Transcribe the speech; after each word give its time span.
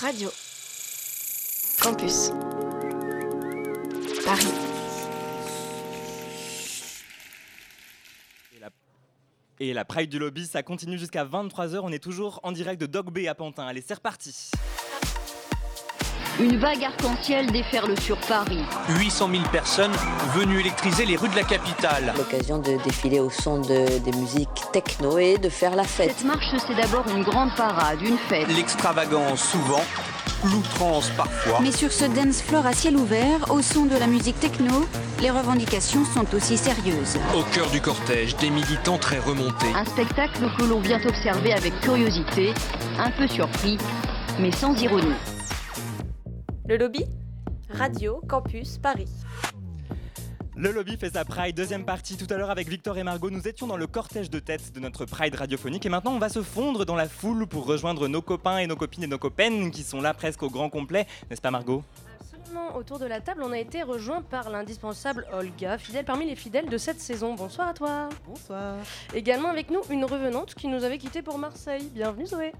Radio. 0.00 0.30
Campus. 1.82 2.30
Paris. 4.24 4.46
Et 9.62 9.74
la, 9.74 9.84
Pride 9.84 10.08
du 10.08 10.18
Lobby, 10.18 10.46
ça 10.46 10.62
continue 10.62 10.98
jusqu'à 10.98 11.26
23h. 11.26 11.80
On 11.82 11.92
est 11.92 12.02
toujours 12.02 12.40
en 12.44 12.52
direct 12.52 12.80
de 12.80 12.86
Dog 12.86 13.10
Bay 13.12 13.28
à 13.28 13.34
Pantin. 13.34 13.66
Allez, 13.66 13.82
c'est 13.86 13.92
reparti. 13.92 14.50
Une 16.38 16.56
vague 16.58 16.84
arc-en-ciel 16.84 17.50
déferle 17.50 17.98
sur 18.00 18.16
Paris. 18.18 18.60
800 18.88 19.28
000 19.30 19.42
personnes 19.50 19.92
venues 20.34 20.60
électriser 20.60 21.04
les 21.04 21.16
rues 21.16 21.28
de 21.28 21.36
la 21.36 21.42
capitale. 21.42 22.14
L'occasion 22.16 22.58
de 22.58 22.82
défiler 22.82 23.20
au 23.20 23.30
son 23.30 23.60
de, 23.60 23.98
des 23.98 24.12
musiques 24.12 24.48
techno 24.72 25.18
et 25.18 25.36
de 25.36 25.48
faire 25.48 25.74
la 25.74 25.84
fête. 25.84 26.14
Cette 26.16 26.26
marche, 26.26 26.46
c'est 26.66 26.74
d'abord 26.74 27.04
une 27.14 27.24
grande 27.24 27.54
parade, 27.56 28.00
une 28.00 28.16
fête. 28.16 28.48
L'extravagance 28.48 29.42
souvent, 29.42 29.82
l'outrance 30.44 31.10
parfois. 31.16 31.58
Mais 31.62 31.72
sur 31.72 31.92
ce 31.92 32.06
dance 32.06 32.40
floor 32.40 32.64
à 32.64 32.72
ciel 32.72 32.96
ouvert, 32.96 33.50
au 33.50 33.60
son 33.60 33.84
de 33.84 33.96
la 33.96 34.06
musique 34.06 34.38
techno, 34.40 34.86
les 35.20 35.30
revendications 35.30 36.04
sont 36.04 36.34
aussi 36.34 36.56
sérieuses. 36.56 37.18
Au 37.36 37.42
cœur 37.54 37.68
du 37.70 37.80
cortège, 37.80 38.36
des 38.36 38.50
militants 38.50 38.98
très 38.98 39.18
remontés. 39.18 39.72
Un 39.74 39.84
spectacle 39.84 40.48
que 40.58 40.64
l'on 40.64 40.80
vient 40.80 41.00
observer 41.04 41.52
avec 41.52 41.78
curiosité, 41.80 42.54
un 42.98 43.10
peu 43.10 43.26
surpris, 43.26 43.76
mais 44.38 44.52
sans 44.52 44.74
ironie. 44.80 45.14
Le 46.70 46.76
lobby 46.76 47.04
Radio 47.68 48.22
Campus 48.28 48.78
Paris. 48.78 49.08
Le 50.54 50.70
lobby 50.70 50.96
fait 50.96 51.14
sa 51.14 51.24
Pride, 51.24 51.56
deuxième 51.56 51.84
partie. 51.84 52.16
Tout 52.16 52.32
à 52.32 52.36
l'heure 52.36 52.50
avec 52.50 52.68
Victor 52.68 52.96
et 52.96 53.02
Margot, 53.02 53.28
nous 53.28 53.48
étions 53.48 53.66
dans 53.66 53.76
le 53.76 53.88
cortège 53.88 54.30
de 54.30 54.38
tête 54.38 54.72
de 54.72 54.78
notre 54.78 55.04
Pride 55.04 55.34
radiophonique 55.34 55.84
et 55.84 55.88
maintenant 55.88 56.12
on 56.12 56.20
va 56.20 56.28
se 56.28 56.42
fondre 56.42 56.86
dans 56.86 56.94
la 56.94 57.08
foule 57.08 57.48
pour 57.48 57.66
rejoindre 57.66 58.06
nos 58.06 58.22
copains 58.22 58.58
et 58.58 58.68
nos 58.68 58.76
copines 58.76 59.02
et 59.02 59.08
nos 59.08 59.18
copaines 59.18 59.72
qui 59.72 59.82
sont 59.82 60.00
là 60.00 60.14
presque 60.14 60.44
au 60.44 60.48
grand 60.48 60.70
complet, 60.70 61.08
n'est-ce 61.28 61.40
pas 61.40 61.50
Margot? 61.50 61.82
Autour 62.74 62.98
de 62.98 63.06
la 63.06 63.20
table, 63.20 63.42
on 63.44 63.52
a 63.52 63.58
été 63.58 63.82
rejoint 63.82 64.22
par 64.22 64.50
l'indispensable 64.50 65.26
Olga, 65.32 65.78
fidèle 65.78 66.04
parmi 66.04 66.26
les 66.26 66.34
fidèles 66.34 66.68
de 66.68 66.78
cette 66.78 67.00
saison. 67.00 67.34
Bonsoir 67.34 67.68
à 67.68 67.74
toi. 67.74 68.08
Bonsoir. 68.26 68.76
Également 69.14 69.48
avec 69.48 69.70
nous, 69.70 69.80
une 69.90 70.04
revenante 70.04 70.54
qui 70.54 70.66
nous 70.66 70.82
avait 70.82 70.98
quitté 70.98 71.22
pour 71.22 71.38
Marseille. 71.38 71.88
Bienvenue 71.92 72.26
Zoé. 72.26 72.52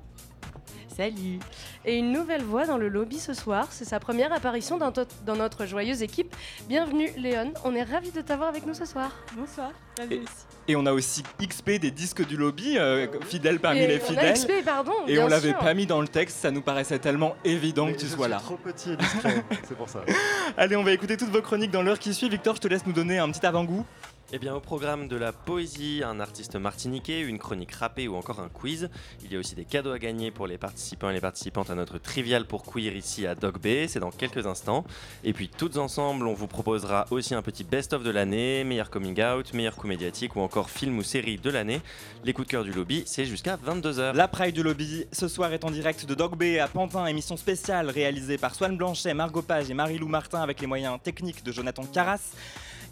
Salut. 0.89 1.39
Et 1.85 1.97
une 1.97 2.13
nouvelle 2.13 2.43
voix 2.43 2.67
dans 2.67 2.77
le 2.77 2.89
lobby 2.89 3.19
ce 3.19 3.35
soir. 3.35 3.69
C'est 3.71 3.85
sa 3.85 3.99
première 3.99 4.33
apparition 4.33 4.79
dans, 4.79 4.93
notre 5.37 5.67
joyeuse 5.67 6.03
équipe. 6.03 6.37
Bienvenue 6.69 7.11
Léon, 7.17 7.53
on 7.65 7.75
est 7.75 7.83
ravis 7.83 8.13
de 8.13 8.21
t'avoir 8.21 8.49
avec 8.49 8.67
nous 8.67 8.75
ce 8.75 8.85
soir. 8.85 9.11
Bonsoir. 9.35 9.73
Et- 10.11 10.21
Et 10.71 10.77
on 10.77 10.87
a 10.87 10.93
aussi 10.93 11.25
XP 11.43 11.81
des 11.81 11.91
disques 11.91 12.25
du 12.25 12.37
lobby, 12.37 12.79
euh, 12.79 13.09
fidèle 13.27 13.59
parmi 13.59 13.81
Et 13.81 13.89
les 13.89 14.01
on 14.01 14.05
a 14.05 14.07
fidèles. 14.07 14.35
XP, 14.35 14.65
pardon. 14.65 14.93
Et 15.09 15.19
on 15.19 15.27
l'avait 15.27 15.53
pas 15.53 15.75
mis 15.75 15.85
dans 15.85 16.01
le 16.01 16.07
texte, 16.07 16.37
ça 16.39 16.53
nous 16.53 16.61
paraissait 16.61 17.01
tellement 17.01 17.35
évident 17.45 17.87
Mais 17.87 17.95
que 17.95 17.99
tu 17.99 18.07
sois 18.07 18.29
là. 18.29 18.37
trop 18.37 18.57
petit 18.57 18.91
c'est 19.69 19.77
pour 19.77 19.89
ça. 19.89 20.05
Allez, 20.57 20.77
on 20.77 20.85
va 20.85 20.93
écouter 20.93 21.17
toutes 21.17 21.31
vos 21.31 21.43
chroniques 21.43 21.73
dans 21.73 21.83
l'heure 21.83 21.99
qui 21.99 22.15
suit. 22.15 22.29
Victor, 22.29 22.55
je 22.55 22.61
te 22.61 22.69
laisse 22.69 22.87
nous 22.87 22.93
donner 22.93 23.19
un 23.19 23.29
petit 23.31 23.45
avant-goût. 23.45 23.85
Eh 24.33 24.39
bien, 24.39 24.55
au 24.55 24.61
programme 24.61 25.09
de 25.09 25.17
la 25.17 25.33
poésie, 25.33 26.03
un 26.07 26.21
artiste 26.21 26.55
martiniquais, 26.55 27.21
une 27.21 27.41
chronique 27.41 27.73
rappée 27.73 28.07
ou 28.07 28.15
encore 28.15 28.39
un 28.39 28.49
quiz. 28.49 28.89
Il 29.25 29.33
y 29.33 29.35
a 29.35 29.41
aussi 29.41 29.57
des 29.57 29.65
cadeaux 29.65 29.91
à 29.91 29.99
gagner 29.99 30.31
pour 30.31 30.47
les 30.47 30.57
participants 30.57 31.11
et 31.11 31.15
les 31.15 31.21
participantes 31.21 31.69
à 31.69 31.75
notre 31.75 31.99
trivial 31.99 32.45
pour 32.45 32.63
queer 32.63 32.95
ici 32.95 33.27
à 33.27 33.35
Dog 33.35 33.59
Bay. 33.59 33.89
C'est 33.89 33.99
dans 33.99 34.13
quelques 34.13 34.47
instants. 34.47 34.85
Et 35.25 35.33
puis, 35.33 35.49
toutes 35.49 35.79
ensemble, 35.79 36.29
on 36.29 36.35
vous 36.35 36.47
proposera 36.47 37.07
aussi 37.11 37.35
un 37.35 37.43
petit 37.43 37.65
best-of 37.65 38.05
de 38.05 38.11
l'année, 38.11 38.63
meilleur 38.63 38.89
coming 38.89 39.21
out, 39.21 39.53
meilleur 39.53 39.75
coup 39.75 39.89
médiatique 39.89 40.37
ou 40.37 40.41
encore 40.43 40.71
film 40.71 40.97
ou 40.99 41.03
série 41.03 41.37
de 41.37 41.51
l'année. 41.51 41.81
Les 42.23 42.33
coups 42.33 42.47
de 42.47 42.53
cœur 42.53 42.63
du 42.63 42.71
lobby, 42.71 43.03
c'est 43.07 43.25
jusqu'à 43.25 43.57
22h. 43.57 44.15
La 44.15 44.29
Pride 44.29 44.55
du 44.55 44.63
Lobby, 44.63 45.07
ce 45.11 45.27
soir 45.27 45.53
est 45.53 45.65
en 45.65 45.73
direct 45.73 46.07
de 46.07 46.15
Dog 46.15 46.37
Bay 46.37 46.61
à 46.61 46.69
Pantin, 46.69 47.05
émission 47.07 47.37
spéciale 47.37 47.91
réalisée 47.91 48.39
par 48.39 48.55
Swan 48.55 48.77
Blanchet, 48.77 49.13
Margot 49.13 49.43
Page 49.43 49.69
et 49.71 49.75
Marie-Lou 49.75 50.07
Martin 50.07 50.41
avec 50.41 50.61
les 50.61 50.69
moyens 50.69 51.01
techniques 51.03 51.43
de 51.43 51.51
Jonathan 51.51 51.83
Carras. 51.85 52.21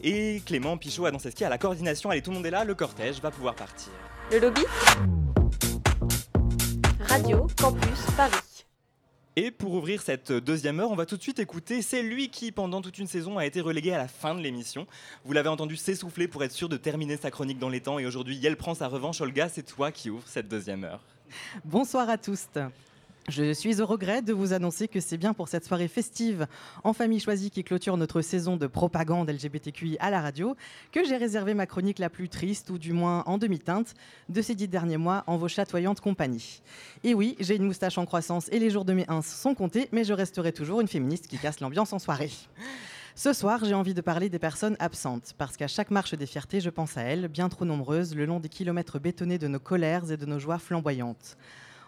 Et 0.03 0.43
Clément 0.47 0.77
Pichot 0.77 1.07
a 1.07 1.11
dans 1.11 1.19
ses 1.19 1.31
skis 1.31 1.45
à 1.45 1.49
la 1.49 1.59
coordination. 1.59 2.11
Allez, 2.11 2.23
tout 2.23 2.31
le 2.31 2.37
monde 2.37 2.47
est 2.47 2.51
là, 2.51 2.65
le 2.65 2.75
cortège 2.75 3.21
va 3.21 3.31
pouvoir 3.31 3.55
partir. 3.55 3.93
Le 4.31 4.39
lobby 4.39 4.63
Radio 7.01 7.47
Campus 7.61 8.07
Paris. 8.17 8.65
Et 9.35 9.51
pour 9.51 9.73
ouvrir 9.75 10.03
cette 10.03 10.33
deuxième 10.33 10.81
heure, 10.81 10.91
on 10.91 10.97
va 10.97 11.07
tout 11.07 11.17
de 11.17 11.23
suite 11.23 11.39
écouter. 11.39 11.81
C'est 11.81 12.03
lui 12.03 12.29
qui, 12.29 12.51
pendant 12.51 12.81
toute 12.81 12.99
une 12.99 13.07
saison, 13.07 13.39
a 13.39 13.47
été 13.47 13.61
relégué 13.61 13.93
à 13.93 13.99
la 13.99 14.09
fin 14.09 14.35
de 14.35 14.41
l'émission. 14.41 14.87
Vous 15.25 15.33
l'avez 15.33 15.49
entendu 15.49 15.77
s'essouffler 15.77 16.27
pour 16.27 16.43
être 16.43 16.53
sûr 16.53 16.69
de 16.69 16.77
terminer 16.77 17.17
sa 17.17 17.31
chronique 17.31 17.59
dans 17.59 17.69
les 17.69 17.81
temps. 17.81 18.01
Et 18.01 18.07
aujourd'hui, 18.07 18.37
Yel 18.37 18.57
prend 18.57 18.75
sa 18.75 18.89
revanche. 18.89 19.21
Olga, 19.21 19.49
c'est 19.49 19.63
toi 19.63 19.93
qui 19.93 20.11
ouvre 20.11 20.27
cette 20.27 20.49
deuxième 20.49 20.83
heure. 20.83 21.01
Bonsoir 21.65 22.11
à 22.11 22.19
tous. 22.19 22.47
Je 23.29 23.53
suis 23.53 23.83
au 23.83 23.87
regret 23.87 24.23
de 24.23 24.33
vous 24.33 24.55
annoncer 24.55 24.89
que 24.89 25.01
c'est 25.01 25.19
bien 25.19 25.35
pour 25.35 25.49
cette 25.49 25.67
soirée 25.67 25.89
festive 25.89 26.47
en 26.83 26.95
famille 26.95 27.21
choisie 27.21 27.51
qui 27.51 27.63
clôture 27.63 27.99
notre 27.99 28.23
saison 28.23 28.57
de 28.57 28.67
propagande 28.67 29.29
LGBTQI 29.29 29.99
à 30.01 30.09
la 30.09 30.23
radio 30.23 30.57
que 30.93 31.05
j'ai 31.05 31.19
réservé 31.19 31.53
ma 31.53 31.67
chronique 31.67 31.99
la 31.99 32.09
plus 32.09 32.31
triste, 32.31 32.71
ou 32.71 32.79
du 32.79 32.95
moins 32.95 33.25
en 33.27 33.37
demi-teinte, 33.37 33.93
de 34.31 34.41
ces 34.41 34.55
dix 34.55 34.67
derniers 34.67 34.97
mois 34.97 35.25
en 35.27 35.37
vos 35.37 35.47
chatoyantes 35.47 36.01
compagnies. 36.01 36.63
Et 37.05 37.13
oui, 37.13 37.37
j'ai 37.39 37.57
une 37.57 37.65
moustache 37.65 37.99
en 37.99 38.07
croissance 38.07 38.49
et 38.51 38.59
les 38.59 38.71
jours 38.71 38.87
de 38.87 38.95
mes 38.95 39.05
ins 39.09 39.21
sont 39.21 39.55
comptés, 39.55 39.91
mais 39.93 40.05
je 40.05 40.15
resterai 40.15 40.53
toujours 40.53 40.81
une 40.81 40.89
féministe 40.89 41.27
qui 41.27 41.37
casse 41.37 41.61
l'ambiance 41.61 41.93
en 41.93 41.99
soirée. 41.99 42.33
Ce 43.15 43.35
soir, 43.35 43.63
j'ai 43.63 43.75
envie 43.75 43.93
de 43.93 44.01
parler 44.01 44.31
des 44.31 44.39
personnes 44.39 44.77
absentes, 44.79 45.35
parce 45.37 45.59
qu'à 45.59 45.69
chaque 45.69 45.91
marche 45.91 46.15
des 46.15 46.25
fiertés, 46.25 46.63
je 46.63 46.71
pense 46.71 46.97
à 46.97 47.03
elles, 47.03 47.29
bien 47.29 47.51
trop 47.51 47.67
nombreuses, 47.67 48.15
le 48.15 48.25
long 48.25 48.41
des 48.41 48.49
kilomètres 48.49 48.99
bétonnés 48.99 49.37
de 49.37 49.49
nos 49.49 49.61
colères 49.61 50.11
et 50.11 50.17
de 50.17 50.25
nos 50.25 50.39
joies 50.39 50.59
flamboyantes. 50.59 51.37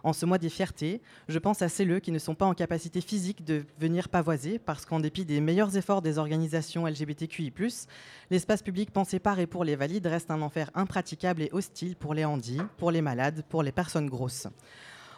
En 0.02 0.12
ce 0.12 0.24
mois 0.24 0.38
des 0.38 0.48
fiertés, 0.48 1.02
je 1.28 1.38
pense 1.38 1.62
à 1.62 1.68
celles 1.68 2.00
qui 2.00 2.12
ne 2.12 2.18
sont 2.18 2.34
pas 2.34 2.46
en 2.46 2.54
capacité 2.54 3.00
physique 3.00 3.44
de 3.44 3.64
venir 3.78 4.08
pavoiser, 4.08 4.58
parce 4.58 4.86
qu'en 4.86 5.00
dépit 5.00 5.24
des 5.24 5.40
meilleurs 5.40 5.76
efforts 5.76 6.02
des 6.02 6.18
organisations 6.18 6.86
LGBTQI+, 6.86 7.52
l'espace 8.30 8.62
public 8.62 8.90
pensé 8.90 9.18
par 9.18 9.38
et 9.38 9.46
pour 9.46 9.64
les 9.64 9.76
valides 9.76 10.06
reste 10.06 10.30
un 10.30 10.42
enfer 10.42 10.70
impraticable 10.74 11.42
et 11.42 11.50
hostile 11.52 11.96
pour 11.96 12.14
les 12.14 12.24
handis, 12.24 12.60
pour 12.78 12.90
les 12.90 13.02
malades, 13.02 13.44
pour 13.48 13.62
les 13.62 13.72
personnes 13.72 14.08
grosses. 14.08 14.46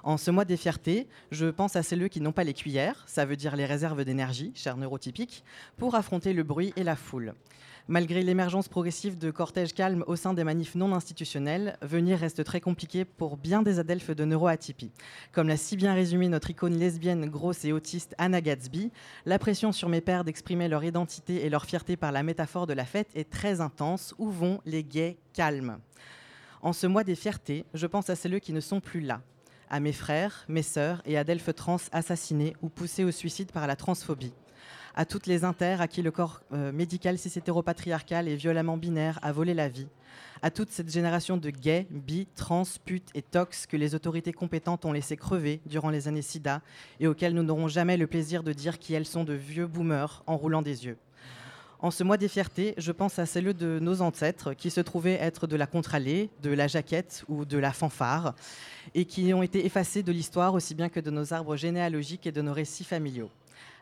En 0.04 0.16
ce 0.16 0.32
mois 0.32 0.44
des 0.44 0.56
fiertés, 0.56 1.06
je 1.30 1.46
pense 1.46 1.76
à 1.76 1.84
celles 1.84 2.08
qui 2.08 2.20
n'ont 2.20 2.32
pas 2.32 2.42
les 2.42 2.54
cuillères, 2.54 3.04
ça 3.06 3.24
veut 3.24 3.36
dire 3.36 3.54
les 3.54 3.66
réserves 3.66 4.04
d'énergie, 4.04 4.50
cher 4.56 4.76
neurotypique, 4.76 5.44
pour 5.76 5.94
affronter 5.94 6.32
le 6.32 6.42
bruit 6.42 6.72
et 6.74 6.82
la 6.82 6.96
foule. 6.96 7.34
Malgré 7.88 8.22
l'émergence 8.22 8.68
progressive 8.68 9.18
de 9.18 9.32
cortèges 9.32 9.74
calmes 9.74 10.04
au 10.06 10.14
sein 10.14 10.34
des 10.34 10.44
manifs 10.44 10.76
non 10.76 10.94
institutionnels, 10.94 11.76
venir 11.82 12.18
reste 12.18 12.44
très 12.44 12.60
compliqué 12.60 13.04
pour 13.04 13.36
bien 13.36 13.62
des 13.62 13.80
adelphes 13.80 14.12
de 14.12 14.24
neuroatypie. 14.24 14.92
Comme 15.32 15.48
l'a 15.48 15.56
si 15.56 15.76
bien 15.76 15.92
résumé 15.92 16.28
notre 16.28 16.50
icône 16.50 16.78
lesbienne, 16.78 17.28
grosse 17.28 17.64
et 17.64 17.72
autiste 17.72 18.14
Anna 18.18 18.40
Gatsby, 18.40 18.92
la 19.26 19.40
pression 19.40 19.72
sur 19.72 19.88
mes 19.88 20.00
pères 20.00 20.22
d'exprimer 20.22 20.68
leur 20.68 20.84
identité 20.84 21.44
et 21.44 21.50
leur 21.50 21.64
fierté 21.64 21.96
par 21.96 22.12
la 22.12 22.22
métaphore 22.22 22.68
de 22.68 22.72
la 22.72 22.84
fête 22.84 23.10
est 23.16 23.28
très 23.28 23.60
intense. 23.60 24.14
Où 24.18 24.30
vont 24.30 24.60
les 24.64 24.84
gays 24.84 25.16
calmes? 25.32 25.78
En 26.62 26.72
ce 26.72 26.86
mois 26.86 27.02
des 27.02 27.16
fiertés, 27.16 27.64
je 27.74 27.88
pense 27.88 28.08
à 28.10 28.14
celles 28.14 28.40
qui 28.40 28.52
ne 28.52 28.60
sont 28.60 28.80
plus 28.80 29.00
là 29.00 29.22
à 29.72 29.80
mes 29.80 29.92
frères, 29.92 30.44
mes 30.48 30.62
sœurs 30.62 31.02
et 31.06 31.16
à 31.16 31.24
trans 31.24 31.78
assassinés 31.92 32.54
ou 32.60 32.68
poussés 32.68 33.04
au 33.04 33.10
suicide 33.10 33.50
par 33.50 33.66
la 33.66 33.74
transphobie. 33.74 34.34
À 34.94 35.06
toutes 35.06 35.26
les 35.26 35.44
inters 35.44 35.80
à 35.80 35.88
qui 35.88 36.02
le 36.02 36.10
corps 36.10 36.42
euh, 36.52 36.70
médical 36.70 37.16
cis-hétéropatriarcal 37.16 38.28
et 38.28 38.36
violemment 38.36 38.76
binaire 38.76 39.18
a 39.22 39.32
volé 39.32 39.54
la 39.54 39.70
vie. 39.70 39.88
À 40.42 40.50
toute 40.50 40.70
cette 40.70 40.90
génération 40.90 41.38
de 41.38 41.48
gays, 41.48 41.86
bi, 41.90 42.26
trans, 42.36 42.64
putes 42.84 43.08
et 43.14 43.22
tox 43.22 43.66
que 43.66 43.78
les 43.78 43.94
autorités 43.94 44.34
compétentes 44.34 44.84
ont 44.84 44.92
laissé 44.92 45.16
crever 45.16 45.60
durant 45.64 45.88
les 45.88 46.08
années 46.08 46.20
SIDA 46.20 46.60
et 47.00 47.06
auxquelles 47.06 47.32
nous 47.32 47.42
n'aurons 47.42 47.68
jamais 47.68 47.96
le 47.96 48.06
plaisir 48.06 48.42
de 48.42 48.52
dire 48.52 48.78
qui 48.78 48.92
elles 48.92 49.06
sont 49.06 49.24
de 49.24 49.32
vieux 49.32 49.66
boomers 49.66 50.22
en 50.26 50.36
roulant 50.36 50.60
des 50.60 50.84
yeux. 50.84 50.98
En 51.78 51.90
ce 51.90 52.04
mois 52.04 52.16
des 52.16 52.28
fiertés, 52.28 52.74
je 52.76 52.92
pense 52.92 53.18
à 53.18 53.24
celles 53.26 53.54
de 53.54 53.78
nos 53.80 54.02
ancêtres 54.02 54.52
qui 54.52 54.70
se 54.70 54.80
trouvaient 54.80 55.18
être 55.20 55.46
de 55.46 55.56
la 55.56 55.66
contre-allée, 55.66 56.28
de 56.42 56.50
la 56.50 56.68
jaquette 56.68 57.24
ou 57.28 57.44
de 57.44 57.58
la 57.58 57.72
fanfare, 57.72 58.34
et 58.94 59.04
qui 59.04 59.32
ont 59.34 59.42
été 59.42 59.64
effacés 59.64 60.02
de 60.02 60.12
l'histoire 60.12 60.54
aussi 60.54 60.74
bien 60.74 60.88
que 60.88 61.00
de 61.00 61.10
nos 61.10 61.32
arbres 61.32 61.56
généalogiques 61.56 62.26
et 62.26 62.32
de 62.32 62.42
nos 62.42 62.52
récits 62.52 62.84
familiaux. 62.84 63.30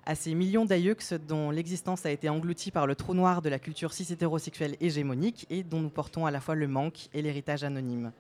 À 0.07 0.15
ces 0.15 0.35
millions 0.35 0.65
d'aïeux 0.65 0.97
dont 1.29 1.51
l'existence 1.51 2.07
a 2.07 2.11
été 2.11 2.29
engloutie 2.29 2.71
par 2.71 2.87
le 2.87 2.95
trou 2.95 3.15
noir 3.15 3.43
de 3.43 3.49
la 3.49 3.59
culture 3.59 3.93
cis-hétérosexuelle 3.93 4.77
hégémonique 4.81 5.47
et 5.51 5.63
dont 5.63 5.81
nous 5.81 5.91
portons 5.91 6.27
à 6.27 6.31
la 6.31 6.41
fois 6.41 6.55
le 6.55 6.69
manque 6.69 7.09
et 7.13 7.23
l'héritage 7.23 7.65
anonyme. 7.65 8.13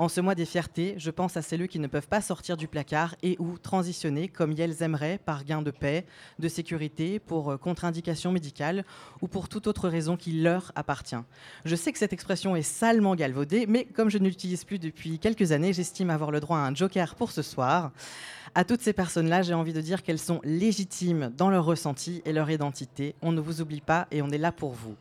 En 0.00 0.08
ce 0.08 0.22
mois 0.22 0.34
des 0.34 0.46
fiertés, 0.46 0.94
je 0.96 1.10
pense 1.10 1.36
à 1.36 1.42
celles 1.42 1.68
qui 1.68 1.78
ne 1.78 1.86
peuvent 1.86 2.08
pas 2.08 2.22
sortir 2.22 2.56
du 2.56 2.68
placard 2.68 3.16
et 3.22 3.36
ou 3.38 3.58
transitionner 3.58 4.28
comme 4.28 4.54
elles 4.58 4.82
aimeraient 4.82 5.18
par 5.18 5.44
gain 5.44 5.60
de 5.60 5.70
paix, 5.70 6.06
de 6.38 6.48
sécurité, 6.48 7.18
pour 7.18 7.50
euh, 7.50 7.58
contre-indication 7.58 8.32
médicale 8.32 8.86
ou 9.20 9.28
pour 9.28 9.50
toute 9.50 9.66
autre 9.66 9.90
raison 9.90 10.16
qui 10.16 10.40
leur 10.40 10.72
appartient. 10.74 11.22
Je 11.66 11.76
sais 11.76 11.92
que 11.92 11.98
cette 11.98 12.14
expression 12.14 12.56
est 12.56 12.62
salement 12.62 13.14
galvaudée, 13.14 13.66
mais 13.66 13.84
comme 13.84 14.08
je 14.08 14.16
ne 14.16 14.24
l'utilise 14.24 14.64
plus 14.64 14.78
depuis 14.78 15.18
quelques 15.18 15.52
années, 15.52 15.74
j'estime 15.74 16.08
avoir 16.08 16.30
le 16.30 16.40
droit 16.40 16.56
à 16.56 16.62
un 16.62 16.74
joker 16.74 17.14
pour 17.14 17.30
ce 17.30 17.42
soir. 17.42 17.92
À 18.54 18.64
toutes 18.64 18.80
ces 18.80 18.92
personnes-là, 18.92 19.42
j'ai 19.42 19.54
envie 19.54 19.72
de 19.72 19.80
dire 19.80 20.02
qu'elles 20.02 20.18
sont 20.18 20.40
légitimes 20.42 21.32
dans 21.36 21.50
leur 21.50 21.64
ressenti 21.64 22.20
et 22.24 22.32
leur 22.32 22.50
identité. 22.50 23.14
On 23.22 23.30
ne 23.30 23.40
vous 23.40 23.60
oublie 23.60 23.80
pas 23.80 24.08
et 24.10 24.22
on 24.22 24.30
est 24.30 24.38
là 24.38 24.50
pour 24.50 24.72
vous. 24.72 24.96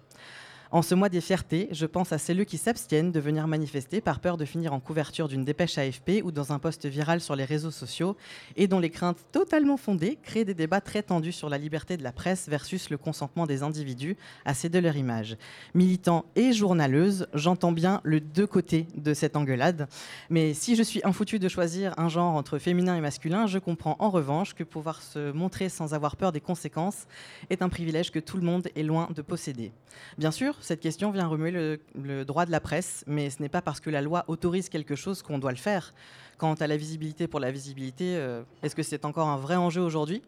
En 0.72 0.84
ce 0.84 0.94
mois 0.94 1.10
des 1.10 1.20
fiertés, 1.20 1.68
je 1.72 1.88
pense 1.88 2.14
à 2.14 2.20
celles 2.20 2.46
qui 2.46 2.60
s'abstiennent 2.60 3.12
de 3.12 3.20
venir 3.20 3.48
manifester 3.48 4.02
par 4.02 4.20
peur 4.20 4.38
de 4.38 4.46
finir 4.46 4.72
en 4.72 4.80
couverture 4.80 5.28
d'une 5.28 5.44
dépêche 5.44 5.80
AFP 5.80 6.22
ou 6.24 6.32
dans 6.32 6.54
un 6.54 6.60
post 6.60 6.86
viral 6.86 7.22
sur 7.22 7.36
les 7.36 7.44
réseaux 7.44 7.72
sociaux 7.72 8.16
et 8.56 8.68
dont 8.68 8.78
les 8.78 8.92
craintes 8.92 9.18
totalement 9.32 9.78
fondées 9.78 10.20
créent 10.22 10.46
des 10.46 10.54
débats 10.54 10.80
très 10.80 11.02
tendus 11.02 11.32
sur 11.32 11.50
la 11.50 11.58
liberté 11.58 11.98
de 11.98 12.04
la 12.04 12.12
presse 12.12 12.48
versus 12.48 12.92
le 12.92 13.00
consentement 13.00 13.48
des 13.48 13.64
individus 13.64 14.16
à 14.46 14.54
céder 14.54 14.80
leur 14.80 14.96
image. 14.96 15.38
Militant 15.74 16.26
et 16.36 16.54
journaleuse, 16.54 17.26
j'entends 17.34 17.72
bien 17.72 18.00
le 18.04 18.20
deux 18.20 18.46
côtés 18.46 18.86
de 18.96 19.16
cette 19.16 19.36
engueulade. 19.36 19.88
Mais 20.30 20.54
si 20.54 20.76
je 20.76 20.84
suis 20.84 21.02
infoutu 21.04 21.40
de 21.40 21.50
choisir 21.50 21.96
un 21.98 22.10
genre 22.10 22.36
entre 22.36 22.60
féminin 22.60 22.96
et 22.96 23.02
masculin, 23.02 23.48
je 23.48 23.58
comprends 23.58 23.96
en 23.98 24.12
revanche 24.12 24.54
que 24.54 24.64
pouvoir 24.64 25.02
se 25.02 25.32
montrer 25.32 25.68
sans 25.68 25.96
avoir 25.96 26.16
peur 26.16 26.32
des 26.32 26.42
conséquences 26.42 27.08
est 27.50 27.64
un 27.64 27.70
privilège 27.70 28.12
que 28.12 28.20
tout 28.20 28.38
le 28.38 28.44
monde 28.44 28.68
est 28.76 28.84
loin 28.84 29.10
de 29.16 29.24
posséder. 29.24 29.72
Bien 30.20 30.30
sûr, 30.30 30.59
cette 30.62 30.80
question 30.80 31.12
vient 31.12 31.28
remuer 31.28 31.52
le, 31.96 32.26
droit 32.26 32.46
de 32.46 32.52
la 32.52 32.60
presse, 32.60 33.04
mais 33.08 33.30
ce 33.30 33.42
n'est 33.42 33.50
pas 33.50 33.62
parce 33.62 33.80
que 33.80 33.90
la 33.90 34.02
loi 34.02 34.26
autorise 34.28 34.70
quelque 34.70 34.96
chose 34.96 35.22
qu'on 35.22 35.40
doit 35.40 35.52
le 35.52 35.58
faire. 35.58 35.94
Quant 36.38 36.54
à 36.54 36.68
la 36.68 36.78
visibilité 36.78 37.28
pour 37.28 37.40
la 37.40 37.52
visibilité, 37.52 38.16
euh, 38.16 38.44
est-ce 38.64 38.76
que 38.76 38.84
c'est 38.84 39.06
encore 39.06 39.28
un 39.28 39.38
vrai 39.38 39.56
enjeu 39.56 39.82
aujourd'hui? 39.82 40.22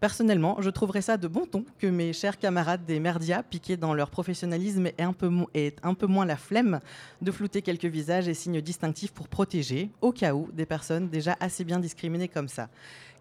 Personnellement, 0.00 0.56
je 0.60 0.70
trouverais 0.70 1.02
ça 1.02 1.18
de 1.18 1.28
bon 1.28 1.44
ton 1.44 1.62
que 1.78 1.86
mes 1.86 2.14
chers 2.14 2.38
camarades 2.38 2.86
des 2.86 2.98
merdias, 3.00 3.42
piqués 3.42 3.76
dans 3.76 3.92
leur 3.92 4.08
professionnalisme 4.08 4.86
et 4.86 5.02
un, 5.02 5.12
peu 5.12 5.30
un 5.82 5.94
peu 5.94 6.06
moins 6.06 6.24
la 6.24 6.38
flemme 6.38 6.80
de 7.20 7.30
flouter 7.30 7.60
quelques 7.60 7.84
visages 7.84 8.26
et 8.26 8.32
signes 8.32 8.62
distinctifs 8.62 9.12
pour 9.12 9.28
protéger, 9.28 9.90
au 10.00 10.10
cas 10.10 10.32
où, 10.32 10.48
des 10.54 10.64
personnes 10.64 11.10
déjà 11.10 11.36
assez 11.38 11.64
bien 11.64 11.78
discriminées 11.78 12.28
comme 12.28 12.48
ça. 12.48 12.70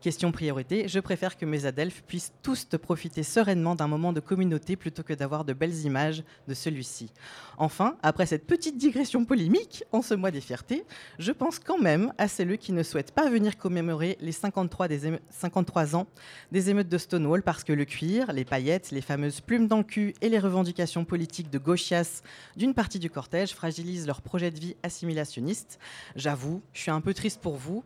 Question 0.02 0.32
priorité, 0.32 0.88
je 0.88 1.02
préfère 1.02 1.36
que 1.36 1.46
mes 1.46 1.66
adelphes 1.66 2.04
puissent 2.08 2.32
tous 2.42 2.70
te 2.70 2.78
profiter 2.78 3.22
sereinement 3.22 3.76
d'un 3.76 3.90
moment 3.90 4.14
de 4.14 4.22
communauté 4.22 4.78
plutôt 4.78 5.04
que 5.04 5.12
d'avoir 5.12 5.44
de 5.44 5.52
belles 5.52 5.86
images 5.86 6.24
de 6.48 6.54
celui-ci. 6.54 7.12
Enfin, 7.58 7.98
après 8.02 8.26
cette 8.26 8.48
petite 8.48 8.78
digression 8.78 9.26
polémique, 9.26 9.84
en 9.92 10.02
ce 10.02 10.14
mois 10.14 10.32
des 10.32 10.40
fiertés, 10.40 10.86
je 11.18 11.34
pense 11.34 11.60
quand 11.60 11.78
même 11.78 12.14
à 12.18 12.30
celles 12.30 12.58
qui 12.58 12.72
ne 12.72 12.82
souhaitent 12.82 13.12
pas 13.12 13.30
venir 13.30 13.58
commémorer 13.58 14.18
les 14.22 14.32
53, 14.32 14.88
des 14.88 15.20
53 15.32 15.98
ans 15.98 16.08
des 16.54 16.70
émeutes 16.70 16.88
de 16.88 16.98
Stonewall 16.98 17.44
parce 17.44 17.66
que 17.66 17.74
le 17.74 17.84
cuir, 17.84 18.32
les 18.32 18.46
paillettes, 18.46 18.92
les 18.92 19.02
fameuses 19.02 19.42
plumes 19.42 19.68
dans 19.68 19.80
le 19.80 19.84
cul 19.84 20.14
et 20.22 20.30
les 20.30 20.40
revendications 20.40 21.04
politiques 21.04 21.50
de 21.50 21.58
gauchias 21.58 22.22
d'une 22.56 22.74
partie 22.74 23.00
du 23.00 23.10
cortège 23.10 23.54
fragilisent 23.54 24.08
leur 24.08 24.22
projet 24.22 24.50
de 24.50 24.60
vie 24.62 24.78
assimilationniste. 24.82 25.78
J'avoue, 26.16 26.62
je 26.72 26.80
suis 26.80 26.92
un 26.92 27.02
peu 27.02 27.14
triste 27.14 27.42
pour 27.42 27.58
vous 27.58 27.84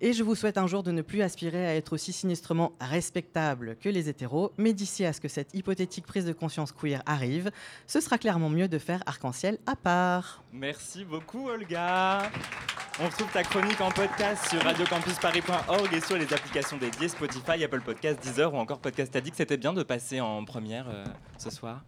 et 0.00 0.12
je 0.12 0.22
vous 0.22 0.36
souhaite 0.36 0.58
un 0.58 0.68
jour 0.68 0.84
de 0.84 0.92
ne 0.92 1.02
plus 1.02 1.22
aspirer 1.22 1.55
à 1.64 1.74
être 1.74 1.92
aussi 1.92 2.12
sinistrement 2.12 2.72
respectable 2.80 3.76
que 3.80 3.88
les 3.88 4.08
hétéros, 4.08 4.52
mais 4.58 4.72
d'ici 4.72 5.04
à 5.04 5.12
ce 5.12 5.20
que 5.20 5.28
cette 5.28 5.54
hypothétique 5.54 6.06
prise 6.06 6.26
de 6.26 6.32
conscience 6.32 6.72
queer 6.72 7.02
arrive, 7.06 7.50
ce 7.86 8.00
sera 8.00 8.18
clairement 8.18 8.50
mieux 8.50 8.68
de 8.68 8.78
faire 8.78 9.02
arc-en-ciel 9.06 9.58
à 9.66 9.76
part. 9.76 10.42
Merci 10.52 11.04
beaucoup 11.04 11.48
Olga. 11.48 12.30
On 13.00 13.06
retrouve 13.06 13.30
ta 13.30 13.42
chronique 13.42 13.80
en 13.80 13.90
podcast 13.90 14.48
sur 14.48 14.62
radiocampusparis.org 14.62 15.92
et 15.92 16.00
sur 16.00 16.16
les 16.16 16.32
applications 16.32 16.78
dédiées 16.78 17.08
Spotify, 17.08 17.62
Apple 17.62 17.82
Podcast, 17.82 18.22
Deezer 18.22 18.52
ou 18.52 18.56
encore 18.56 18.78
Podcast 18.78 19.14
Addict. 19.14 19.36
C'était 19.36 19.58
bien 19.58 19.72
de 19.72 19.82
passer 19.82 20.20
en 20.20 20.44
première 20.44 20.88
euh, 20.88 21.04
ce 21.38 21.50
soir. 21.50 21.82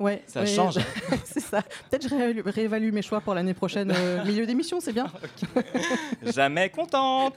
Ouais, 0.00 0.22
ça 0.26 0.40
ouais, 0.40 0.46
change. 0.46 0.78
c'est 1.24 1.40
ça. 1.40 1.62
Peut-être 1.90 2.08
je 2.08 2.14
réévalue, 2.14 2.40
réévalue 2.46 2.90
mes 2.92 3.02
choix 3.02 3.20
pour 3.20 3.34
l'année 3.34 3.52
prochaine. 3.54 3.92
euh, 3.94 4.24
milieu 4.24 4.46
d'émission, 4.46 4.80
c'est 4.80 4.94
bien. 4.94 5.06
Jamais 6.34 6.70
contente. 6.70 7.34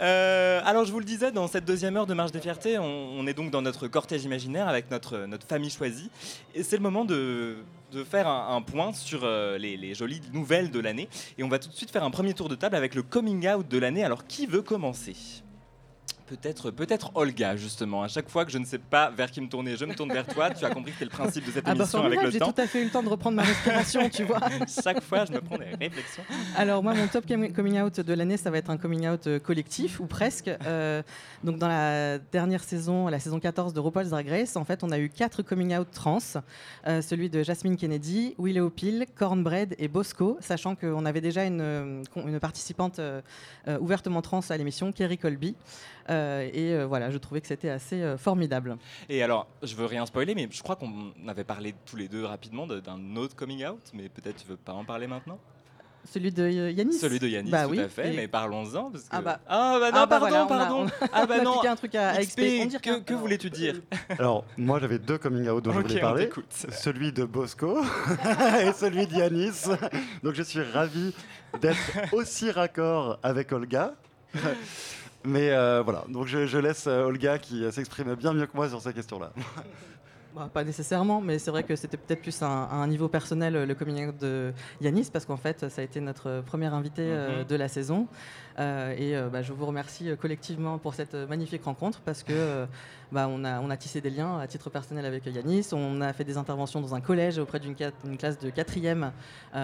Euh, 0.00 0.60
alors 0.64 0.86
je 0.86 0.92
vous 0.92 0.98
le 0.98 1.04
disais, 1.04 1.30
dans 1.30 1.46
cette 1.46 1.66
deuxième 1.66 1.96
heure 1.98 2.06
de 2.06 2.14
Marche 2.14 2.32
des 2.32 2.40
Fiertés, 2.40 2.78
on, 2.78 2.84
on 3.18 3.26
est 3.26 3.34
donc 3.34 3.50
dans 3.50 3.60
notre 3.62 3.86
cortège 3.86 4.24
imaginaire 4.24 4.66
avec 4.66 4.90
notre, 4.90 5.26
notre 5.26 5.46
famille 5.46 5.70
choisie. 5.70 6.10
Et 6.54 6.62
c'est 6.62 6.76
le 6.76 6.82
moment 6.82 7.04
de, 7.04 7.58
de 7.92 8.02
faire 8.02 8.26
un, 8.28 8.56
un 8.56 8.62
point 8.62 8.94
sur 8.94 9.20
euh, 9.24 9.58
les, 9.58 9.76
les 9.76 9.94
jolies 9.94 10.22
nouvelles 10.32 10.70
de 10.70 10.80
l'année. 10.80 11.08
Et 11.36 11.44
on 11.44 11.48
va 11.48 11.58
tout 11.58 11.68
de 11.68 11.74
suite 11.74 11.90
faire 11.90 12.02
un 12.04 12.10
premier 12.10 12.32
tour 12.32 12.48
de 12.48 12.54
table 12.54 12.76
avec 12.76 12.94
le 12.94 13.02
coming 13.02 13.46
out 13.48 13.68
de 13.68 13.78
l'année. 13.78 14.02
Alors 14.04 14.26
qui 14.26 14.46
veut 14.46 14.62
commencer? 14.62 15.14
Peut-être 16.26 16.70
peut-être 16.70 17.10
Olga, 17.14 17.54
justement. 17.56 18.02
À 18.02 18.08
chaque 18.08 18.30
fois 18.30 18.46
que 18.46 18.50
je 18.50 18.56
ne 18.56 18.64
sais 18.64 18.78
pas 18.78 19.10
vers 19.10 19.30
qui 19.30 19.42
me 19.42 19.48
tourner, 19.48 19.76
je 19.76 19.84
me 19.84 19.94
tourne 19.94 20.10
vers 20.10 20.26
toi. 20.26 20.50
Tu 20.50 20.64
as 20.64 20.70
compris 20.70 20.92
que 20.92 20.98
c'est 20.98 21.04
le 21.04 21.10
principe 21.10 21.44
de 21.44 21.50
cette 21.50 21.64
Ah 21.66 21.74
bah 21.74 21.84
émission 21.84 22.02
avec 22.02 22.22
le 22.22 22.30
j'ai 22.30 22.38
temps. 22.38 22.50
tout 22.50 22.60
à 22.62 22.66
fait 22.66 22.80
eu 22.80 22.84
le 22.84 22.90
temps 22.90 23.02
de 23.02 23.10
reprendre 23.10 23.36
ma 23.36 23.42
respiration, 23.42 24.08
tu 24.08 24.24
vois. 24.24 24.40
Chaque 24.82 25.02
fois, 25.02 25.26
je 25.26 25.32
me 25.32 25.40
prends 25.42 25.58
des 25.58 25.66
réflexions. 25.78 26.22
Alors 26.56 26.82
moi, 26.82 26.94
mon 26.94 27.06
top 27.08 27.26
com- 27.28 27.52
coming 27.52 27.78
out 27.80 28.00
de 28.00 28.14
l'année, 28.14 28.38
ça 28.38 28.50
va 28.50 28.56
être 28.56 28.70
un 28.70 28.78
coming 28.78 29.06
out 29.06 29.26
euh, 29.26 29.38
collectif, 29.38 30.00
ou 30.00 30.06
presque. 30.06 30.48
Euh, 30.48 31.02
donc 31.42 31.58
dans 31.58 31.68
la 31.68 32.18
dernière 32.18 32.64
saison, 32.64 33.08
la 33.08 33.18
saison 33.20 33.38
14 33.38 33.74
de 33.74 33.80
RuPaul's 33.80 34.08
Drag 34.08 34.26
Race, 34.28 34.56
en 34.56 34.64
fait, 34.64 34.82
on 34.82 34.90
a 34.92 34.98
eu 34.98 35.10
quatre 35.10 35.42
coming 35.42 35.76
out 35.76 35.88
trans. 35.92 36.18
Euh, 36.86 37.02
celui 37.02 37.28
de 37.28 37.42
Jasmine 37.42 37.76
Kennedy, 37.76 38.34
Willow 38.38 38.70
Peel, 38.70 39.04
Cornbread 39.14 39.74
et 39.78 39.88
Bosco, 39.88 40.38
sachant 40.40 40.74
qu'on 40.74 41.04
avait 41.04 41.20
déjà 41.20 41.44
une, 41.44 42.02
participante 42.40 42.98
euh, 42.98 43.20
ouvertement 43.78 44.22
trans 44.22 44.40
à 44.48 44.56
l'émission, 44.56 44.90
Kerry 44.90 45.18
Colby. 45.18 45.54
Euh, 46.10 46.48
et 46.52 46.72
euh, 46.74 46.86
voilà, 46.86 47.10
je 47.10 47.18
trouvais 47.18 47.40
que 47.40 47.46
c'était 47.46 47.70
assez 47.70 48.02
euh, 48.02 48.16
formidable. 48.18 48.76
Et 49.08 49.22
alors, 49.22 49.46
je 49.62 49.74
veux 49.74 49.86
rien 49.86 50.04
spoiler, 50.06 50.34
mais 50.34 50.48
je 50.50 50.62
crois 50.62 50.76
qu'on 50.76 51.12
avait 51.26 51.44
parlé 51.44 51.74
tous 51.86 51.96
les 51.96 52.08
deux 52.08 52.24
rapidement 52.24 52.66
de- 52.66 52.80
d'un 52.80 53.16
autre 53.16 53.34
coming 53.36 53.64
out, 53.66 53.80
mais 53.94 54.08
peut-être 54.08 54.36
tu 54.42 54.46
veux 54.48 54.56
pas 54.56 54.72
en 54.72 54.84
parler 54.84 55.06
maintenant? 55.06 55.38
Celui 56.06 56.30
de 56.32 56.46
Yanis? 56.50 56.98
Celui 56.98 57.18
de 57.18 57.26
Yanis, 57.26 57.50
Bah 57.50 57.64
tout 57.64 57.70
oui. 57.70 57.80
à 57.80 57.88
fait, 57.88 58.12
Et- 58.12 58.16
mais 58.16 58.28
parlons-en. 58.28 58.90
Que... 58.90 58.98
Ah 59.10 59.22
bah. 59.22 59.40
Ah 59.48 59.78
bah 59.80 59.90
non, 59.90 59.96
Ah 60.00 60.06
bah 60.06 60.18
pardon, 60.20 60.26
voilà, 60.28 60.42
on 60.42 60.44
a- 60.44 60.48
pardon. 60.48 60.76
on 60.82 60.86
a- 61.06 61.08
ah 61.14 61.24
bah 61.26 61.34
on 61.38 61.40
a 61.40 61.44
non. 61.44 61.64
un 61.66 61.76
truc 61.76 61.94
à- 61.94 62.10
à 62.10 62.20
XP, 62.20 62.40
XP, 62.42 62.60
on 62.60 62.66
dirait 62.66 62.80
que, 62.82 62.98
que 63.00 63.14
voulais-tu 63.14 63.48
dire? 63.48 63.80
Alors, 64.18 64.44
moi, 64.58 64.78
j'avais 64.80 64.98
deux 64.98 65.16
coming 65.16 65.48
out 65.48 65.64
dont 65.64 65.72
je 65.72 65.78
voulais 65.80 66.00
parler. 66.02 66.28
Celui 66.50 67.10
de 67.12 67.24
Bosco 67.24 67.78
et 68.60 68.72
celui 68.74 69.06
de 69.06 69.14
Yanis. 69.14 69.62
Donc, 70.22 70.34
je 70.34 70.42
suis 70.42 70.60
ravi 70.62 71.14
d'être 71.62 71.78
aussi 72.12 72.50
raccord 72.50 73.18
avec 73.22 73.50
Olga. 73.52 73.94
Mais 75.24 75.50
euh, 75.50 75.82
voilà, 75.82 76.04
donc 76.08 76.26
je, 76.26 76.46
je 76.46 76.58
laisse 76.58 76.86
euh, 76.86 77.04
Olga 77.04 77.38
qui 77.38 77.64
euh, 77.64 77.70
s'exprime 77.70 78.14
bien 78.14 78.34
mieux 78.34 78.46
que 78.46 78.54
moi 78.54 78.68
sur 78.68 78.80
ces 78.82 78.92
questions-là. 78.92 79.32
Bah, 80.34 80.50
pas 80.52 80.64
nécessairement, 80.64 81.20
mais 81.20 81.38
c'est 81.38 81.52
vrai 81.52 81.62
que 81.62 81.76
c'était 81.76 81.96
peut-être 81.96 82.20
plus 82.22 82.42
un- 82.42 82.48
à 82.68 82.74
un 82.74 82.88
niveau 82.88 83.06
personnel 83.06 83.54
le 83.54 83.74
coming 83.76 84.08
out 84.08 84.16
de 84.18 84.52
Yanis, 84.80 85.08
parce 85.12 85.24
qu'en 85.26 85.36
fait, 85.36 85.68
ça 85.70 85.80
a 85.80 85.84
été 85.84 86.00
notre 86.00 86.42
premier 86.44 86.66
invité 86.66 87.02
euh, 87.04 87.40
Mhm. 87.42 87.44
de 87.46 87.54
la 87.54 87.68
saison. 87.68 88.08
Euh, 88.58 88.94
et 88.98 89.16
euh, 89.16 89.28
bah, 89.28 89.42
je 89.42 89.52
vous 89.52 89.64
remercie 89.64 90.08
collectivement 90.20 90.78
pour 90.78 90.94
cette 90.94 91.14
magnifique 91.14 91.62
rencontre, 91.62 92.00
parce 92.00 92.24
que 92.24 92.66
bah, 93.12 93.28
on, 93.30 93.44
a, 93.44 93.60
on 93.60 93.70
a 93.70 93.76
tissé 93.76 94.00
des 94.00 94.10
liens 94.10 94.40
à 94.40 94.48
titre 94.48 94.70
personnel 94.70 95.06
avec 95.06 95.24
Yanis. 95.26 95.68
On 95.72 96.00
a 96.00 96.12
fait 96.12 96.24
des 96.24 96.36
interventions 96.36 96.80
dans 96.80 96.96
un 96.96 97.00
collège 97.00 97.38
auprès 97.38 97.60
d'une 97.60 97.76
classe 97.76 98.38
de 98.40 98.50
quatrième 98.50 99.12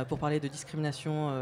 pour 0.08 0.20
parler 0.20 0.38
de 0.38 0.46
discrimination 0.46 1.32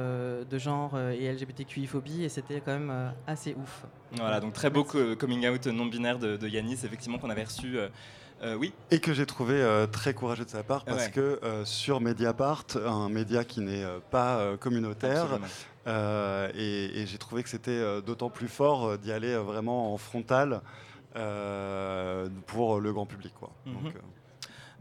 de 0.51 0.59
genre 0.59 0.99
et 0.99 1.31
LGBTQI-phobie, 1.31 2.25
et 2.25 2.31
c'était 2.31 2.63
quand 2.65 2.73
même 2.79 3.13
assez 3.27 3.55
ouf. 3.61 3.85
Voilà, 4.17 4.41
donc 4.41 4.55
très 4.55 4.71
beau 4.71 4.85
co- 4.85 5.17
coming 5.17 5.47
out 5.49 5.67
non 5.67 5.85
binaire 5.85 6.19
de, 6.19 6.39
de 6.39 6.49
Yanis, 6.49 6.81
effectivement, 6.85 7.19
qu'on 7.19 7.29
avait 7.29 7.45
reçu. 7.45 7.77
Euh, 8.43 8.55
oui, 8.55 8.73
Et 8.91 9.01
que 9.01 9.13
j'ai 9.13 9.27
trouvé 9.27 9.55
euh, 9.55 9.87
très 9.87 10.15
courageux 10.15 10.45
de 10.45 10.51
sa 10.51 10.63
part 10.63 10.85
parce 10.85 11.07
Ouais. 11.07 11.11
que 11.11 11.41
euh, 11.43 11.65
sur 11.65 12.01
Mediapart, 12.01 12.65
un 12.87 13.09
média 13.09 13.45
qui 13.45 13.61
n'est 13.61 13.83
euh, 13.85 13.99
pas 14.11 14.39
euh, 14.39 14.57
communautaire. 14.57 15.39
Euh, 15.87 16.51
et, 16.55 17.01
et 17.01 17.07
j'ai 17.07 17.17
trouvé 17.19 17.43
que 17.43 17.49
c'était 17.49 17.71
euh, 17.71 18.01
d'autant 18.03 18.29
plus 18.31 18.49
fort 18.49 18.85
euh, 18.87 18.97
d'y 18.99 19.11
aller 19.11 19.33
euh, 19.33 19.41
vraiment 19.41 19.95
en 19.95 19.97
frontal 19.97 20.61
euh, 21.17 22.29
pour 22.47 22.81
le 22.81 22.93
grand 22.93 23.07
public. 23.07 23.33
Quoi. 23.39 23.51
Mhm. 23.67 23.75
Donc, 23.75 23.95
euh, 23.95 23.99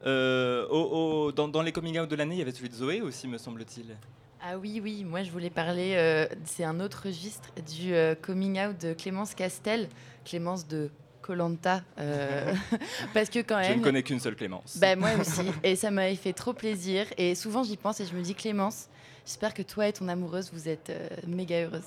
Euh, 0.06 0.68
au- 0.70 1.26
au- 1.26 1.32
dans, 1.32 1.48
dans 1.48 1.64
les 1.64 1.72
coming 1.72 1.98
out 2.00 2.08
de 2.08 2.16
l'année, 2.16 2.36
il 2.36 2.40
y 2.40 2.42
avait 2.44 2.52
celui 2.52 2.70
de 2.70 2.76
Zoé 2.76 3.02
aussi, 3.02 3.28
me 3.28 3.40
semble-t-il. 3.40 3.98
Ah 4.44 4.56
oui, 4.60 4.80
oui, 4.82 5.04
moi 5.04 5.24
je 5.24 5.32
voulais 5.32 5.50
parler, 5.50 5.96
euh, 5.96 6.28
c'est 6.46 6.64
un 6.64 6.80
autre 6.80 7.02
registre 7.06 7.50
du 7.76 7.96
euh, 7.96 8.14
coming 8.14 8.60
out 8.64 8.80
de 8.80 8.94
Clémence 8.94 9.34
Castel, 9.34 9.90
Clémence 10.24 10.68
de 10.68 10.92
Colanta, 11.28 11.84
parce 13.14 13.30
que 13.30 13.40
quand 13.40 13.62
Je 13.62 13.70
même. 13.70 13.80
ne 13.80 13.84
connais 13.84 14.02
qu'une 14.02 14.20
seule 14.22 14.36
Clémence. 14.38 14.78
Bah, 14.80 14.96
moi 14.96 15.10
aussi, 15.20 15.42
et 15.64 15.76
ça 15.76 15.92
m'avait 15.92 16.16
fait 16.16 16.32
trop 16.34 16.54
plaisir. 16.54 17.06
Et 17.18 17.36
souvent 17.36 17.64
j'y 17.64 17.76
pense 17.76 18.00
et 18.00 18.06
je 18.06 18.14
me 18.14 18.22
dis 18.22 18.34
Clémence, 18.34 18.88
j'espère 19.26 19.54
que 19.54 19.62
toi 19.62 19.88
et 19.90 19.94
ton 19.94 20.08
amoureuse 20.08 20.50
vous 20.54 20.70
êtes 20.70 20.90
euh, 20.90 21.08
méga 21.28 21.66
heureuse. 21.66 21.84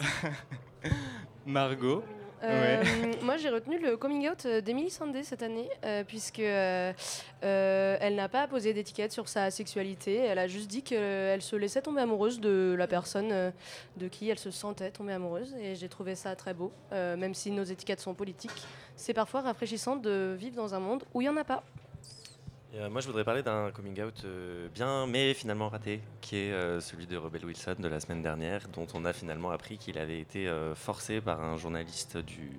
Margot 1.47 2.05
Euh, 2.43 2.83
Moi, 3.23 3.37
j'ai 3.37 3.51
retenu 3.51 3.79
le 3.79 3.97
coming 3.97 4.29
out 4.29 4.47
euh, 4.47 4.61
d'Emily 4.61 4.91
Sandé 4.91 5.23
cette 5.23 5.43
année, 5.43 5.69
euh, 5.85 6.05
puisque 6.05 6.41
euh, 6.41 6.93
elle 7.43 8.15
n'a 8.15 8.29
pas 8.29 8.49
posé 8.49 8.73
d'étiquette 8.73 9.13
sur 9.13 9.29
sa 9.29 9.51
sexualité. 9.51 10.17
Elle 10.17 10.39
a 10.39 10.47
juste 10.47 10.69
dit 10.69 10.83
qu'elle 10.83 11.43
se 11.43 11.57
laissait 11.57 11.83
tomber 11.83 12.01
amoureuse 12.01 12.41
de 12.41 12.75
la 12.79 12.87
personne 12.87 13.53
de 13.97 14.09
qui 14.09 14.29
elle 14.29 14.39
se 14.39 14.51
sentait 14.51 14.91
tomber 14.91 15.13
amoureuse. 15.13 15.55
Et 15.61 15.75
j'ai 15.75 15.89
trouvé 15.89 16.15
ça 16.15 16.35
très 16.35 16.55
beau, 16.55 16.73
même 16.93 17.35
si 17.35 17.51
nos 17.51 17.65
étiquettes 17.65 18.01
sont 18.01 18.15
politiques. 18.15 18.67
C'est 18.97 19.15
parfois 19.15 19.43
rafraîchissant 19.43 19.97
de 19.97 20.35
vivre 20.39 20.57
dans 20.57 20.75
un 20.75 20.81
monde 20.81 21.05
où 21.15 21.21
il 21.21 21.25
n'y 21.25 21.31
en 21.31 21.37
a 21.37 21.45
pas. 21.45 21.63
Et, 22.73 22.79
euh, 22.79 22.91
moi, 22.91 23.01
je 23.01 23.07
voudrais 23.07 23.25
parler 23.25 23.43
d'un 23.43 23.71
coming 23.73 24.01
out 24.03 24.23
euh, 24.25 24.69
bien, 24.73 25.07
mais 25.07 25.35
finalement 25.35 25.69
raté, 25.69 26.01
qui 26.21 26.37
est 26.37 26.53
euh, 26.53 26.81
celui 26.81 27.07
de 27.07 27.17
Rebel 27.17 27.45
Wilson 27.45 27.77
de 27.79 27.89
la 27.89 27.99
semaine 28.01 28.23
dernière, 28.23 28.69
dont 28.69 28.87
on 28.95 29.05
a 29.05 29.13
finalement 29.13 29.51
appris 29.51 29.77
qu'il 29.79 29.99
avait 29.99 30.21
été 30.21 30.51
forcé 30.75 31.21
par 31.21 31.43
un 31.43 31.57
journaliste 31.57 32.17
du, 32.19 32.51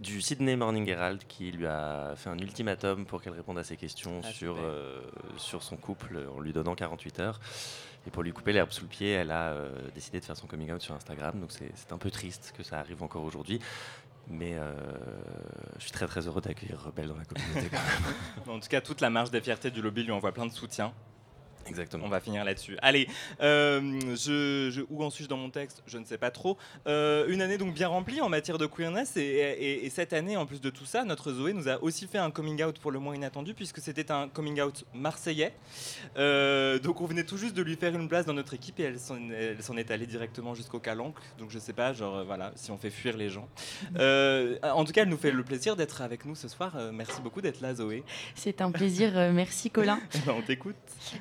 du 0.00 0.20
Sydney 0.20 0.56
Morning 0.56 0.88
Herald 0.88 1.22
qui 1.26 1.50
lui 1.52 1.66
a 1.66 2.14
fait 2.16 2.28
un 2.28 2.38
ultimatum 2.38 3.06
pour 3.06 3.22
qu'elle 3.22 3.32
réponde 3.32 3.58
à 3.58 3.64
ses 3.64 3.76
questions 3.76 4.20
Ah, 4.22 4.32
sur, 4.32 4.56
euh, 4.58 5.00
sur 5.36 5.62
son 5.62 5.76
couple 5.76 6.18
en 6.34 6.40
lui 6.40 6.52
donnant 6.52 6.74
48 6.74 7.20
heures. 7.20 7.40
Et 8.06 8.10
pour 8.10 8.22
lui 8.22 8.32
couper 8.32 8.52
l'herbe 8.52 8.70
sous 8.70 8.82
le 8.82 8.88
pied, 8.88 9.12
elle 9.12 9.30
a 9.30 9.52
euh, 9.52 9.70
décidé 9.94 10.20
de 10.20 10.24
faire 10.24 10.36
son 10.36 10.46
coming 10.46 10.70
out 10.70 10.82
sur 10.82 10.94
Instagram. 10.94 11.40
Donc 11.40 11.50
c'est 11.52 11.92
un 11.92 11.98
peu 11.98 12.10
triste 12.10 12.52
que 12.56 12.62
ça 12.62 12.78
arrive 12.78 13.02
encore 13.02 13.24
aujourd'hui. 13.24 13.60
Mais 14.28 14.54
euh, 14.54 14.72
je 15.76 15.82
suis 15.82 15.92
très 15.92 16.06
très 16.06 16.26
heureux 16.26 16.40
d'accueillir 16.40 16.80
Rebelle 16.80 17.08
dans 17.08 17.16
la 17.16 17.24
communauté. 17.24 17.76
En 18.48 18.58
tout 18.58 18.68
cas, 18.68 18.80
toute 18.80 19.00
la 19.00 19.10
marge 19.10 19.30
des 19.30 19.40
fiertés 19.40 19.70
du 19.70 19.82
lobby 19.82 20.02
lui 20.04 20.12
envoie 20.12 20.32
plein 20.32 20.46
de 20.46 20.52
soutien. 20.52 20.92
Exactement. 21.66 22.04
On 22.06 22.08
va 22.08 22.20
finir 22.20 22.44
là-dessus. 22.44 22.76
Allez, 22.82 23.08
euh, 23.40 23.80
je, 24.10 24.70
je- 24.70 24.82
où 24.90 25.02
en 25.04 25.10
suis-je 25.10 25.28
dans 25.28 25.36
mon 25.36 25.50
texte? 25.50 25.82
Je 25.86 25.98
ne 25.98 26.04
sais 26.04 26.18
pas 26.18 26.30
trop. 26.30 26.56
Euh, 26.86 27.26
une 27.28 27.40
année 27.42 27.58
donc 27.58 27.74
bien 27.74 27.88
remplie 27.88 28.20
en 28.20 28.28
matière 28.28 28.58
de 28.58 28.66
queerness 28.66 29.16
et, 29.16 29.20
et- 29.22 29.86
et 29.86 29.90
cette 29.90 30.12
année, 30.12 30.36
en 30.36 30.46
plus 30.46 30.60
de 30.60 30.70
tout 30.70 30.84
ça, 30.84 31.04
notre 31.04 31.32
Zoé 31.32 31.52
nous 31.52 31.68
a 31.68 31.82
aussi 31.82 32.06
fait 32.06 32.18
un 32.18 32.30
coming 32.30 32.62
out 32.62 32.78
pour 32.78 32.90
le 32.92 32.98
moins 32.98 33.14
inattendu 33.14 33.54
puisque 33.54 33.78
c'était 33.80 34.10
un 34.10 34.28
coming 34.28 34.60
out 34.60 34.84
marseillais. 34.94 35.52
Euh, 36.16 36.78
donc 36.78 37.00
on 37.00 37.06
venait 37.06 37.24
tout 37.24 37.36
juste 37.38 37.54
de 37.56 37.62
lui 37.62 37.76
faire 37.76 37.94
une 37.94 38.08
place 38.08 38.26
dans 38.26 38.32
notre 38.34 38.54
équipe 38.54 38.78
et 38.80 38.84
elle 38.84 38.98
s'en 38.98 39.76
est 39.76 39.90
allée 39.90 40.06
directement 40.06 40.54
jusqu'au 40.54 40.78
calanque. 40.78 41.16
Donc 41.38 41.50
je 41.50 41.58
sais 41.58 41.72
pas, 41.72 41.92
genre 41.92 42.24
voilà, 42.24 42.52
si 42.56 42.70
on 42.70 42.78
fait 42.78 42.90
fuir 42.90 43.16
les 43.16 43.30
gens. 43.30 43.48
En 43.98 44.84
tout 44.84 44.92
cas, 44.92 45.02
elle 45.02 45.08
nous 45.08 45.16
fait 45.16 45.30
le 45.30 45.42
plaisir 45.42 45.76
d'être 45.76 46.02
avec 46.02 46.24
nous 46.24 46.34
ce 46.34 46.48
soir. 46.48 46.76
Merci 46.92 47.20
beaucoup 47.20 47.40
d'être 47.40 47.60
là, 47.60 47.74
Zoé. 47.74 48.02
C'est 48.34 48.60
un 48.60 48.70
plaisir, 48.70 49.12
merci 49.32 49.70
Colin. 49.70 49.98
On 50.28 50.42
t'écoute. 50.42 50.74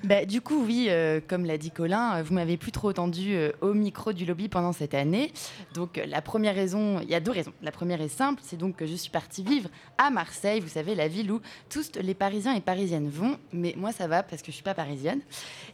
Bah, 0.03 0.25
du 0.33 0.41
coup, 0.41 0.65
oui, 0.65 0.87
euh, 0.89 1.21
comme 1.27 1.45
l'a 1.45 1.59
dit 1.59 1.69
Colin, 1.69 2.15
euh, 2.15 2.23
vous 2.23 2.33
m'avez 2.33 2.57
plus 2.57 2.71
trop 2.71 2.89
entendu 2.89 3.35
euh, 3.35 3.51
au 3.61 3.75
micro 3.75 4.13
du 4.13 4.25
lobby 4.25 4.49
pendant 4.49 4.73
cette 4.73 4.95
année. 4.95 5.31
Donc, 5.75 6.01
la 6.07 6.23
première 6.23 6.55
raison, 6.55 6.99
il 7.01 7.07
y 7.07 7.13
a 7.13 7.19
deux 7.19 7.29
raisons. 7.29 7.53
La 7.61 7.71
première 7.71 8.01
est 8.01 8.07
simple, 8.07 8.41
c'est 8.43 8.57
donc 8.57 8.77
que 8.77 8.87
je 8.87 8.95
suis 8.95 9.11
partie 9.11 9.43
vivre 9.43 9.69
à 9.99 10.09
Marseille, 10.09 10.59
vous 10.59 10.69
savez, 10.69 10.95
la 10.95 11.07
ville 11.07 11.31
où 11.31 11.39
tous 11.69 11.91
les 12.01 12.15
Parisiens 12.15 12.55
et 12.55 12.61
Parisiennes 12.61 13.11
vont. 13.11 13.37
Mais 13.51 13.75
moi, 13.77 13.91
ça 13.91 14.07
va 14.07 14.23
parce 14.23 14.41
que 14.41 14.47
je 14.47 14.53
suis 14.53 14.63
pas 14.63 14.73
parisienne. 14.73 15.21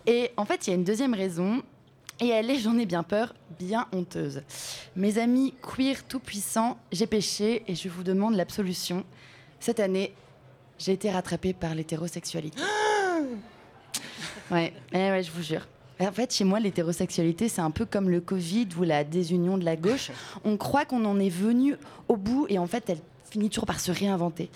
Et 0.06 0.32
en 0.36 0.44
fait, 0.44 0.68
il 0.68 0.72
y 0.72 0.74
a 0.74 0.76
une 0.76 0.84
deuxième 0.84 1.14
raison. 1.14 1.64
Et 2.20 2.28
elle 2.28 2.50
est, 2.50 2.60
j'en 2.60 2.78
ai 2.78 2.86
bien 2.86 3.04
peur, 3.04 3.34
bien 3.58 3.88
honteuse. 3.94 4.42
Mes 4.98 5.20
amis 5.20 5.54
queer 5.62 6.04
tout-puissants, 6.06 6.78
j'ai 6.92 7.08
péché 7.08 7.64
et 7.66 7.76
je 7.76 7.88
vous 7.88 8.04
demande 8.04 8.36
l'absolution. 8.36 9.06
Cette 9.62 9.80
année, 9.80 10.14
j'ai 10.78 10.92
été 10.92 11.10
rattrapée 11.10 11.54
par 11.54 11.76
l'hétérosexualité. 11.76 12.62
Ouais, 14.52 14.74
eh 14.94 14.98
ouais, 14.98 15.24
je 15.24 15.32
vous 15.32 15.44
jure. 15.44 15.68
En 16.02 16.12
fait, 16.12 16.34
chez 16.34 16.46
moi, 16.46 16.60
l'hétérosexualité, 16.60 17.50
c'est 17.50 17.62
un 17.62 17.72
peu 17.72 17.86
comme 17.86 18.10
le 18.10 18.22
Covid 18.22 18.68
ou 18.80 18.84
la 18.84 19.04
désunion 19.04 19.58
de 19.58 19.66
la 19.66 19.76
gauche. 19.76 20.12
On 20.46 20.56
croit 20.56 20.86
qu'on 20.86 21.04
en 21.06 21.20
est 21.20 21.30
venu 21.30 21.76
au 22.08 22.16
bout 22.16 22.46
et 22.50 22.58
en 22.58 22.68
fait, 22.68 22.90
elle 22.90 23.00
finit 23.30 23.50
toujours 23.50 23.66
par 23.66 23.80
se 23.80 23.92
réinventer. 23.92 24.50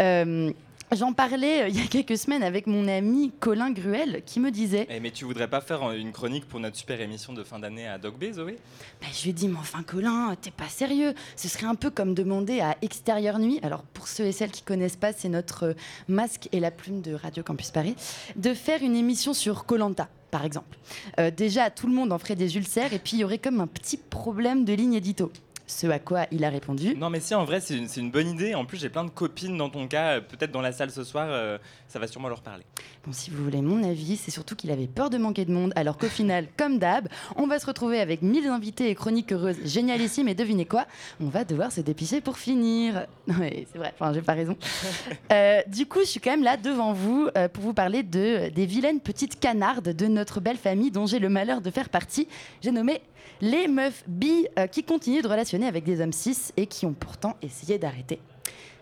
Euh, 0.00 0.50
J'en 0.90 1.12
parlais 1.12 1.64
euh, 1.64 1.68
il 1.68 1.76
y 1.76 1.82
a 1.82 1.86
quelques 1.86 2.16
semaines 2.16 2.42
avec 2.42 2.66
mon 2.66 2.88
ami 2.88 3.30
Colin 3.40 3.70
Gruel 3.70 4.22
qui 4.24 4.40
me 4.40 4.50
disait 4.50 4.86
Eh, 4.88 5.00
mais 5.00 5.10
tu 5.10 5.26
voudrais 5.26 5.48
pas 5.48 5.60
faire 5.60 5.82
euh, 5.82 5.92
une 5.92 6.12
chronique 6.12 6.48
pour 6.48 6.60
notre 6.60 6.76
super 6.76 6.98
émission 7.02 7.34
de 7.34 7.44
fin 7.44 7.58
d'année 7.58 7.86
à 7.86 7.98
Dog 7.98 8.14
B, 8.14 8.32
Zoé? 8.32 8.56
Bah, 9.02 9.08
je 9.12 9.22
lui 9.24 9.30
ai 9.30 9.32
dit, 9.34 9.48
mais 9.48 9.58
enfin, 9.58 9.82
Colin, 9.82 10.34
t'es 10.40 10.50
pas 10.50 10.68
sérieux. 10.68 11.12
Ce 11.36 11.46
serait 11.48 11.66
un 11.66 11.74
peu 11.74 11.90
comme 11.90 12.14
demander 12.14 12.60
à 12.60 12.76
Extérieur 12.80 13.38
Nuit, 13.38 13.60
alors 13.62 13.82
pour 13.82 14.08
ceux 14.08 14.24
et 14.24 14.32
celles 14.32 14.50
qui 14.50 14.62
connaissent 14.62 14.96
pas, 14.96 15.12
c'est 15.12 15.28
notre 15.28 15.66
euh, 15.66 15.74
masque 16.08 16.48
et 16.52 16.60
la 16.60 16.70
plume 16.70 17.02
de 17.02 17.12
Radio 17.12 17.42
Campus 17.42 17.70
Paris, 17.70 17.94
de 18.36 18.54
faire 18.54 18.82
une 18.82 18.96
émission 18.96 19.34
sur 19.34 19.66
Colanta. 19.66 20.08
Par 20.30 20.44
exemple. 20.44 20.76
Euh, 21.18 21.30
déjà, 21.30 21.70
tout 21.70 21.86
le 21.86 21.94
monde 21.94 22.12
en 22.12 22.18
ferait 22.18 22.36
des 22.36 22.56
ulcères 22.56 22.92
et 22.92 22.98
puis 22.98 23.16
il 23.16 23.20
y 23.20 23.24
aurait 23.24 23.38
comme 23.38 23.60
un 23.60 23.66
petit 23.66 23.96
problème 23.96 24.66
de 24.66 24.74
ligne 24.74 24.92
édito. 24.92 25.32
Ce 25.68 25.86
à 25.86 25.98
quoi 25.98 26.26
il 26.30 26.44
a 26.44 26.48
répondu 26.48 26.96
Non, 26.96 27.10
mais 27.10 27.20
si, 27.20 27.34
en 27.34 27.44
vrai, 27.44 27.60
c'est 27.60 27.76
une, 27.76 28.10
bonne 28.10 28.28
idée. 28.28 28.54
En 28.54 28.64
plus, 28.64 28.78
j'ai 28.78 28.88
plein 28.88 29.04
de 29.04 29.10
copines 29.10 29.56
dans 29.56 29.68
ton 29.68 29.86
cas, 29.86 30.16
euh, 30.16 30.20
peut-être 30.22 30.50
dans 30.50 30.62
la 30.62 30.72
salle 30.72 30.90
ce 30.90 31.04
soir, 31.04 31.28
euh, 31.30 31.58
ça 31.88 31.98
va 31.98 32.06
sûrement 32.06 32.30
leur 32.30 32.40
parler. 32.40 32.64
Bon, 33.04 33.12
si 33.12 33.30
vous 33.30 33.44
voulez 33.44 33.60
mon 33.60 33.84
avis, 33.84 34.16
c'est 34.16 34.30
surtout 34.30 34.56
qu'il 34.56 34.70
avait 34.70 34.86
peur 34.86 35.10
de 35.10 35.18
manquer 35.18 35.44
de 35.44 35.52
monde, 35.52 35.74
alors 35.76 35.98
qu'au 35.98 36.08
final, 36.08 36.46
comme 36.56 36.78
d'hab, 36.78 37.06
on 37.36 37.46
va 37.46 37.58
se 37.58 37.66
retrouver 37.66 38.00
avec 38.00 38.22
1000 38.22 38.46
invités 38.46 38.88
et 38.88 38.94
chroniques 38.94 39.30
heureuses 39.30 39.58
génialissimes, 39.62 40.28
et 40.28 40.34
devinez 40.34 40.64
quoi? 40.64 40.86
On 41.20 41.26
va 41.26 41.44
devoir 41.44 41.70
se 41.70 41.82
dépicher 41.82 42.22
pour 42.22 42.38
finir. 42.38 43.06
Oui, 43.28 43.66
c'est 43.70 43.78
vrai, 43.78 43.92
enfin, 43.92 44.14
j'ai 44.14 44.22
pas 44.22 44.34
raison. 44.34 44.56
Euh, 45.30 45.60
du 45.66 45.86
coup, 45.86 46.00
je 46.00 46.06
suis 46.06 46.20
quand 46.20 46.30
même 46.30 46.42
là 46.42 46.56
devant 46.56 46.92
vous 46.92 47.28
euh, 47.36 47.48
pour 47.48 47.62
vous 47.62 47.74
parler 47.74 48.02
de, 48.02 48.48
des 48.48 48.66
vilaines 48.66 49.00
petites 49.00 49.38
canardes 49.38 49.90
de 49.90 50.06
notre 50.06 50.40
belle 50.40 50.56
famille 50.56 50.90
dont 50.90 51.06
j'ai 51.06 51.18
le 51.18 51.28
malheur 51.28 51.60
de 51.60 51.70
faire 51.70 51.90
partie. 51.90 52.28
J'ai 52.62 52.70
nommé 52.70 53.02
les 53.40 53.68
meufs 53.68 54.04
bi 54.06 54.46
euh, 54.58 54.66
qui 54.66 54.82
continuent 54.82 55.22
de 55.22 55.28
relationner 55.28 55.66
avec 55.66 55.84
des 55.84 56.00
hommes 56.00 56.12
cis 56.12 56.52
et 56.56 56.66
qui 56.66 56.86
ont 56.86 56.94
pourtant 56.94 57.36
essayé 57.42 57.78
d'arrêter. 57.78 58.20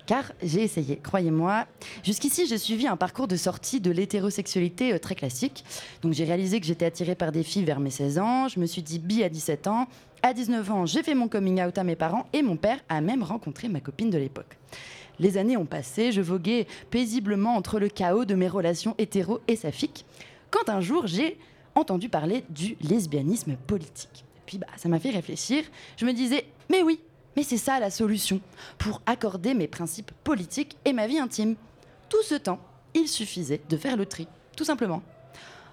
Car 0.07 0.33
j'ai 0.41 0.63
essayé, 0.63 0.97
croyez-moi. 1.03 1.67
Jusqu'ici, 2.05 2.47
j'ai 2.47 2.59
suivi 2.59 2.87
un 2.87 2.97
parcours 2.97 3.27
de 3.27 3.35
sortie 3.35 3.81
de 3.81 3.91
l'hétérosexualité 3.91 4.93
euh, 4.93 4.99
très 4.99 5.17
classique. 5.17 5.65
Donc 6.03 6.13
j'ai 6.13 6.25
réalisé 6.25 6.61
que 6.61 6.67
j'étais 6.67 6.87
attirée 6.87 7.17
par 7.17 7.33
des 7.33 7.43
filles 7.43 7.65
vers 7.65 7.81
mes 7.81 7.91
16 7.91 8.19
ans, 8.19 8.49
je 8.49 8.61
me 8.61 8.67
suis 8.67 8.83
dit 8.83 9.01
bi 9.01 9.25
à 9.25 9.29
17 9.29 9.67
ans. 9.67 9.89
À 10.23 10.33
19 10.33 10.71
ans, 10.71 10.87
j'ai 10.87 11.03
fait 11.03 11.15
mon 11.15 11.29
coming 11.29 11.61
out 11.63 11.77
à 11.77 11.85
mes 11.85 11.97
parents 11.97 12.27
et 12.33 12.43
mon 12.43 12.57
père 12.57 12.79
a 12.89 13.01
même 13.01 13.23
rencontré 13.23 13.69
ma 13.69 13.81
copine 13.81 14.11
de 14.11 14.19
l'époque. 14.19 14.57
Les 15.19 15.39
années 15.39 15.57
ont 15.57 15.67
passé, 15.67 16.13
je 16.13 16.21
voguais 16.21 16.67
paisiblement 16.91 17.57
entre 17.57 17.81
le 17.81 17.89
chaos 17.89 18.25
de 18.25 18.35
mes 18.35 18.49
relations 18.49 18.95
hétéro 18.99 19.41
et 19.49 19.57
saphiques, 19.57 20.05
quand 20.51 20.69
un 20.69 20.81
jour 20.81 21.07
j'ai 21.07 21.39
entendu 21.75 22.09
parler 22.09 22.45
du 22.51 22.77
lesbianisme 22.81 23.57
politique. 23.67 24.26
Puis 24.47 24.59
bah, 24.59 24.67
ça 24.77 24.89
m'a 24.89 24.99
fait 24.99 25.11
réfléchir. 25.11 25.65
Je 25.97 26.07
me 26.07 26.13
disais, 26.13 26.47
mais 26.71 26.83
oui, 26.83 27.01
mais 27.37 27.43
c'est 27.43 27.57
ça 27.57 27.79
la 27.79 27.91
solution 27.91 28.41
pour 28.79 29.03
accorder 29.07 29.55
mes 29.55 29.69
principes 29.69 30.13
politiques 30.25 30.77
et 30.85 30.93
ma 30.93 31.07
vie 31.07 31.19
intime. 31.19 31.57
Tout 32.09 32.23
ce 32.23 32.35
temps, 32.35 32.61
il 32.95 33.09
suffisait 33.09 33.61
de 33.69 33.77
faire 33.77 33.97
le 33.97 34.07
tri, 34.07 34.27
tout 34.57 34.65
simplement. 34.65 35.03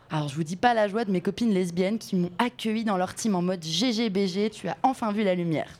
Alors 0.10 0.28
je 0.28 0.36
vous 0.36 0.44
dis 0.44 0.58
pas 0.58 0.74
la 0.74 0.88
joie 0.88 1.06
de 1.06 1.12
mes 1.12 1.22
copines 1.22 1.54
lesbiennes 1.54 1.98
qui 1.98 2.16
m'ont 2.16 2.32
accueilli 2.38 2.84
dans 2.84 2.98
leur 2.98 3.16
team 3.16 3.36
en 3.36 3.42
mode 3.42 3.64
GGBG, 3.64 4.52
tu 4.52 4.68
as 4.68 4.78
enfin 4.84 5.12
vu 5.12 5.24
la 5.24 5.34
lumière. 5.34 5.80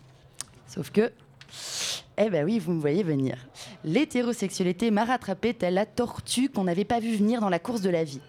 Sauf 0.68 0.90
que, 0.90 1.12
eh 2.18 2.30
ben 2.30 2.46
oui, 2.46 2.60
vous 2.60 2.74
me 2.74 2.80
voyez 2.80 3.04
venir. 3.04 3.38
L'hétérosexualité 3.84 4.90
m'a 4.90 5.06
rattrapée 5.06 5.54
telle 5.54 5.76
la 5.76 5.86
tortue 5.86 6.50
qu'on 6.50 6.64
n'avait 6.64 6.86
pas 6.86 7.00
vu 7.00 7.16
venir 7.16 7.42
dans 7.42 7.50
la 7.50 7.60
course 7.60 7.82
de 7.82 7.90
la 7.90 8.04
vie. 8.04 8.22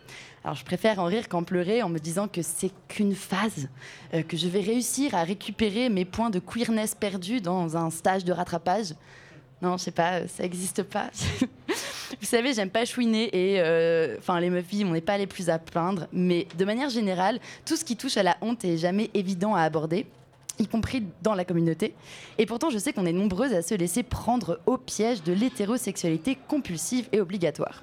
Alors 0.44 0.56
je 0.56 0.64
préfère 0.64 0.98
en 0.98 1.06
rire 1.06 1.30
qu'en 1.30 1.42
pleurer 1.42 1.82
en 1.82 1.88
me 1.88 1.98
disant 1.98 2.28
que 2.28 2.42
c'est 2.42 2.70
qu'une 2.88 3.14
phase, 3.14 3.68
euh, 4.12 4.22
que 4.22 4.36
je 4.36 4.46
vais 4.46 4.60
réussir 4.60 5.14
à 5.14 5.24
récupérer 5.24 5.88
mes 5.88 6.04
points 6.04 6.28
de 6.28 6.38
queerness 6.38 6.94
perdus 6.94 7.40
dans 7.40 7.78
un 7.78 7.90
stage 7.90 8.26
de 8.26 8.32
rattrapage. 8.32 8.94
Non, 9.62 9.78
je 9.78 9.84
sais 9.84 9.90
pas, 9.90 10.20
euh, 10.20 10.26
ça 10.28 10.42
n'existe 10.42 10.82
pas. 10.82 11.10
Vous 12.20 12.26
savez, 12.26 12.52
j'aime 12.52 12.68
pas 12.68 12.84
chouiner 12.84 13.30
et 13.32 13.60
euh, 13.62 14.16
enfin 14.18 14.38
les 14.38 14.50
meufs 14.50 14.66
on 14.82 14.92
n'est 14.92 15.00
pas 15.00 15.16
les 15.16 15.26
plus 15.26 15.48
à 15.48 15.58
plaindre, 15.58 16.08
mais 16.12 16.46
de 16.58 16.64
manière 16.66 16.90
générale, 16.90 17.40
tout 17.64 17.76
ce 17.76 17.84
qui 17.84 17.96
touche 17.96 18.18
à 18.18 18.22
la 18.22 18.36
honte 18.42 18.66
est 18.66 18.76
jamais 18.76 19.10
évident 19.14 19.54
à 19.54 19.62
aborder 19.62 20.06
y 20.58 20.66
compris 20.66 21.04
dans 21.23 21.34
la 21.34 21.44
communauté. 21.44 21.94
Et 22.38 22.46
pourtant, 22.46 22.70
je 22.70 22.78
sais 22.78 22.92
qu'on 22.92 23.06
est 23.06 23.12
nombreuses 23.12 23.52
à 23.52 23.62
se 23.62 23.75
laisser 23.75 24.02
prendre 24.02 24.61
au 24.66 24.76
piège 24.76 25.23
de 25.23 25.32
l'hétérosexualité 25.32 26.37
compulsive 26.49 27.08
et 27.12 27.20
obligatoire. 27.20 27.82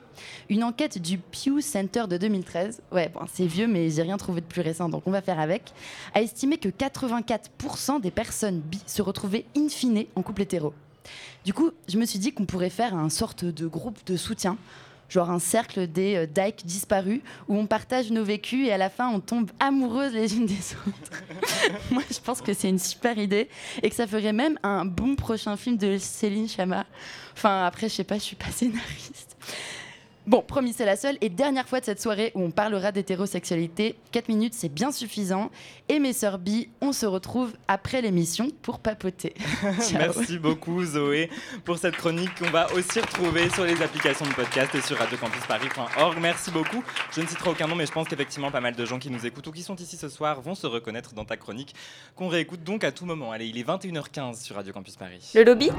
Une 0.49 0.63
enquête 0.63 1.01
du 1.01 1.17
Pew 1.17 1.61
Center 1.61 2.03
de 2.07 2.17
2013, 2.17 2.81
ouais, 2.91 3.09
bon, 3.09 3.21
c'est 3.31 3.45
vieux, 3.45 3.67
mais 3.67 3.89
j'ai 3.89 4.03
rien 4.03 4.17
trouvé 4.17 4.41
de 4.41 4.45
plus 4.45 4.61
récent, 4.61 4.89
donc 4.89 5.03
on 5.05 5.11
va 5.11 5.21
faire 5.21 5.39
avec, 5.39 5.73
a 6.13 6.21
estimé 6.21 6.57
que 6.57 6.69
84% 6.69 8.01
des 8.01 8.11
personnes 8.11 8.59
bi 8.59 8.79
se 8.85 9.01
retrouvaient 9.01 9.45
in 9.57 9.67
fine 9.69 10.05
en 10.15 10.21
couple 10.21 10.43
hétéro. 10.43 10.73
Du 11.43 11.53
coup, 11.53 11.71
je 11.87 11.97
me 11.97 12.05
suis 12.05 12.19
dit 12.19 12.33
qu'on 12.33 12.45
pourrait 12.45 12.69
faire 12.69 12.95
un 12.95 13.09
sorte 13.09 13.45
de 13.45 13.67
groupe 13.67 13.97
de 14.05 14.15
soutien, 14.15 14.57
genre 15.11 15.29
un 15.29 15.39
cercle 15.39 15.87
des 15.87 16.15
euh, 16.15 16.25
dykes 16.25 16.65
disparus, 16.65 17.21
où 17.47 17.57
on 17.57 17.67
partage 17.67 18.11
nos 18.11 18.23
vécus 18.23 18.67
et 18.67 18.71
à 18.71 18.77
la 18.77 18.89
fin 18.89 19.09
on 19.09 19.19
tombe 19.19 19.51
amoureuses 19.59 20.13
les 20.13 20.35
unes 20.35 20.45
des 20.45 20.73
autres. 20.87 21.23
Moi, 21.91 22.03
je 22.09 22.19
pense 22.19 22.41
que 22.41 22.53
c'est 22.53 22.69
une 22.69 22.79
super 22.79 23.17
idée 23.17 23.49
et 23.83 23.89
que 23.89 23.95
ça 23.95 24.07
ferait 24.07 24.33
même 24.33 24.57
un 24.63 24.85
bon 24.85 25.15
prochain 25.15 25.57
film 25.57 25.77
de 25.77 25.97
Céline 25.97 26.47
Chama. 26.47 26.85
Enfin, 27.33 27.65
après, 27.65 27.89
je 27.89 27.95
sais 27.95 28.03
pas, 28.03 28.15
je 28.15 28.23
suis 28.23 28.35
pas 28.35 28.51
scénariste. 28.51 29.37
Bon, 30.31 30.41
promis, 30.41 30.71
c'est 30.71 30.85
la 30.85 30.95
seule 30.95 31.17
et 31.19 31.27
dernière 31.27 31.67
fois 31.67 31.81
de 31.81 31.85
cette 31.85 31.99
soirée 31.99 32.31
où 32.35 32.41
on 32.41 32.51
parlera 32.51 32.93
d'hétérosexualité. 32.93 33.97
4 34.13 34.29
minutes, 34.29 34.53
c'est 34.53 34.69
bien 34.69 34.93
suffisant. 34.93 35.51
Et 35.89 35.99
mes 35.99 36.13
sœurs 36.13 36.39
bi, 36.39 36.69
on 36.79 36.93
se 36.93 37.05
retrouve 37.05 37.51
après 37.67 38.01
l'émission 38.01 38.47
pour 38.61 38.79
papoter. 38.79 39.33
Merci 39.93 40.39
beaucoup 40.39 40.85
Zoé 40.85 41.29
pour 41.65 41.79
cette 41.79 41.97
chronique 41.97 42.33
qu'on 42.39 42.49
va 42.49 42.71
aussi 42.71 43.01
retrouver 43.01 43.49
sur 43.49 43.65
les 43.65 43.81
applications 43.81 44.25
de 44.25 44.31
podcast 44.31 44.73
et 44.73 44.79
sur 44.79 44.95
radiocampusparis.org. 44.99 46.17
Merci 46.21 46.49
beaucoup. 46.49 46.81
Je 47.13 47.19
ne 47.19 47.27
citerai 47.27 47.49
aucun 47.49 47.67
nom 47.67 47.75
mais 47.75 47.85
je 47.85 47.91
pense 47.91 48.07
qu'effectivement 48.07 48.51
pas 48.51 48.61
mal 48.61 48.73
de 48.73 48.85
gens 48.85 48.99
qui 48.99 49.09
nous 49.09 49.25
écoutent 49.25 49.47
ou 49.47 49.51
qui 49.51 49.63
sont 49.63 49.75
ici 49.75 49.97
ce 49.97 50.07
soir 50.07 50.39
vont 50.39 50.55
se 50.55 50.65
reconnaître 50.65 51.13
dans 51.13 51.25
ta 51.25 51.35
chronique 51.35 51.75
qu'on 52.15 52.29
réécoute 52.29 52.63
donc 52.63 52.85
à 52.85 52.93
tout 52.93 53.05
moment. 53.05 53.33
Allez, 53.33 53.47
il 53.47 53.57
est 53.57 53.67
21h15 53.67 54.41
sur 54.41 54.55
Radio 54.55 54.71
Campus 54.71 54.95
Paris. 54.95 55.29
Le 55.35 55.43
lobby 55.43 55.71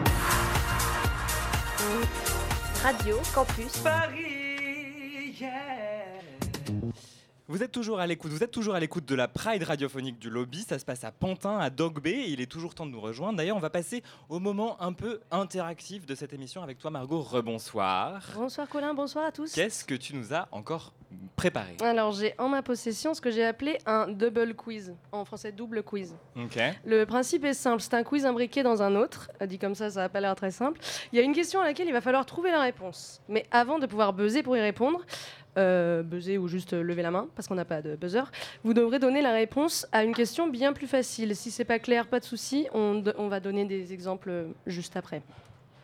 Radio 2.82 3.16
Campus 3.32 3.78
Paris 3.78 4.31
yeah. 5.42 6.22
Vous 7.48 7.62
êtes 7.64 7.72
toujours 7.72 7.98
à 7.98 8.06
l'écoute, 8.06 8.30
vous 8.30 8.44
êtes 8.44 8.52
toujours 8.52 8.76
à 8.76 8.80
l'écoute 8.80 9.04
de 9.04 9.16
la 9.16 9.26
Pride 9.26 9.64
radiophonique 9.64 10.18
du 10.20 10.30
lobby. 10.30 10.60
Ça 10.60 10.78
se 10.78 10.84
passe 10.84 11.02
à 11.02 11.10
Pantin, 11.10 11.58
à 11.58 11.70
Dog 11.70 12.00
Bay. 12.00 12.26
il 12.28 12.40
est 12.40 12.46
toujours 12.46 12.72
temps 12.72 12.86
de 12.86 12.92
nous 12.92 13.00
rejoindre. 13.00 13.36
D'ailleurs, 13.36 13.56
on 13.56 13.60
va 13.60 13.68
passer 13.68 14.04
au 14.28 14.38
moment 14.38 14.80
un 14.80 14.92
peu 14.92 15.20
interactif 15.32 16.06
de 16.06 16.14
cette 16.14 16.32
émission 16.32 16.62
avec 16.62 16.78
toi, 16.78 16.92
Margot. 16.92 17.20
Rebonsoir. 17.20 18.22
Bonsoir 18.36 18.68
Colin, 18.68 18.94
bonsoir 18.94 19.24
à 19.26 19.32
tous. 19.32 19.52
Qu'est-ce 19.52 19.84
que 19.84 19.96
tu 19.96 20.14
nous 20.14 20.32
as 20.32 20.46
encore 20.52 20.92
préparé? 21.34 21.76
Alors 21.80 22.12
j'ai 22.12 22.34
en 22.38 22.48
ma 22.48 22.62
possession 22.62 23.12
ce 23.12 23.20
que 23.20 23.30
j'ai 23.30 23.44
appelé 23.44 23.76
un 23.86 24.08
double 24.08 24.54
quiz, 24.54 24.94
en 25.10 25.24
français 25.24 25.50
double 25.50 25.82
quiz. 25.82 26.14
Ok. 26.36 26.58
Le 26.84 27.04
principe 27.04 27.44
est 27.44 27.54
simple, 27.54 27.82
c'est 27.82 27.94
un 27.94 28.04
quiz 28.04 28.24
imbriqué 28.24 28.62
dans 28.62 28.82
un 28.82 28.94
autre. 28.94 29.30
Dit 29.46 29.58
comme 29.58 29.74
ça, 29.74 29.90
ça 29.90 30.00
n'a 30.00 30.08
pas 30.08 30.20
l'air 30.20 30.36
très 30.36 30.52
simple. 30.52 30.80
Il 31.12 31.18
y 31.18 31.18
a 31.18 31.24
une 31.24 31.34
question 31.34 31.60
à 31.60 31.64
laquelle 31.64 31.88
il 31.88 31.92
va 31.92 32.00
falloir 32.00 32.24
trouver 32.24 32.52
la 32.52 32.60
réponse. 32.60 33.20
Mais 33.28 33.46
avant 33.50 33.80
de 33.80 33.86
pouvoir 33.86 34.12
buzzer 34.12 34.42
pour 34.42 34.56
y 34.56 34.60
répondre, 34.60 35.00
euh, 35.58 36.02
buzzer 36.02 36.38
ou 36.38 36.48
juste 36.48 36.72
lever 36.72 37.02
la 37.02 37.10
main, 37.10 37.28
parce 37.34 37.48
qu'on 37.48 37.54
n'a 37.54 37.64
pas 37.64 37.82
de 37.82 37.96
buzzer, 37.96 38.30
vous 38.64 38.74
devrez 38.74 38.98
donner 38.98 39.22
la 39.22 39.32
réponse 39.32 39.86
à 39.92 40.04
une 40.04 40.14
question 40.14 40.48
bien 40.48 40.72
plus 40.72 40.86
facile. 40.86 41.34
Si 41.36 41.50
c'est 41.50 41.64
pas 41.64 41.78
clair, 41.78 42.06
pas 42.06 42.20
de 42.20 42.24
souci, 42.24 42.68
on, 42.72 43.02
on 43.16 43.28
va 43.28 43.40
donner 43.40 43.64
des 43.64 43.92
exemples 43.92 44.46
juste 44.66 44.96
après. 44.96 45.22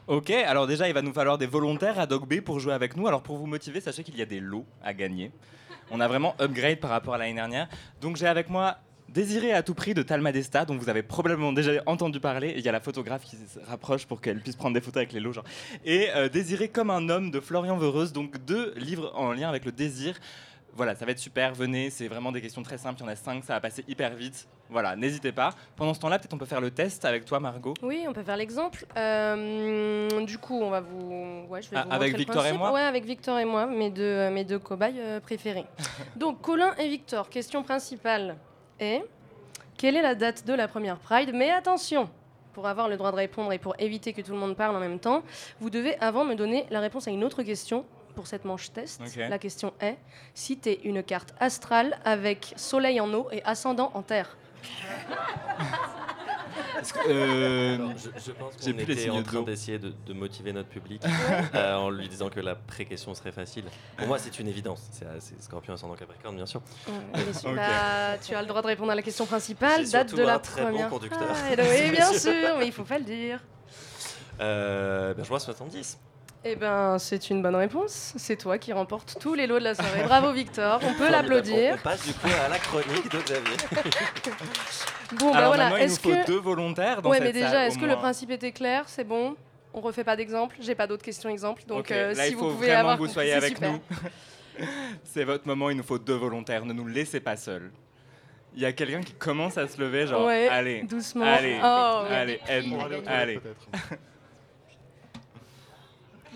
Ok, 0.06 0.30
alors 0.30 0.66
déjà, 0.66 0.88
il 0.88 0.94
va 0.94 1.02
nous 1.02 1.12
falloir 1.12 1.36
des 1.36 1.46
volontaires 1.46 1.98
à 1.98 2.06
Dog 2.06 2.26
Bay 2.26 2.40
pour 2.40 2.60
jouer 2.60 2.72
avec 2.72 2.96
nous. 2.96 3.06
Alors 3.06 3.22
pour 3.22 3.36
vous 3.36 3.46
motiver, 3.46 3.80
sachez 3.80 4.02
qu'il 4.02 4.16
y 4.16 4.22
a 4.22 4.26
des 4.26 4.40
lots 4.40 4.64
à 4.82 4.94
gagner. 4.94 5.30
On 5.90 6.00
a 6.00 6.08
vraiment 6.08 6.34
upgrade 6.40 6.80
par 6.80 6.90
rapport 6.90 7.14
à 7.14 7.18
l'année 7.18 7.34
dernière. 7.34 7.68
Donc 8.00 8.16
j'ai 8.16 8.26
avec 8.26 8.48
moi 8.48 8.78
Désiré 9.08 9.52
à 9.52 9.62
tout 9.62 9.74
prix 9.74 9.94
de 9.94 10.02
Talma 10.02 10.32
Desta, 10.32 10.64
dont 10.66 10.76
vous 10.76 10.88
avez 10.90 11.02
probablement 11.02 11.52
déjà 11.52 11.82
entendu 11.86 12.20
parler. 12.20 12.52
Il 12.56 12.62
y 12.62 12.68
a 12.68 12.72
la 12.72 12.80
photographe 12.80 13.24
qui 13.24 13.36
se 13.36 13.58
rapproche 13.66 14.04
pour 14.06 14.20
qu'elle 14.20 14.40
puisse 14.40 14.56
prendre 14.56 14.74
des 14.74 14.80
photos 14.82 14.98
avec 14.98 15.12
les 15.12 15.20
lots. 15.20 15.32
Genre. 15.32 15.44
Et 15.84 16.08
euh, 16.14 16.28
Désiré 16.28 16.68
comme 16.68 16.90
un 16.90 17.08
homme 17.08 17.30
de 17.30 17.40
Florian 17.40 17.76
Veureuse, 17.78 18.12
donc 18.12 18.36
deux 18.44 18.74
livres 18.76 19.10
en 19.14 19.32
lien 19.32 19.48
avec 19.48 19.64
le 19.64 19.72
désir. 19.72 20.14
Voilà, 20.74 20.94
ça 20.94 21.06
va 21.06 21.12
être 21.12 21.18
super, 21.18 21.54
venez, 21.54 21.90
c'est 21.90 22.06
vraiment 22.06 22.30
des 22.30 22.40
questions 22.40 22.62
très 22.62 22.78
simples, 22.78 23.00
il 23.00 23.02
y 23.02 23.06
en 23.06 23.10
a 23.10 23.16
cinq, 23.16 23.42
ça 23.42 23.54
va 23.54 23.60
passer 23.60 23.82
hyper 23.88 24.14
vite. 24.14 24.46
Voilà, 24.68 24.94
n'hésitez 24.94 25.32
pas. 25.32 25.50
Pendant 25.74 25.92
ce 25.94 25.98
temps-là, 26.00 26.18
peut-être 26.20 26.34
on 26.34 26.38
peut 26.38 26.44
faire 26.46 26.60
le 26.60 26.70
test 26.70 27.04
avec 27.04 27.24
toi, 27.24 27.40
Margot. 27.40 27.74
Oui, 27.82 28.04
on 28.06 28.12
peut 28.12 28.22
faire 28.22 28.36
l'exemple. 28.36 28.84
Euh, 28.96 30.24
du 30.24 30.38
coup, 30.38 30.60
on 30.60 30.70
va 30.70 30.80
vous. 30.80 31.46
Ouais, 31.48 31.62
je 31.62 31.70
vais 31.70 31.78
Ah, 31.78 31.84
vous 31.86 31.92
avec 31.94 32.16
Victor 32.16 32.46
et 32.46 32.52
moi 32.52 32.72
Ouais, 32.72 32.82
avec 32.82 33.04
Victor 33.06 33.38
et 33.38 33.44
moi, 33.46 33.66
mes 33.66 33.90
deux, 33.90 34.28
mes 34.30 34.44
deux 34.44 34.58
cobayes 34.58 35.00
euh, 35.00 35.18
préférés. 35.20 35.64
Donc, 36.16 36.42
Colin 36.42 36.74
et 36.76 36.88
Victor, 36.88 37.28
question 37.30 37.62
principale 37.62 38.36
est 38.80 39.04
quelle 39.76 39.96
est 39.96 40.02
la 40.02 40.14
date 40.14 40.44
de 40.44 40.52
la 40.52 40.66
première 40.66 40.98
Pride? 40.98 41.30
Mais 41.32 41.50
attention 41.50 42.10
pour 42.52 42.66
avoir 42.66 42.88
le 42.88 42.96
droit 42.96 43.12
de 43.12 43.16
répondre 43.16 43.52
et 43.52 43.58
pour 43.58 43.76
éviter 43.78 44.12
que 44.12 44.20
tout 44.20 44.32
le 44.32 44.38
monde 44.38 44.56
parle 44.56 44.74
en 44.74 44.80
même 44.80 44.98
temps, 44.98 45.22
vous 45.60 45.70
devez 45.70 45.96
avant 46.00 46.24
me 46.24 46.34
donner 46.34 46.66
la 46.70 46.80
réponse 46.80 47.06
à 47.06 47.12
une 47.12 47.22
autre 47.22 47.44
question 47.44 47.84
pour 48.16 48.26
cette 48.26 48.44
manche 48.44 48.72
test. 48.72 49.00
La 49.16 49.38
question 49.38 49.72
est 49.80 49.96
citez 50.34 50.80
une 50.82 51.04
carte 51.04 51.32
astrale 51.38 51.96
avec 52.04 52.52
soleil 52.56 53.00
en 53.00 53.14
eau 53.14 53.28
et 53.30 53.44
ascendant 53.44 53.92
en 53.94 54.02
terre. 54.02 54.36
Euh, 57.08 57.78
je, 57.96 58.08
je 58.26 58.32
pense 58.32 58.54
j'ai 58.62 58.72
qu'on 58.72 58.78
était 58.78 59.10
en 59.10 59.18
de 59.18 59.22
train 59.22 59.42
d'essayer 59.42 59.78
de, 59.78 59.92
de 60.06 60.12
motiver 60.12 60.52
notre 60.52 60.68
public 60.68 61.02
euh, 61.54 61.74
en 61.74 61.90
lui 61.90 62.08
disant 62.08 62.28
que 62.28 62.40
la 62.40 62.54
pré-question 62.54 63.14
serait 63.14 63.32
facile. 63.32 63.64
Pour 63.96 64.06
moi, 64.06 64.18
c'est 64.18 64.38
une 64.38 64.48
évidence. 64.48 64.82
C'est 64.92 65.06
c'est 65.20 65.42
Scorpion 65.42 65.74
ascendant 65.74 65.94
Capricorne, 65.94 66.36
bien 66.36 66.46
sûr. 66.46 66.60
Ouais, 66.86 67.22
bien 67.22 67.32
sûr. 67.32 67.52
Bah, 67.56 68.18
tu 68.24 68.34
as 68.34 68.42
le 68.42 68.48
droit 68.48 68.62
de 68.62 68.66
répondre 68.68 68.92
à 68.92 68.94
la 68.94 69.02
question 69.02 69.26
principale, 69.26 69.88
date 69.88 70.14
de 70.14 70.22
la 70.22 70.34
un 70.34 70.38
très 70.38 70.62
bon 70.62 70.68
première. 70.68 70.88
conducteur. 70.88 71.28
Ah, 71.30 71.52
et 71.52 71.56
donc, 71.56 71.66
oui, 71.70 71.90
bien 71.90 72.12
sûr, 72.18 72.56
mais 72.58 72.66
il 72.66 72.72
faut 72.72 72.84
pas 72.84 72.98
le 72.98 73.04
dire. 73.04 73.40
Euh, 74.40 75.14
ben, 75.14 75.24
je 75.24 75.28
vois 75.28 75.40
70. 75.40 75.98
Eh 76.44 76.54
ben, 76.54 76.98
c'est 77.00 77.30
une 77.30 77.42
bonne 77.42 77.56
réponse. 77.56 78.12
C'est 78.16 78.36
toi 78.36 78.58
qui 78.58 78.72
remporte 78.72 79.16
tous 79.20 79.34
les 79.34 79.48
lots 79.48 79.58
de 79.58 79.64
la 79.64 79.74
soirée. 79.74 80.04
Bravo 80.04 80.32
Victor, 80.32 80.80
on 80.84 80.94
peut 80.94 81.08
On 81.08 81.10
l'applaudir. 81.10 81.82
passe 81.82 82.06
du 82.06 82.14
coup 82.14 82.28
à 82.44 82.48
la 82.48 82.58
chronique 82.58 83.10
de 83.10 83.18
Xavier. 83.18 83.56
Bon, 85.16 85.30
bah 85.32 85.38
Alors 85.38 85.48
voilà. 85.50 85.64
maintenant, 85.70 85.76
il 85.78 85.86
nous 85.86 85.92
Est-ce 85.92 86.00
faut 86.00 86.10
que 86.10 86.26
deux 86.26 86.38
volontaires 86.38 87.00
dans 87.02 87.10
ouais, 87.10 87.16
cette 87.18 87.26
mais 87.26 87.32
déjà, 87.32 87.50
salle, 87.50 87.66
est-ce 87.68 87.78
que 87.78 87.86
le 87.86 87.96
principe 87.96 88.30
était 88.30 88.52
clair? 88.52 88.84
C'est 88.88 89.04
bon? 89.04 89.36
On 89.72 89.80
refait 89.80 90.04
pas 90.04 90.16
d'exemple? 90.16 90.56
J'ai 90.60 90.74
pas 90.74 90.86
d'autres 90.86 91.04
questions 91.04 91.28
exemples. 91.30 91.62
Donc, 91.66 91.80
Ok, 91.80 91.90
euh, 91.92 92.14
là, 92.14 92.24
si 92.24 92.30
il 92.30 92.36
vous 92.36 92.40
faut 92.44 92.50
pouvez 92.54 92.66
vraiment 92.66 92.80
avoir 92.80 92.96
que 92.98 93.02
vous 93.02 93.08
soyez 93.08 93.32
avec 93.32 93.54
super. 93.56 93.72
nous. 93.72 93.80
C'est 95.04 95.24
votre 95.24 95.46
moment, 95.46 95.70
il 95.70 95.76
nous 95.76 95.82
faut 95.82 95.98
deux 95.98 96.14
volontaires. 96.16 96.64
Ne 96.64 96.72
nous 96.72 96.86
laissez 96.86 97.20
pas 97.20 97.36
seuls. 97.36 97.70
Il 98.54 98.60
y 98.62 98.66
a 98.66 98.72
quelqu'un 98.72 99.02
qui 99.02 99.12
commence 99.12 99.56
à 99.56 99.68
se 99.68 99.80
lever, 99.80 100.06
genre, 100.06 100.26
Ouais, 100.26 100.48
allez, 100.48 100.82
doucement. 100.82 101.24
allez, 101.24 101.58
Oh, 101.62 102.02
allez, 102.10 102.40
aide-nous, 102.48 102.80
allez. 103.06 103.40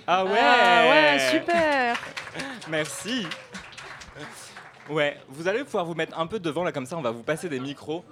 Ah 0.07 0.25
ouais, 0.25 0.38
Ah 0.41 0.88
ouais, 0.91 1.19
super. 1.31 1.97
Merci. 2.69 3.26
Ouais, 4.91 5.17
vous 5.28 5.47
allez 5.47 5.63
pouvoir 5.63 5.85
vous 5.85 5.95
mettre 5.95 6.19
un 6.19 6.26
peu 6.26 6.41
devant 6.41 6.65
là 6.65 6.73
comme 6.73 6.87
ça, 6.87 6.97
on 6.97 7.02
va 7.02 7.13
vous 7.13 7.23
passer 7.23 7.49
des 7.49 7.61
micros. 7.61 8.04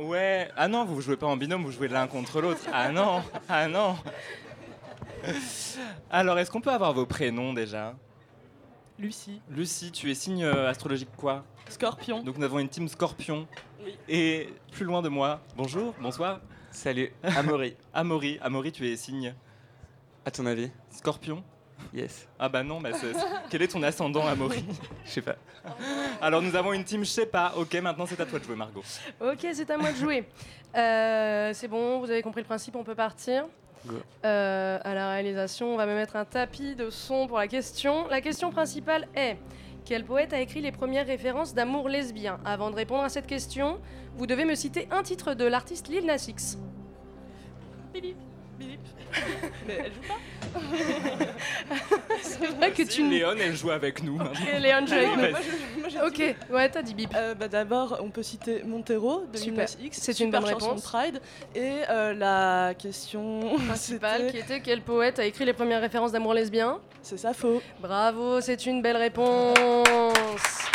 Ouais, 0.00 0.48
ah 0.56 0.66
non, 0.66 0.86
vous 0.86 1.00
jouez 1.02 1.16
pas 1.16 1.26
en 1.26 1.36
binôme, 1.36 1.62
vous 1.62 1.72
jouez 1.72 1.88
l'un 1.88 2.06
contre 2.06 2.40
l'autre. 2.40 2.62
Ah 2.72 2.90
non, 2.90 3.22
ah 3.48 3.68
non. 3.68 3.96
Alors, 6.10 6.38
est-ce 6.38 6.50
qu'on 6.50 6.62
peut 6.62 6.70
avoir 6.70 6.94
vos 6.94 7.04
prénoms 7.04 7.52
déjà? 7.52 7.94
Lucie. 8.98 9.42
Lucie, 9.50 9.92
tu 9.92 10.10
es 10.10 10.14
signe 10.14 10.44
euh, 10.44 10.68
astrologique 10.68 11.10
quoi? 11.16 11.44
Scorpion. 11.68 12.22
Donc 12.22 12.38
nous 12.38 12.44
avons 12.44 12.58
une 12.58 12.68
team 12.68 12.88
scorpion. 12.88 13.46
Et 14.08 14.48
plus 14.72 14.84
loin 14.84 15.02
de 15.02 15.08
moi, 15.08 15.40
bonjour, 15.56 15.94
bonsoir. 16.00 16.40
Salut, 16.70 17.12
Amaury. 17.22 17.76
Amaury, 17.94 18.38
Amaury, 18.40 18.72
tu 18.72 18.86
es 18.88 18.96
signe 18.96 19.34
À 20.24 20.30
ton 20.30 20.46
avis? 20.46 20.70
Scorpion 20.90 21.42
Yes. 21.92 22.28
Ah 22.38 22.48
bah 22.48 22.62
non, 22.62 22.80
bah 22.80 22.90
c'est- 22.92 23.12
quel 23.50 23.62
est 23.62 23.68
ton 23.68 23.82
ascendant 23.82 24.26
Amaury 24.26 24.64
Je 25.04 25.10
sais 25.10 25.22
pas. 25.22 25.36
Alors 26.22 26.40
nous 26.42 26.54
avons 26.54 26.72
une 26.72 26.84
team 26.84 27.04
je 27.04 27.10
sais 27.10 27.26
pas. 27.26 27.52
Ok, 27.56 27.74
maintenant 27.74 28.06
c'est 28.06 28.20
à 28.20 28.26
toi 28.26 28.38
de 28.38 28.44
jouer 28.44 28.56
Margot. 28.56 28.82
Ok, 29.20 29.46
c'est 29.52 29.70
à 29.70 29.76
moi 29.76 29.90
de 29.92 29.96
jouer. 29.96 30.24
Euh, 30.76 31.50
c'est 31.52 31.68
bon, 31.68 31.98
vous 32.00 32.10
avez 32.10 32.22
compris 32.22 32.40
le 32.42 32.46
principe, 32.46 32.76
on 32.76 32.84
peut 32.84 32.94
partir. 32.94 33.46
Go. 33.86 33.94
Euh, 34.24 34.78
à 34.84 34.94
la 34.94 35.10
réalisation, 35.10 35.72
on 35.72 35.76
va 35.76 35.86
me 35.86 35.94
mettre 35.94 36.14
un 36.16 36.24
tapis 36.24 36.74
de 36.76 36.90
son 36.90 37.26
pour 37.26 37.38
la 37.38 37.48
question. 37.48 38.06
La 38.08 38.20
question 38.20 38.50
principale 38.50 39.08
est 39.16 39.36
quel 39.84 40.04
poète 40.04 40.32
a 40.34 40.40
écrit 40.40 40.60
les 40.60 40.70
premières 40.70 41.06
références 41.06 41.54
d'amour 41.54 41.88
lesbien? 41.88 42.38
Avant 42.44 42.70
de 42.70 42.76
répondre 42.76 43.02
à 43.02 43.08
cette 43.08 43.26
question, 43.26 43.80
vous 44.16 44.26
devez 44.26 44.44
me 44.44 44.54
citer 44.54 44.86
un 44.90 45.02
titre 45.02 45.32
de 45.34 45.44
l'artiste 45.46 45.88
Lil 45.88 46.04
Nas 46.06 46.26
X. 46.28 46.58
Bip, 47.94 48.02
bip. 48.02 48.16
Mais 48.58 48.78
elle 49.68 49.84
joue 49.92 50.00
pas 50.08 50.18
C'est 52.22 52.46
vrai 52.46 52.70
que 52.72 52.82
tu... 52.82 53.08
Léon, 53.08 53.34
elle 53.40 53.54
joue 53.56 53.70
avec 53.70 54.02
nous. 54.02 54.18
Et 54.52 54.58
Léon 54.58 54.86
joue 54.86 54.94
avec 54.94 55.08
nous. 55.16 55.20
vas-y. 55.22 55.30
Moi, 55.32 55.40
je- 55.42 55.80
moi, 55.80 55.88
j'ai 55.88 56.00
Ok, 56.00 56.36
ouais, 56.50 56.68
t'as 56.68 56.82
dit 56.82 56.94
bip. 56.94 57.12
Euh, 57.16 57.34
bah, 57.34 57.48
D'abord, 57.48 57.98
on 58.02 58.10
peut 58.10 58.22
citer 58.22 58.62
Montero 58.64 59.24
de 59.32 59.36
Super. 59.38 59.66
X. 59.80 59.98
C'est 60.00 60.18
une 60.20 60.30
bonne 60.30 60.44
réponse. 60.44 60.76
de 60.82 60.86
Pride. 60.88 61.20
Et 61.54 61.72
euh, 61.88 62.14
la 62.14 62.74
question 62.74 63.56
Principale 63.68 64.22
c'était- 64.26 64.30
qui 64.32 64.38
était 64.38 64.60
quel 64.60 64.82
poète 64.82 65.18
a 65.18 65.24
écrit 65.24 65.44
les 65.44 65.52
premières 65.52 65.80
références 65.80 66.12
d'amour 66.12 66.34
lesbien? 66.34 66.78
C'est 67.02 67.16
ça, 67.18 67.32
faux. 67.32 67.62
Bravo, 67.80 68.40
c'est 68.40 68.66
une 68.66 68.82
belle 68.82 68.96
réponse. 68.96 69.56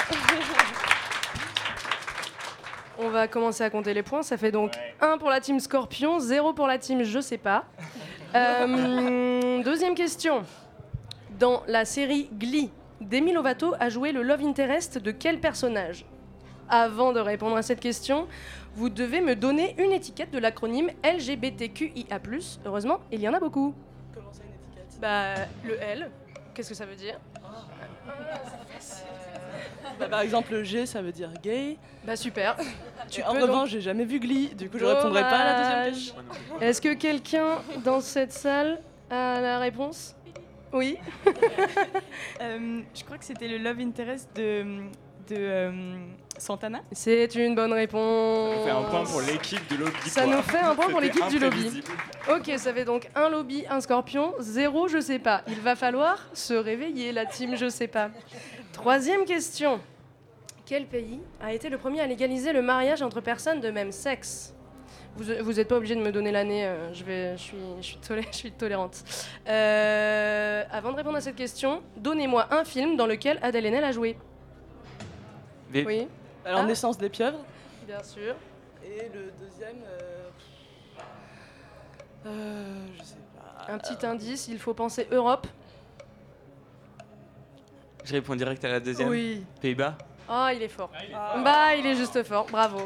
On 2.98 3.10
va 3.10 3.28
commencer 3.28 3.62
à 3.64 3.70
compter 3.70 3.94
les 3.94 4.04
points. 4.04 4.24
Ça 4.24 4.38
fait 4.38 4.52
donc 4.52 4.72
1 5.02 5.18
pour 5.18 5.30
la 5.30 5.42
team 5.42 5.60
Scorpion, 5.60 6.20
0 6.20 6.54
pour 6.54 6.66
la 6.66 6.78
team 6.78 7.04
Je 7.04 7.20
sais 7.20 7.38
pas. 7.38 7.66
Euh, 8.36 9.64
deuxième 9.64 9.96
question. 9.96 10.44
Dans 11.40 11.64
la 11.68 11.86
série 11.86 12.30
Glee, 12.34 12.70
Demi 13.00 13.32
Lovato 13.32 13.74
a 13.80 13.90
joué 13.90 14.12
le 14.12 14.24
love 14.24 14.42
interest 14.42 14.98
de 14.98 15.12
quel 15.12 15.40
personnage? 15.40 16.06
Avant 16.68 17.14
de 17.14 17.20
répondre 17.20 17.56
à 17.56 17.62
cette 17.62 17.80
question, 17.80 18.28
vous 18.74 18.90
devez 18.90 19.22
me 19.22 19.36
donner 19.36 19.76
une 19.78 19.92
étiquette 19.92 20.32
de 20.32 20.40
l'acronyme 20.40 20.90
LGBTQIA+. 21.04 22.20
Heureusement, 22.66 23.00
il 23.12 23.22
y 23.22 23.30
en 23.30 23.34
a 23.34 23.40
beaucoup. 23.40 23.74
Comment 24.14 24.34
ça, 24.34 24.44
une 24.44 24.54
étiquette? 24.54 25.00
Bah, 25.00 25.36
le 25.64 25.80
L, 25.82 26.12
qu'est-ce 26.54 26.70
que 26.70 26.76
ça 26.76 26.86
veut 26.86 26.96
dire? 26.96 27.18
Bah, 30.00 30.08
Par 30.10 30.22
exemple, 30.22 30.52
le 30.54 30.64
G, 30.64 30.86
ça 30.86 31.02
veut 31.02 31.12
dire 31.12 31.30
gay. 31.44 31.78
Bah, 32.06 32.16
super. 32.16 32.56
Tu 33.10 33.24
en 33.24 33.34
revanche, 33.34 33.48
donc- 33.48 33.68
j'ai 33.68 33.82
jamais 33.82 34.06
vu 34.06 34.20
Glee, 34.20 34.50
du 34.56 34.70
coup, 34.70 34.78
je 34.80 34.86
répondrai 34.86 35.22
pas 35.22 35.28
à 35.38 35.46
la 35.46 35.54
deuxième 35.60 35.80
Dommage. 35.80 35.94
question. 35.94 36.16
Est-ce 36.62 36.82
que 36.82 36.94
quelqu'un 36.94 37.58
dans 37.84 38.02
cette 38.02 38.32
salle 38.34 38.80
a 39.10 39.40
la 39.42 39.60
réponse? 39.60 40.16
Oui 40.74 40.98
Euh, 42.42 42.82
je 42.94 43.04
crois 43.04 43.18
que 43.18 43.26
c'était 43.26 43.48
le 43.48 43.58
love 43.58 43.80
interest 43.80 44.30
de, 44.36 44.64
de 45.30 45.36
euh, 45.36 45.72
Santana. 46.38 46.82
C'est 46.92 47.34
une 47.36 47.56
bonne 47.56 47.72
réponse. 47.74 48.56
Ça 48.66 48.66
nous 48.66 48.66
fait 48.66 48.72
un 48.72 48.84
point 48.84 49.04
pour 49.06 49.22
l'équipe 49.22 49.68
du 49.70 49.78
lobby. 49.78 50.10
Ça 50.10 50.24
quoi. 50.24 50.36
nous 50.36 50.42
fait 50.42 50.60
un 50.60 50.76
point 50.76 50.90
pour 50.90 51.00
l'équipe 51.00 51.28
du 51.30 51.40
lobby. 51.40 51.82
Ok, 52.30 52.52
ça 52.58 52.74
fait 52.74 52.84
donc 52.86 53.08
un 53.16 53.30
lobby, 53.30 53.64
un 53.70 53.80
scorpion, 53.80 54.34
zéro, 54.40 54.88
je 54.88 55.00
sais 55.00 55.20
pas. 55.20 55.44
Il 55.48 55.60
va 55.62 55.76
falloir 55.76 56.28
se 56.34 56.54
réveiller, 56.54 57.12
la 57.14 57.26
team, 57.26 57.56
je 57.56 57.70
sais 57.70 57.88
pas. 57.88 58.10
Troisième 58.80 59.24
question. 59.26 59.80
Quel 60.66 60.86
pays 60.86 61.22
a 61.42 61.54
été 61.54 61.70
le 61.70 61.78
premier 61.78 62.02
à 62.02 62.08
légaliser 62.08 62.52
le 62.52 62.62
mariage 62.62 63.02
entre 63.02 63.22
personnes 63.22 63.62
de 63.62 63.70
même 63.70 63.92
sexe? 63.94 64.54
Vous 65.16 65.24
vous 65.44 65.60
êtes 65.62 65.70
pas 65.70 65.78
obligé 65.78 65.96
de 65.96 66.02
me 66.02 66.12
donner 66.12 66.32
l'année, 66.34 66.66
euh, 66.66 66.94
je, 66.94 67.06
vais, 67.06 67.38
je, 67.38 67.42
suis, 67.42 67.58
je, 67.78 67.82
suis 67.86 67.98
tolé- 68.00 68.28
je 68.32 68.36
suis 68.36 68.52
tolérante. 68.52 69.02
Euh, 69.48 70.64
avant 70.70 70.92
de 70.92 70.98
répondre 70.98 71.16
à 71.16 71.22
cette 71.22 71.38
question, 71.38 71.82
donnez-moi 71.96 72.48
un 72.54 72.66
film 72.66 72.98
dans 72.98 73.08
lequel 73.08 73.40
Adèle 73.42 73.66
Haenel 73.66 73.86
a 73.86 73.94
joué. 73.94 74.18
Oui, 75.74 76.08
Alors, 76.44 76.60
Ah. 76.60 76.64
Naissance 76.66 76.98
des 76.98 77.08
pieuvres. 77.10 77.40
bien 77.88 78.04
sûr. 78.04 78.36
Et 78.84 79.10
le 79.14 79.32
deuxième. 79.40 79.78
euh, 79.88 80.30
euh, 82.26 82.86
je 82.98 83.04
sais 83.04 83.16
pas. 83.38 83.72
Un 83.72 83.78
petit 83.78 84.06
indice, 84.06 84.50
il 84.50 84.60
faut 84.60 84.74
penser 84.74 85.08
Europe. 85.12 85.48
Je 88.06 88.14
réponds 88.14 88.36
direct 88.36 88.64
à 88.64 88.70
la 88.70 88.80
deuxième. 88.80 89.10
Oui. 89.10 89.44
Pays-Bas. 89.62 89.98
Oh, 90.30 90.48
il 90.54 90.62
est 90.62 90.68
fort. 90.68 90.92
Bah, 91.44 91.76
il 91.76 91.86
est 91.86 91.96
juste 91.96 92.24
fort, 92.24 92.46
bravo. 92.50 92.82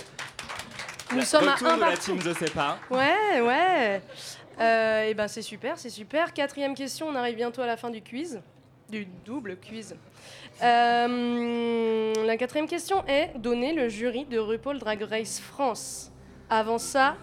Nous 1.13 1.21
sommes 1.21 1.47
à 1.47 1.55
un 1.55 1.77
de 1.77 1.81
la 1.81 1.97
team 1.97 2.19
Je 2.21 2.31
sais 2.31 2.49
pas. 2.49 2.77
Ouais, 2.89 3.41
ouais. 3.41 4.01
Euh, 4.59 5.03
et 5.03 5.13
ben 5.13 5.27
c'est 5.27 5.41
super, 5.41 5.77
c'est 5.77 5.89
super. 5.89 6.33
Quatrième 6.33 6.75
question, 6.75 7.07
on 7.07 7.15
arrive 7.15 7.35
bientôt 7.35 7.61
à 7.61 7.65
la 7.65 7.77
fin 7.77 7.89
du 7.89 8.01
quiz, 8.01 8.41
du 8.89 9.07
double 9.25 9.57
quiz. 9.57 9.95
Euh, 10.61 12.13
la 12.25 12.37
quatrième 12.37 12.67
question 12.67 13.05
est 13.07 13.31
donner 13.37 13.73
le 13.73 13.87
jury 13.87 14.25
de 14.25 14.37
RuPaul 14.37 14.77
Drag 14.77 15.01
Race 15.03 15.39
France. 15.39 16.11
Avant 16.49 16.77
ça, 16.77 17.15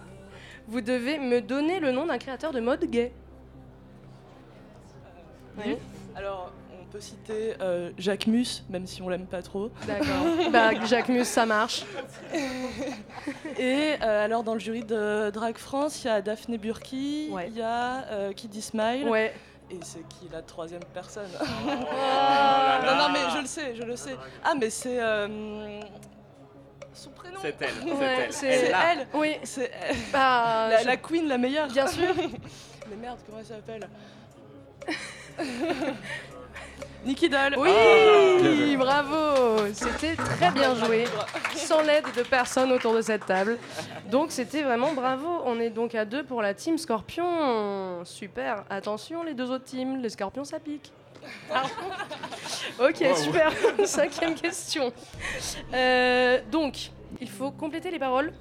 vous 0.67 0.81
devez 0.81 1.19
me 1.19 1.41
donner 1.41 1.79
le 1.79 1.91
nom 1.91 2.07
d'un 2.07 2.17
créateur 2.17 2.51
de 2.51 2.59
mode 2.59 2.85
gay. 2.85 3.13
Oui. 5.59 5.77
Alors, 6.15 6.51
peut 6.97 7.01
citer 7.01 7.53
euh, 7.61 7.91
Jacques 7.99 8.25
Mus, 8.25 8.63
même 8.69 8.87
si 8.87 9.03
on 9.03 9.09
l'aime 9.09 9.27
pas 9.27 9.43
trop. 9.43 9.69
D'accord. 9.85 10.07
bah, 10.51 10.71
Jacques 10.85 11.09
Mus, 11.09 11.25
ça 11.25 11.45
marche. 11.45 11.85
Et 13.59 13.93
euh, 14.01 14.25
alors, 14.25 14.43
dans 14.43 14.55
le 14.55 14.59
jury 14.59 14.83
de 14.83 15.29
Drag 15.29 15.57
France, 15.57 16.03
il 16.03 16.07
y 16.07 16.09
a 16.09 16.21
Daphné 16.21 16.57
Burki, 16.57 17.29
il 17.29 17.53
y 17.55 17.61
a 17.61 18.05
euh, 18.09 18.33
Kiddy 18.33 18.61
Smile. 18.63 19.07
Ouais. 19.07 19.33
Et 19.69 19.77
c'est 19.83 19.99
qui 20.09 20.27
la 20.31 20.41
troisième 20.41 20.83
personne 20.93 21.27
là 21.39 21.45
là. 21.67 22.81
Non, 22.85 23.03
non, 23.03 23.09
mais 23.13 23.19
je 23.35 23.41
le 23.41 23.47
sais, 23.47 23.75
je 23.75 23.83
le 23.83 23.95
sais. 23.95 24.15
Ah, 24.43 24.53
mais 24.59 24.69
c'est. 24.71 24.99
euh, 24.99 25.81
son 26.93 27.11
prénom 27.11 27.37
C'est 27.43 27.55
elle, 27.61 27.69
c'est 27.83 27.91
Ouais, 27.93 28.17
elle. 28.25 28.33
c'est 28.33 28.47
Elle. 28.71 29.07
Oui. 29.13 29.35
C'est 29.43 29.71
elle. 29.87 29.95
Bah, 30.11 30.67
la, 30.69 30.81
je- 30.81 30.87
la 30.87 30.97
queen, 30.97 31.27
la 31.27 31.37
meilleure. 31.37 31.67
Bien 31.67 31.85
sûr. 31.85 32.07
mais 32.89 32.95
merde, 32.95 33.19
comment 33.27 33.37
elle 33.39 33.45
s'appelle? 33.45 33.87
Nikki 37.05 37.29
Doll. 37.29 37.55
Oui, 37.57 37.69
Ah. 37.71 38.77
bravo. 38.77 39.57
C'était 39.73 40.15
très 40.15 40.51
bien 40.51 40.75
joué, 40.75 41.05
sans 41.55 41.81
l'aide 41.81 42.05
de 42.15 42.23
personne 42.23 42.71
autour 42.71 42.93
de 42.93 43.01
cette 43.01 43.25
table. 43.25 43.57
Donc 44.09 44.31
c'était 44.31 44.61
vraiment 44.63 44.93
bravo. 44.93 45.27
On 45.45 45.59
est 45.59 45.69
donc 45.69 45.95
à 45.95 46.03
deux 46.05 46.23
pour 46.23 46.41
la 46.41 46.53
team 46.53 46.77
Scorpion. 46.77 48.03
Super. 48.03 48.63
Attention 48.69 49.23
les 49.23 49.33
deux 49.33 49.49
autres 49.51 49.63
teams, 49.65 50.01
les 50.01 50.09
Scorpions 50.09 50.43
ça 50.43 50.59
pique. 50.59 50.91
Ah. 51.53 51.63
ok, 52.79 52.95
Wow. 53.01 53.15
super. 53.15 53.51
Cinquième 53.85 54.35
question. 54.35 54.91
Euh, 55.73 56.39
donc, 56.51 56.91
il 57.21 57.29
faut 57.29 57.51
compléter 57.51 57.89
les 57.91 57.99
paroles 57.99 58.33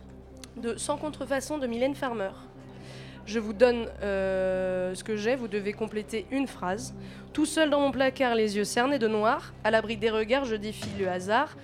de 0.56 0.76
Sans 0.76 0.96
contrefaçon 0.96 1.58
de 1.58 1.66
Mylène 1.66 1.94
Farmer. 1.94 2.30
Je 3.26 3.38
vous 3.40 3.52
donne 3.52 3.88
ce 4.00 5.02
que 5.02 5.16
j'ai, 5.16 5.36
vous 5.36 5.48
devez 5.48 5.72
compléter 5.72 6.26
une 6.30 6.46
phrase. 6.46 6.94
Tout 7.32 7.44
seul 7.44 7.70
dans 7.70 7.80
mon 7.80 7.90
placard, 7.90 8.34
les 8.34 8.56
yeux 8.56 8.64
cernés 8.64 8.98
de 8.98 9.08
noir, 9.08 9.52
à 9.64 9.70
l'abri 9.70 9.96
des 9.96 10.10
regards, 10.10 10.44
je 10.44 10.54
défie 10.54 10.88
le 10.98 11.08
hasard. 11.08 11.56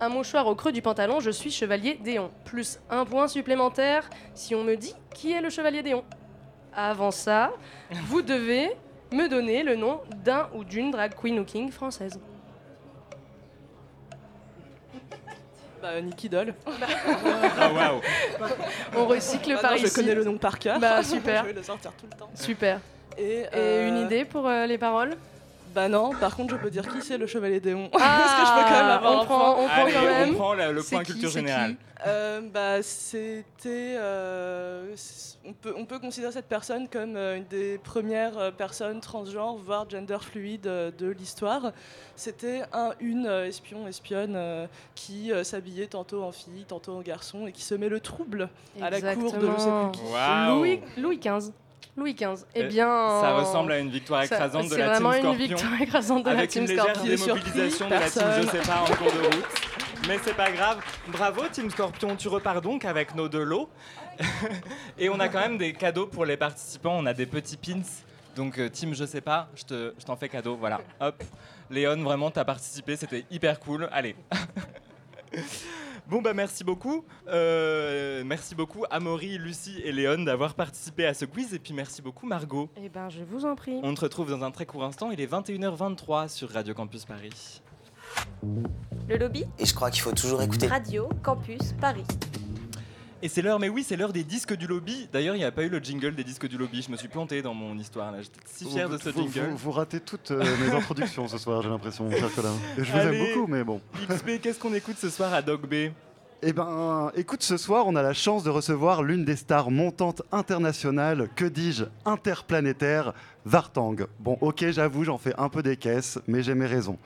Un 0.00 0.08
mouchoir 0.08 0.46
au 0.46 0.54
creux 0.54 0.72
du 0.72 0.82
pantalon, 0.82 1.20
je 1.20 1.30
suis 1.30 1.50
chevalier 1.50 1.98
Déon. 2.02 2.30
Plus 2.44 2.80
un 2.90 3.04
point 3.04 3.28
supplémentaire 3.28 4.08
si 4.34 4.54
on 4.54 4.64
me 4.64 4.74
dit 4.74 4.94
qui 5.14 5.32
est 5.32 5.40
le 5.40 5.50
chevalier 5.50 5.82
Déon. 5.82 6.02
Avant 6.74 7.10
ça, 7.10 7.52
vous 8.06 8.22
devez 8.22 8.70
me 9.12 9.28
donner 9.28 9.62
le 9.62 9.76
nom 9.76 10.00
d'un 10.24 10.48
ou 10.54 10.64
d'une 10.64 10.90
drag 10.90 11.14
queen 11.14 11.38
ou 11.38 11.44
king 11.44 11.70
française. 11.70 12.18
Bah, 15.86 16.00
Nikki 16.00 16.28
Doll. 16.28 16.52
Ah, 16.66 17.72
waouh. 17.72 18.00
On 18.96 19.06
recycle 19.06 19.54
Bah 19.54 19.60
par 19.62 19.70
non, 19.72 19.76
ici. 19.76 19.86
Je 19.86 19.94
connais 19.94 20.14
le 20.14 20.24
nom 20.24 20.36
par 20.36 20.58
cœur. 20.58 20.80
Bah 20.80 21.02
super. 21.02 21.42
je 21.44 21.48
vais 21.48 21.52
le 21.54 21.62
sortir 21.62 21.92
tout 21.92 22.06
le 22.10 22.18
temps. 22.18 22.30
Super. 22.34 22.80
Et, 23.16 23.42
Et 23.42 23.46
euh, 23.54 23.88
une 23.88 23.98
idée 23.98 24.24
pour 24.24 24.48
euh, 24.48 24.66
les 24.66 24.78
paroles? 24.78 25.16
Bah 25.76 25.90
non, 25.90 26.10
par 26.18 26.34
contre, 26.34 26.56
je 26.56 26.60
peux 26.60 26.70
dire 26.70 26.88
qui 26.88 27.02
c'est 27.02 27.18
le 27.18 27.26
chevalier 27.26 27.60
Déon. 27.60 27.90
Ah, 27.92 27.98
Parce 27.98 28.32
que 28.40 28.46
je 28.46 28.52
peux 28.54 28.68
quand 28.74 28.82
même 28.82 28.90
avoir 28.96 29.12
on 29.12 29.20
un 29.20 29.24
prend- 29.26 29.38
point. 29.54 29.64
on 29.64 29.68
prend 29.68 29.82
Allez, 29.82 29.92
quand 29.92 30.02
même. 30.02 30.30
on 30.30 30.34
prend 30.34 30.54
la- 30.54 30.72
le 30.72 30.82
point 30.82 31.04
qui, 31.04 31.12
culture 31.12 31.30
générale. 31.30 31.76
Euh, 32.06 32.40
bah, 32.52 32.82
c'était. 32.82 33.94
euh, 33.98 34.94
on, 35.44 35.52
peut, 35.52 35.74
on 35.76 35.84
peut 35.84 35.98
considérer 35.98 36.32
cette 36.32 36.46
personne 36.48 36.88
comme 36.88 37.14
euh, 37.16 37.36
une 37.36 37.44
des 37.44 37.76
premières 37.76 38.38
euh, 38.38 38.50
personnes 38.50 39.00
transgenres, 39.00 39.56
voire 39.58 39.88
gender 39.88 40.16
fluide 40.22 40.66
euh, 40.66 40.90
de 40.96 41.08
l'histoire. 41.08 41.72
C'était 42.16 42.62
un, 42.72 42.92
une 43.00 43.26
euh, 43.26 43.46
espion, 43.46 43.86
espionne 43.86 44.32
euh, 44.34 44.66
qui 44.94 45.30
euh, 45.30 45.44
s'habillait 45.44 45.88
tantôt 45.88 46.22
en 46.22 46.32
fille, 46.32 46.64
tantôt 46.66 46.92
en 46.96 47.02
garçon 47.02 47.46
et 47.46 47.52
qui 47.52 47.62
semait 47.62 47.90
le 47.90 48.00
trouble 48.00 48.48
à 48.80 48.88
la 48.88 49.14
cour 49.14 49.30
de 49.32 49.40
je 49.40 49.60
sais 49.60 49.68
plus 49.70 49.92
qui. 50.00 50.12
Waouh. 50.12 50.58
Louis, 50.58 50.80
Louis 50.96 51.18
XV. 51.18 51.52
Louis 51.96 52.14
XV. 52.14 52.44
Eh 52.54 52.62
Euh, 52.64 52.68
bien. 52.68 52.86
ça 53.20 53.36
ressemble 53.36 53.72
à 53.72 53.78
une 53.78 53.90
victoire 53.90 54.22
écrasante 54.22 54.64
de 54.64 54.68
c'est 54.70 54.78
la 54.78 54.84
team 54.96 55.02
vraiment 55.02 55.12
une 55.14 55.22
Scorpion. 55.22 55.46
victoire 55.56 55.80
écrasante 55.82 56.24
de 56.24 56.30
la 56.30 56.36
avec 56.38 56.50
team 56.50 56.62
une 56.62 56.68
légère 56.68 56.84
Scorpion. 56.84 57.02
Qui 57.04 57.10
est 57.12 57.16
démobilisation 57.26 57.86
de 57.88 57.94
la 57.94 58.10
team 58.10 58.22
Je 58.42 58.46
sais 58.48 58.58
pas 58.68 58.80
en 58.82 58.94
cours 58.94 59.12
de 59.12 59.34
route. 59.36 59.46
Mais 60.08 60.18
c'est 60.22 60.34
pas 60.36 60.50
grave. 60.52 60.78
Bravo 61.08 61.42
Team 61.50 61.70
Scorpion, 61.70 62.14
tu 62.16 62.28
repars 62.28 62.60
donc 62.60 62.84
avec 62.84 63.14
nos 63.14 63.28
deux 63.28 63.42
lots. 63.42 63.68
Et 64.98 65.08
on 65.08 65.18
a 65.20 65.28
quand 65.28 65.40
même 65.40 65.58
des 65.58 65.72
cadeaux 65.72 66.06
pour 66.06 66.24
les 66.26 66.36
participants. 66.36 66.96
On 66.98 67.06
a 67.06 67.14
des 67.14 67.26
petits 67.26 67.56
pins. 67.56 67.80
Donc 68.36 68.58
euh, 68.58 68.68
Team 68.68 68.94
Je 68.94 69.04
sais 69.06 69.20
pas, 69.22 69.48
je 69.56 69.64
te- 69.64 69.94
je 69.98 70.04
t'en 70.04 70.16
fais 70.16 70.28
cadeau. 70.28 70.56
Voilà, 70.56 70.80
hop. 71.00 71.22
Léon, 71.70 72.02
vraiment, 72.02 72.30
t'as 72.30 72.44
participé, 72.44 72.94
c'était 72.96 73.24
hyper 73.30 73.58
cool. 73.58 73.88
Allez. 73.90 74.14
Bon 76.08 76.22
bah 76.22 76.34
merci 76.34 76.62
beaucoup, 76.62 77.04
Euh, 77.28 78.22
merci 78.24 78.54
beaucoup 78.54 78.84
Amaury, 78.90 79.38
Lucie 79.38 79.80
et 79.84 79.90
Léon 79.90 80.22
d'avoir 80.22 80.54
participé 80.54 81.04
à 81.04 81.14
ce 81.14 81.24
quiz 81.24 81.52
et 81.52 81.58
puis 81.58 81.74
merci 81.74 82.00
beaucoup 82.00 82.26
Margot. 82.26 82.68
Eh 82.76 82.88
ben, 82.88 83.08
je 83.08 83.24
vous 83.24 83.44
en 83.44 83.56
prie. 83.56 83.80
On 83.82 83.92
te 83.94 84.02
retrouve 84.02 84.30
dans 84.30 84.44
un 84.44 84.52
très 84.52 84.66
court 84.66 84.84
instant, 84.84 85.10
il 85.10 85.20
est 85.20 85.26
21h23 85.30 86.28
sur 86.28 86.48
Radio 86.50 86.74
Campus 86.74 87.04
Paris. 87.04 87.60
Le 89.08 89.16
lobby 89.16 89.44
Et 89.58 89.66
je 89.66 89.74
crois 89.74 89.90
qu'il 89.90 90.00
faut 90.02 90.12
toujours 90.12 90.40
écouter. 90.42 90.68
Radio 90.68 91.08
Campus 91.24 91.72
Paris. 91.80 92.04
Et 93.26 93.28
c'est 93.28 93.42
l'heure, 93.42 93.58
mais 93.58 93.68
oui, 93.68 93.82
c'est 93.82 93.96
l'heure 93.96 94.12
des 94.12 94.22
disques 94.22 94.54
du 94.54 94.68
lobby. 94.68 95.08
D'ailleurs, 95.12 95.34
il 95.34 95.40
n'y 95.40 95.44
a 95.44 95.50
pas 95.50 95.64
eu 95.64 95.68
le 95.68 95.80
jingle 95.80 96.14
des 96.14 96.22
disques 96.22 96.46
du 96.46 96.56
lobby. 96.56 96.80
Je 96.80 96.92
me 96.92 96.96
suis 96.96 97.08
planté 97.08 97.42
dans 97.42 97.54
mon 97.54 97.76
histoire 97.76 98.12
là. 98.12 98.22
J'étais 98.22 98.38
si 98.46 98.66
fier 98.66 98.88
de 98.88 98.96
ce 98.98 99.08
vous, 99.08 99.22
jingle. 99.22 99.48
Vous, 99.50 99.56
vous 99.56 99.70
ratez 99.72 99.98
toutes 99.98 100.30
euh, 100.30 100.44
mes 100.64 100.72
introductions 100.72 101.26
ce 101.26 101.36
soir, 101.36 101.60
j'ai 101.60 101.68
l'impression, 101.68 102.04
mon 102.04 102.12
cher 102.12 102.32
Colin. 102.32 102.54
Je 102.78 102.84
vous 102.84 102.96
Allez. 102.96 103.18
aime 103.18 103.34
beaucoup, 103.34 103.48
mais 103.48 103.64
bon. 103.64 103.80
XP, 104.08 104.38
qu'est-ce 104.40 104.60
qu'on 104.60 104.72
écoute 104.74 104.94
ce 104.96 105.10
soir 105.10 105.34
à 105.34 105.42
Dog 105.42 105.62
B? 105.62 105.90
Eh 106.42 106.52
ben, 106.52 107.10
écoute, 107.16 107.42
ce 107.42 107.56
soir, 107.56 107.88
on 107.88 107.96
a 107.96 108.02
la 108.02 108.12
chance 108.12 108.44
de 108.44 108.50
recevoir 108.50 109.02
l'une 109.02 109.24
des 109.24 109.34
stars 109.34 109.72
montantes 109.72 110.22
internationales, 110.30 111.28
que 111.34 111.46
dis-je, 111.46 111.86
interplanétaires, 112.04 113.12
Vartang. 113.44 113.96
Bon, 114.20 114.38
ok, 114.40 114.70
j'avoue, 114.70 115.02
j'en 115.02 115.18
fais 115.18 115.34
un 115.36 115.48
peu 115.48 115.64
des 115.64 115.76
caisses, 115.76 116.20
mais 116.28 116.44
j'ai 116.44 116.54
mes 116.54 116.66
raisons. 116.66 116.98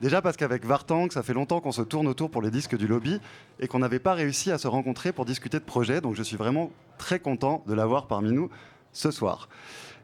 Déjà 0.00 0.20
parce 0.20 0.36
qu'avec 0.36 0.66
Vartang, 0.66 1.08
ça 1.10 1.22
fait 1.22 1.32
longtemps 1.32 1.60
qu'on 1.60 1.72
se 1.72 1.80
tourne 1.80 2.06
autour 2.06 2.30
pour 2.30 2.42
les 2.42 2.50
disques 2.50 2.76
du 2.76 2.86
lobby 2.86 3.18
et 3.60 3.66
qu'on 3.66 3.78
n'avait 3.78 3.98
pas 3.98 4.12
réussi 4.12 4.52
à 4.52 4.58
se 4.58 4.68
rencontrer 4.68 5.12
pour 5.12 5.24
discuter 5.24 5.58
de 5.58 5.64
projets, 5.64 6.02
donc 6.02 6.14
je 6.14 6.22
suis 6.22 6.36
vraiment 6.36 6.70
très 6.98 7.18
content 7.18 7.64
de 7.66 7.72
l'avoir 7.72 8.06
parmi 8.06 8.30
nous 8.30 8.50
ce 8.92 9.10
soir. 9.10 9.48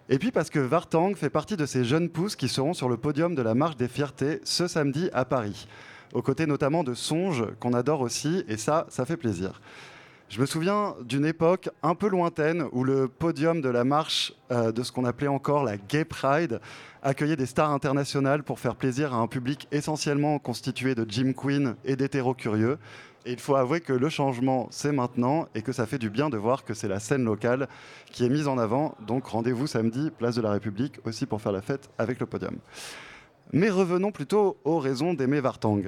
Et 0.09 0.19
puis 0.19 0.33
parce 0.33 0.49
que 0.49 0.59
Vartang 0.59 1.15
fait 1.15 1.29
partie 1.29 1.59
de 1.59 1.67
ces 1.67 1.85
jeunes 1.85 2.09
pousses 2.09 2.37
qui 2.37 2.49
seront 2.49 2.73
sur 2.73 2.89
le 2.89 2.97
podium 2.97 3.35
de 3.35 3.43
la 3.43 3.55
Marche 3.55 3.77
des 3.77 3.89
Fiertés 3.89 4.41
ce 4.45 4.67
samedi 4.67 5.11
à 5.13 5.27
Paris, 5.27 5.69
aux 6.15 6.23
côtés 6.23 6.47
notamment 6.47 6.85
de 6.85 6.95
Songe, 6.95 7.45
qu'on 7.61 7.75
adore 7.75 8.01
aussi, 8.01 8.45
et 8.49 8.57
ça, 8.57 8.87
ça 8.89 9.05
fait 9.05 9.19
plaisir. 9.19 9.61
Je 10.33 10.41
me 10.41 10.47
souviens 10.47 10.95
d'une 11.05 11.27
époque 11.27 11.69
un 11.83 11.95
peu 11.95 12.09
lointaine 12.09 12.65
où 12.73 12.85
le 12.85 13.07
podium 13.07 13.61
de 13.61 13.69
la 13.69 13.85
marche 13.85 14.33
euh, 14.51 14.73
de 14.73 14.83
ce 14.83 14.91
qu'on 14.91 15.05
appelait 15.05 15.29
encore 15.29 15.63
la 15.63 15.77
Gay 15.77 16.07
Pride 16.07 16.59
accueillait 17.03 17.37
des 17.37 17.45
stars 17.45 17.71
internationales 17.71 18.43
pour 18.43 18.59
faire 18.59 18.75
plaisir 18.75 19.13
à 19.13 19.19
un 19.19 19.27
public 19.27 19.69
essentiellement 19.73 20.39
constitué 20.39 20.95
de 20.95 21.05
Jim 21.07 21.35
Queen 21.35 21.75
et 21.85 21.97
d'hétéros 21.97 22.33
curieux. 22.33 22.79
Et 23.27 23.33
il 23.33 23.41
faut 23.41 23.57
avouer 23.57 23.83
que 23.83 23.93
le 23.93 24.09
changement, 24.09 24.69
c'est 24.71 24.91
maintenant 24.91 25.49
et 25.55 25.61
que 25.61 25.73
ça 25.73 25.85
fait 25.85 25.99
du 25.99 26.09
bien 26.09 26.31
de 26.31 26.39
voir 26.39 26.65
que 26.65 26.73
c'est 26.73 26.89
la 26.89 26.99
scène 26.99 27.25
locale 27.27 27.69
qui 28.11 28.25
est 28.25 28.31
mise 28.31 28.49
en 28.49 28.57
avant. 28.57 28.97
Donc 29.07 29.27
rendez-vous 29.27 29.67
samedi, 29.67 30.11
place 30.17 30.37
de 30.37 30.41
la 30.41 30.53
République, 30.53 30.99
aussi 31.05 31.27
pour 31.27 31.43
faire 31.43 31.53
la 31.53 31.61
fête 31.61 31.91
avec 31.99 32.19
le 32.19 32.25
podium. 32.25 32.57
Mais 33.53 33.69
revenons 33.69 34.13
plutôt 34.13 34.57
aux 34.65 34.79
raisons 34.79 35.13
d'aimer 35.13 35.41
Vartang, 35.41 35.83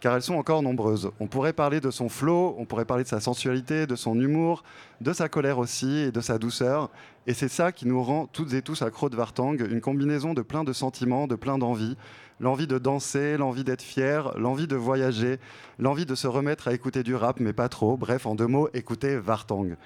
car 0.00 0.14
elles 0.14 0.22
sont 0.22 0.34
encore 0.34 0.62
nombreuses. 0.62 1.10
On 1.18 1.26
pourrait 1.26 1.54
parler 1.54 1.80
de 1.80 1.90
son 1.90 2.10
flow, 2.10 2.54
on 2.58 2.66
pourrait 2.66 2.84
parler 2.84 3.04
de 3.04 3.08
sa 3.08 3.20
sensualité, 3.20 3.86
de 3.86 3.96
son 3.96 4.20
humour, 4.20 4.64
de 5.00 5.12
sa 5.14 5.28
colère 5.28 5.58
aussi 5.58 5.98
et 6.00 6.12
de 6.12 6.20
sa 6.20 6.38
douceur. 6.38 6.90
Et 7.26 7.32
c'est 7.32 7.48
ça 7.48 7.72
qui 7.72 7.86
nous 7.86 8.02
rend 8.02 8.26
toutes 8.26 8.52
et 8.52 8.60
tous 8.60 8.82
accros 8.82 9.08
de 9.08 9.16
Vartang, 9.16 9.56
une 9.56 9.80
combinaison 9.80 10.34
de 10.34 10.42
plein 10.42 10.62
de 10.62 10.74
sentiments, 10.74 11.26
de 11.26 11.36
plein 11.36 11.56
d'envies. 11.56 11.96
L'envie 12.38 12.66
de 12.66 12.76
danser, 12.76 13.38
l'envie 13.38 13.64
d'être 13.64 13.80
fier, 13.80 14.36
l'envie 14.36 14.66
de 14.66 14.76
voyager, 14.76 15.38
l'envie 15.78 16.04
de 16.04 16.14
se 16.14 16.26
remettre 16.26 16.68
à 16.68 16.74
écouter 16.74 17.02
du 17.02 17.14
rap, 17.14 17.40
mais 17.40 17.54
pas 17.54 17.70
trop. 17.70 17.96
Bref, 17.96 18.26
en 18.26 18.34
deux 18.34 18.46
mots, 18.46 18.68
écouter 18.74 19.16
Vartang. 19.16 19.76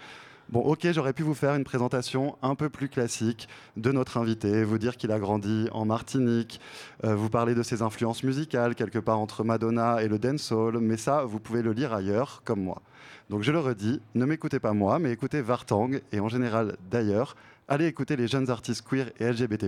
Bon, 0.51 0.63
ok, 0.63 0.91
j'aurais 0.91 1.13
pu 1.13 1.23
vous 1.23 1.35
faire 1.35 1.55
une 1.55 1.63
présentation 1.63 2.37
un 2.43 2.57
peu 2.57 2.69
plus 2.69 2.89
classique 2.89 3.49
de 3.77 3.93
notre 3.93 4.17
invité, 4.17 4.65
vous 4.65 4.79
dire 4.79 4.97
qu'il 4.97 5.13
a 5.13 5.21
grandi 5.21 5.69
en 5.71 5.85
Martinique, 5.85 6.61
euh, 7.05 7.15
vous 7.15 7.31
parler 7.31 7.55
de 7.55 7.63
ses 7.63 7.83
influences 7.83 8.25
musicales, 8.25 8.75
quelque 8.75 8.99
part 8.99 9.21
entre 9.21 9.45
Madonna 9.45 10.03
et 10.03 10.09
le 10.09 10.19
dancehall, 10.19 10.81
mais 10.81 10.97
ça, 10.97 11.23
vous 11.23 11.39
pouvez 11.39 11.63
le 11.63 11.73
lire 11.73 11.93
ailleurs, 11.93 12.43
comme 12.45 12.61
moi. 12.65 12.83
Donc 13.29 13.45
je 13.45 13.53
le 13.53 13.61
redis, 13.61 14.01
ne 14.17 14.25
m'écoutez 14.25 14.59
pas 14.59 14.73
moi, 14.73 14.99
mais 14.99 15.13
écoutez 15.13 15.41
Vartang, 15.41 16.01
et 16.11 16.19
en 16.19 16.29
général 16.29 16.77
d'ailleurs, 16.91 17.37
allez 17.69 17.87
écouter 17.87 18.17
les 18.17 18.27
jeunes 18.27 18.51
artistes 18.51 18.85
queer 18.85 19.13
et 19.21 19.31
LGBT+, 19.31 19.67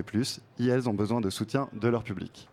et 0.59 0.67
elles 0.67 0.89
ont 0.89 0.93
besoin 0.93 1.21
de 1.21 1.29
soutien 1.29 1.69
de 1.71 1.87
leur 1.87 2.03
public. 2.03 2.49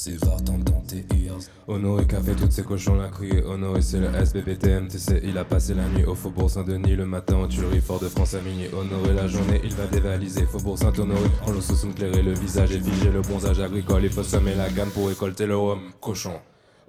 C'est 0.00 0.14
Vartang 0.24 0.58
dans 0.58 0.80
tes 0.86 1.04
ears. 1.16 1.40
Honoré 1.66 2.06
qui 2.06 2.14
a 2.14 2.20
fait 2.20 2.36
toutes 2.36 2.52
ces 2.52 2.62
cochons 2.62 2.94
l'a 2.94 3.08
crié. 3.08 3.42
Honoré 3.42 3.82
c'est 3.82 3.98
le 3.98 4.14
SBBTMTC. 4.14 5.22
Il 5.24 5.36
a 5.36 5.44
passé 5.44 5.74
la 5.74 5.88
nuit 5.88 6.04
au 6.04 6.14
Faubourg 6.14 6.48
Saint-Denis. 6.48 6.94
Le 6.94 7.04
matin 7.04 7.36
au 7.36 7.48
Tuileries 7.48 7.80
Fort 7.80 7.98
de 7.98 8.06
France 8.06 8.34
à 8.34 8.40
minuit. 8.40 8.68
Honoré 8.72 9.12
la 9.12 9.26
journée, 9.26 9.60
il 9.64 9.74
va 9.74 9.86
dévaliser. 9.86 10.46
Faubourg 10.46 10.78
Saint-Honoré. 10.78 11.28
En 11.44 11.50
l'eau 11.50 11.60
sous 11.60 11.88
clairé, 11.94 12.22
le 12.22 12.32
visage 12.32 12.70
est 12.70 12.78
figé. 12.78 13.10
Le 13.10 13.22
bronzage 13.22 13.58
agricole. 13.58 14.04
Il 14.04 14.10
faut 14.10 14.22
semer 14.22 14.54
la 14.54 14.70
gamme 14.70 14.90
pour 14.90 15.08
récolter 15.08 15.46
le 15.46 15.56
rhum. 15.56 15.80
Cochon. 16.00 16.34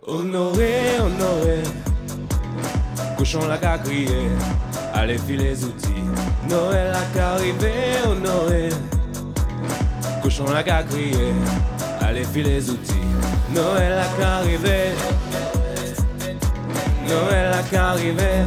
Honoré, 0.06 1.00
honoré. 1.00 1.63
Cochon 3.17 3.48
l'a 3.48 3.58
crier. 3.80 4.30
Allez, 4.93 5.17
file 5.17 5.39
les 5.39 5.65
outils. 5.65 6.04
Noël 6.48 6.93
a 6.93 7.17
qu'arrivé. 7.17 7.72
Honoré. 8.06 8.69
Cochon 10.22 10.45
l'a 10.54 10.62
qu'à 10.62 10.84
crier. 10.84 11.34
Les 12.20 12.70
outils. 12.70 12.94
Noël 13.56 13.94
a 13.94 14.06
qu'arrivé. 14.20 14.92
Noël 17.08 17.54
a 17.54 17.64
qu'arrivé. 17.64 18.44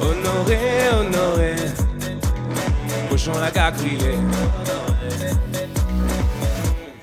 Honoré, 0.00 0.58
honoré. 0.92 1.54
Cochon 3.10 3.32
l'a 3.40 3.50
qu'à 3.50 3.72
crier. 3.72 4.18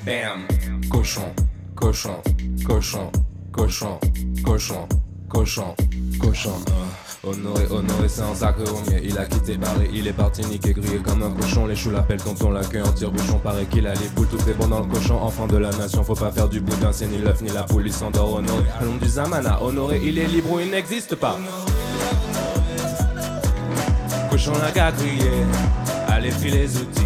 Bam. 0.06 0.48
Cochon, 0.90 1.34
cochon, 1.76 2.22
cochon, 2.66 3.12
cochon, 3.52 4.00
cochon, 4.44 4.88
cochon, 5.30 5.76
cochon. 6.20 6.56
Ah. 6.68 7.11
Honoré, 7.24 7.68
honoré, 7.70 8.10
c'est 8.10 8.24
un 8.24 8.32
homier. 8.32 9.00
Il 9.04 9.16
a 9.20 9.26
quitté 9.26 9.56
Paris, 9.56 9.92
il 9.94 10.08
est 10.08 10.14
parti 10.14 10.44
niquer, 10.44 10.74
grillé 10.74 10.98
comme 10.98 11.22
un 11.22 11.30
cochon. 11.30 11.68
Les 11.68 11.76
choux 11.76 11.92
l'appellent 11.92 12.22
tonton, 12.22 12.50
l'accueil 12.50 12.82
en 12.82 12.92
tire-bouchon. 12.92 13.38
Paraît 13.38 13.66
qu'il 13.66 13.86
a 13.86 13.94
les 13.94 14.08
boules, 14.16 14.28
tout 14.28 14.40
est 14.50 14.54
bon 14.54 14.68
dans 14.68 14.80
le 14.80 14.88
cochon. 14.88 15.22
Enfant 15.22 15.46
de 15.46 15.58
la 15.58 15.70
nation, 15.70 16.04
faut 16.04 16.16
pas 16.16 16.32
faire 16.32 16.50
du 16.50 16.62
boudin, 16.62 16.92
c'est 16.92 17.06
ni 17.06 17.20
l'œuf 17.20 17.42
ni 17.44 17.50
la 17.50 17.62
poule, 17.62 17.84
il 17.86 17.94
s'endort 17.94 18.34
honoré. 18.34 18.64
Allons 18.80 18.96
du 18.96 19.08
Zamana, 19.08 19.62
honoré, 19.62 20.02
il 20.04 20.18
est 20.18 20.26
libre 20.26 20.54
ou 20.54 20.60
il 20.62 20.72
n'existe 20.72 21.14
pas. 21.14 21.38
Cochon 24.32 24.54
l'a 24.60 24.72
qu'à 24.72 24.92
allez 26.08 26.32
file 26.32 26.56
les 26.56 26.76
outils. 26.78 27.02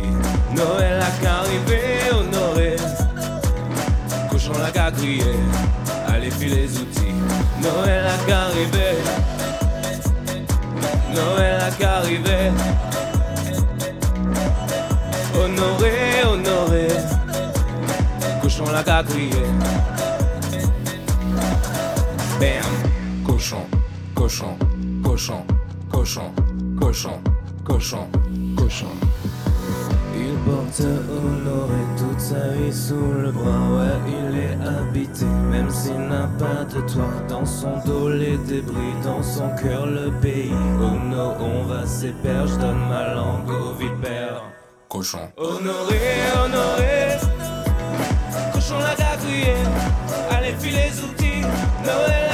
Noël 0.55 0.97
a 1.01 1.11
qu'arrivé, 1.21 1.81
honoré. 2.13 2.77
Cochon 4.31 4.53
l'a 4.59 4.71
qu'à 4.71 4.93
allez 6.07 6.31
file 6.31 6.55
les 6.55 6.77
outils. 6.77 7.15
Noël 7.61 8.05
a 8.05 8.25
qu'arrivé. 8.25 9.34
Noël 11.15 11.57
a 11.61 11.71
qu'arrivé. 11.71 12.51
Honoré, 15.33 15.93
honoré. 16.25 16.87
Cochon 18.41 18.65
l'a 18.71 18.83
qu'à. 18.83 19.01
Bam. 22.39 22.71
Cochon, 23.25 23.63
cochon, 24.13 24.57
cochon, 25.03 25.45
cochon, 25.91 26.31
cochon, 26.79 27.19
cochon, 27.63 28.07
cochon. 28.57 28.93
Il 30.17 30.33
porte 30.45 30.81
honoré 30.81 31.81
sa 32.29 32.47
vie 32.57 32.73
sous 32.73 33.11
le 33.23 33.31
bras, 33.31 33.65
ouais, 33.75 33.97
il 34.07 34.39
est 34.39 34.57
habité, 34.67 35.25
même 35.51 35.69
s'il 35.69 35.99
n'a 36.07 36.27
pas 36.39 36.63
de 36.73 36.81
toit. 36.91 37.15
Dans 37.29 37.45
son 37.45 37.77
dos 37.85 38.09
les 38.09 38.37
débris, 38.37 38.95
dans 39.03 39.21
son 39.21 39.49
cœur 39.61 39.85
le 39.85 40.09
pays. 40.21 40.51
Oh 40.81 40.97
no, 41.11 41.33
on 41.39 41.63
va 41.65 41.85
s'éperdre, 41.85 42.47
je 42.47 42.57
donne 42.57 42.81
ma 42.89 43.13
langue 43.13 43.49
au 43.49 43.73
vipère. 43.73 44.41
Cochon. 44.89 45.19
Honoré, 45.37 46.05
honoré, 46.43 47.19
cochon 48.53 48.79
l'a 48.79 48.95
crier, 49.17 49.57
allez 50.31 50.55
file 50.59 50.77
les 50.81 51.03
outils, 51.03 51.41
Noël 51.83 52.24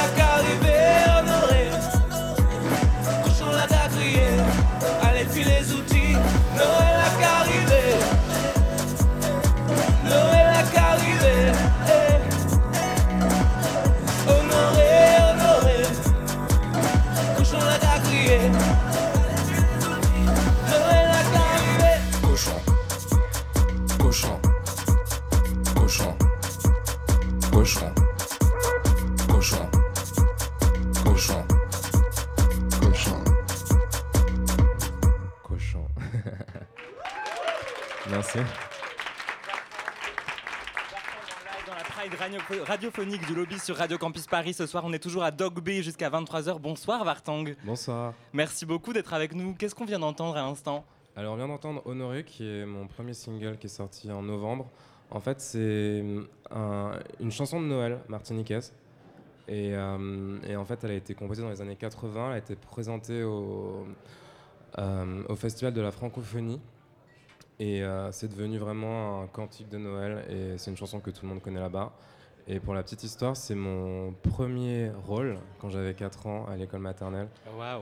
radiophonique 42.39 43.25
du 43.27 43.35
lobby 43.35 43.59
sur 43.59 43.75
Radio 43.75 43.97
Campus 43.97 44.27
Paris 44.27 44.53
ce 44.53 44.65
soir, 44.65 44.83
on 44.85 44.93
est 44.93 44.99
toujours 44.99 45.23
à 45.23 45.31
Dog 45.31 45.59
Bay 45.61 45.83
jusqu'à 45.83 46.09
23h. 46.09 46.59
Bonsoir 46.59 47.03
Vartang. 47.03 47.45
Bonsoir. 47.63 48.13
Merci 48.33 48.65
beaucoup 48.65 48.93
d'être 48.93 49.13
avec 49.13 49.33
nous. 49.35 49.53
Qu'est-ce 49.55 49.75
qu'on 49.75 49.85
vient 49.85 49.99
d'entendre 49.99 50.37
à 50.37 50.41
l'instant? 50.41 50.85
Alors, 51.15 51.33
on 51.33 51.37
vient 51.37 51.47
d'entendre 51.47 51.81
Honoré, 51.85 52.23
qui 52.23 52.47
est 52.47 52.65
mon 52.65 52.87
premier 52.87 53.13
single 53.13 53.57
qui 53.57 53.67
est 53.67 53.69
sorti 53.69 54.09
en 54.11 54.21
novembre. 54.21 54.69
En 55.09 55.19
fait, 55.19 55.41
c'est 55.41 56.03
un- 56.51 56.91
une 57.19 57.31
chanson 57.31 57.59
de 57.61 57.65
Noël 57.65 57.99
martiniquaise. 58.07 58.73
Et, 59.47 59.75
euh, 59.75 60.37
et 60.47 60.55
en 60.55 60.63
fait, 60.63 60.81
elle 60.85 60.91
a 60.91 60.95
été 60.95 61.13
composée 61.13 61.41
dans 61.41 61.49
les 61.49 61.61
années 61.61 61.75
80. 61.75 62.27
Elle 62.29 62.33
a 62.35 62.37
été 62.37 62.55
présentée 62.55 63.23
au, 63.23 63.85
euh, 64.77 65.23
au 65.27 65.35
Festival 65.35 65.73
de 65.73 65.81
la 65.81 65.91
Francophonie. 65.91 66.61
Et 67.59 67.83
euh, 67.83 68.11
c'est 68.13 68.29
devenu 68.29 68.57
vraiment 68.57 69.21
un 69.23 69.27
cantique 69.27 69.67
de 69.67 69.77
Noël. 69.77 70.25
Et 70.29 70.57
c'est 70.57 70.71
une 70.71 70.77
chanson 70.77 71.01
que 71.01 71.11
tout 71.11 71.23
le 71.23 71.29
monde 71.29 71.41
connaît 71.41 71.59
là-bas. 71.59 71.91
Et 72.47 72.59
pour 72.59 72.73
la 72.73 72.83
petite 72.83 73.03
histoire, 73.03 73.37
c'est 73.37 73.55
mon 73.55 74.13
premier 74.13 74.91
rôle 75.05 75.37
quand 75.59 75.69
j'avais 75.69 75.93
4 75.93 76.27
ans 76.27 76.45
à 76.51 76.55
l'école 76.55 76.81
maternelle. 76.81 77.27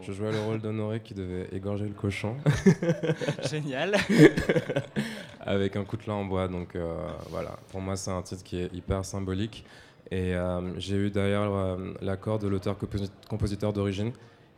Je 0.02 0.12
jouais 0.12 0.32
le 0.32 0.40
rôle 0.40 0.60
d'Honoré 0.60 1.00
qui 1.00 1.14
devait 1.14 1.48
égorger 1.52 1.86
le 1.86 1.94
cochon. 1.94 2.36
Génial. 3.50 3.96
Avec 5.40 5.76
un 5.76 5.86
coutelas 5.86 6.14
en 6.14 6.26
bois. 6.26 6.48
Donc 6.48 6.76
euh, 6.76 7.08
voilà, 7.30 7.58
pour 7.72 7.82
moi, 7.82 7.96
c'est 7.96 8.12
un 8.12 8.22
titre 8.22 8.44
qui 8.44 8.60
est 8.60 8.74
hyper 8.74 9.06
symbolique. 9.06 9.66
Et 10.12 10.36
euh, 10.36 10.78
j'ai 10.78 10.96
eu 10.96 11.10
d'ailleurs 11.10 11.56
euh, 11.56 11.94
l'accord 12.02 12.40
de 12.40 12.48
l'auteur-compositeur 12.48 13.74
d'origine 13.74 14.12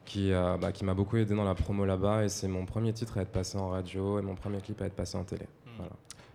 qui, 0.05 0.31
bah, 0.31 0.71
qui 0.73 0.83
m'a 0.83 0.93
beaucoup 0.93 1.17
aidé 1.17 1.35
dans 1.35 1.43
la 1.43 1.55
promo 1.55 1.85
là-bas. 1.85 2.25
Et 2.25 2.29
c'est 2.29 2.47
mon 2.47 2.65
premier 2.65 2.91
titre 2.91 3.17
à 3.17 3.21
être 3.21 3.31
passé 3.31 3.57
en 3.57 3.69
radio 3.69 4.19
et 4.19 4.21
mon 4.21 4.35
premier 4.35 4.59
clip 4.59 4.81
à 4.81 4.85
être 4.85 4.95
passé 4.95 5.17
en 5.17 5.23
télé. 5.23 5.45
Voilà. 5.77 5.91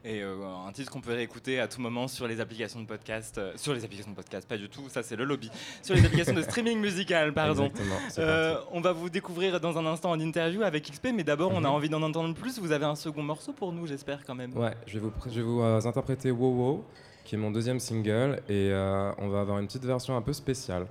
Et 0.09 0.23
euh, 0.23 0.37
un 0.69 0.71
titre 0.71 0.93
qu'on 0.93 1.01
peut 1.01 1.15
réécouter 1.15 1.59
à 1.59 1.67
tout 1.67 1.81
moment 1.81 2.07
sur 2.07 2.29
les 2.29 2.41
applications 2.41 2.81
de 2.81 2.87
podcast. 2.87 3.39
euh, 3.39 3.53
sur 3.57 3.75
les 3.75 3.85
applications 3.85 4.13
de 4.13 4.17
podcast, 4.17 4.49
pas 4.49 4.57
du 4.57 4.69
tout, 4.69 4.89
ça 4.89 5.03
c'est 5.03 5.17
le 5.17 5.25
lobby. 5.25 5.51
Sur 5.83 5.97
les 5.97 6.05
applications 6.05 6.33
de 6.33 6.43
streaming 6.49 6.79
musical, 6.81 7.35
pardon. 7.35 7.73
Euh, 8.19 8.57
on 8.71 8.81
va 8.81 8.93
vous 8.93 9.11
découvrir 9.11 9.59
dans 9.61 9.77
un 9.79 9.85
instant 9.87 10.11
en 10.13 10.21
interview 10.21 10.63
avec 10.63 10.89
XP, 10.89 11.09
mais 11.13 11.25
d'abord 11.25 11.51
on 11.53 11.59
a 11.65 11.69
Mhm. 11.69 11.75
envie 11.75 11.89
d'en 11.89 12.03
entendre 12.03 12.35
plus. 12.35 12.61
Vous 12.61 12.71
avez 12.71 12.85
un 12.85 12.95
second 12.95 13.23
morceau 13.25 13.53
pour 13.53 13.73
nous, 13.73 13.87
j'espère 13.89 14.25
quand 14.25 14.37
même. 14.37 14.57
Ouais, 14.57 14.75
je 14.87 14.95
vais 14.95 15.01
vous, 15.01 15.11
pr- 15.11 15.29
je 15.29 15.35
vais 15.41 15.43
vous 15.43 15.61
euh, 15.61 15.81
interpréter 15.85 16.31
Wow 16.31 16.55
Wow, 16.55 16.85
qui 17.25 17.35
est 17.35 17.39
mon 17.39 17.51
deuxième 17.51 17.81
single. 17.81 18.41
Et 18.49 18.71
on 19.19 19.29
va 19.29 19.41
avoir 19.41 19.59
une 19.59 19.67
petite 19.67 19.85
version 19.85 20.17
un 20.17 20.23
peu 20.23 20.33
spéciale. 20.33 20.87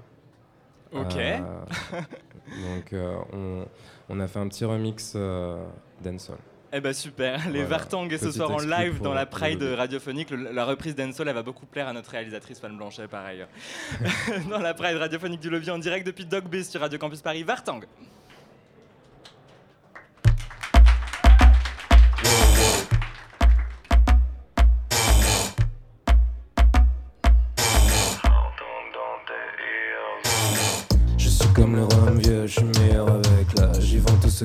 Ok. 0.91 1.15
Donc 1.95 2.93
on, 3.33 3.65
on 4.09 4.19
a 4.19 4.27
fait 4.27 4.39
un 4.39 4.47
petit 4.49 4.65
remix 4.65 5.15
dancehall. 6.03 6.37
Eh 6.77 6.81
ben 6.81 6.91
super, 6.93 7.37
les 7.45 7.61
Voilà. 7.63 7.65
Vartang 7.67 8.09
ce 8.19 8.31
soir 8.33 8.51
en 8.51 8.59
live 8.59 8.99
dans 9.01 9.13
la 9.13 9.25
Pride 9.25 9.63
radiophonique. 9.63 10.29
Le- 10.29 10.51
la 10.51 10.65
reprise 10.65 10.93
d'Ensol, 10.93 11.29
elle 11.29 11.33
va 11.33 11.41
beaucoup 11.41 11.65
plaire 11.65 11.87
à 11.87 11.93
notre 11.93 12.11
réalisatrice 12.11 12.59
Fan 12.59 12.75
Blanchet, 12.75 13.07
pareil. 13.07 13.45
dans 14.49 14.59
la 14.59 14.73
Pride 14.73 14.97
radiophonique 14.97 15.39
du 15.39 15.49
Lobby 15.49 15.71
en 15.71 15.77
direct 15.77 16.05
depuis 16.05 16.25
Dog 16.25 16.53
sur 16.63 16.81
Radio 16.81 16.99
Campus 16.99 17.21
Paris. 17.21 17.43
Vartang 17.43 17.79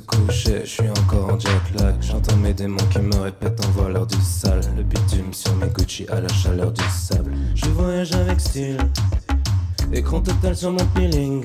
coucher, 0.01 0.63
je 0.65 0.71
suis 0.71 0.89
encore 0.89 1.35
en 1.35 1.39
jet 1.39 1.49
lag. 1.79 1.95
J'entends 2.01 2.37
mes 2.37 2.53
démons 2.53 2.77
qui 2.91 2.99
me 2.99 3.17
répètent 3.17 3.65
envoie-leur 3.67 4.07
du 4.07 4.21
sale. 4.21 4.61
Le 4.77 4.83
bitume 4.83 5.33
sur 5.33 5.55
mes 5.57 5.69
Gucci 5.69 6.07
à 6.11 6.21
la 6.21 6.29
chaleur 6.29 6.73
du 6.73 6.83
sable. 6.85 7.33
Je 7.55 7.67
voyage 7.67 8.13
avec 8.13 8.41
style, 8.41 8.79
écran 9.93 10.21
total 10.21 10.57
sur 10.57 10.73
mon 10.73 10.85
peeling. 10.95 11.45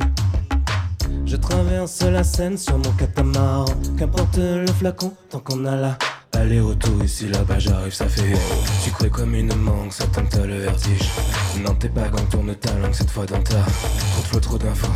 Je 1.25 1.35
traverse 1.35 2.01
la 2.01 2.23
Seine 2.23 2.57
sur 2.57 2.77
mon 2.77 2.91
catamaran. 2.91 3.65
Qu'importe 3.97 4.37
le 4.37 4.67
flacon, 4.67 5.13
tant 5.29 5.39
qu'on 5.39 5.65
a 5.65 5.75
la 5.75 5.97
aller-retour 6.35 7.03
ici 7.03 7.27
là-bas, 7.27 7.59
j'arrive, 7.59 7.93
ça 7.93 8.07
fait. 8.07 8.33
Sucré 8.81 9.09
comme 9.09 9.33
une 9.35 9.55
mangue, 9.55 9.91
ça 9.91 10.05
tente 10.07 10.35
le 10.35 10.59
vertige. 10.59 11.09
Non, 11.63 11.73
t'es 11.75 11.89
pas 11.89 12.07
gang, 12.09 12.27
tourne 12.29 12.53
ta 12.55 12.73
langue 12.75 12.93
cette 12.93 13.09
fois 13.09 13.25
dans 13.25 13.41
ta. 13.41 13.63
Trop 14.23 14.37
de 14.37 14.43
trop 14.43 14.57
d'infos. 14.57 14.91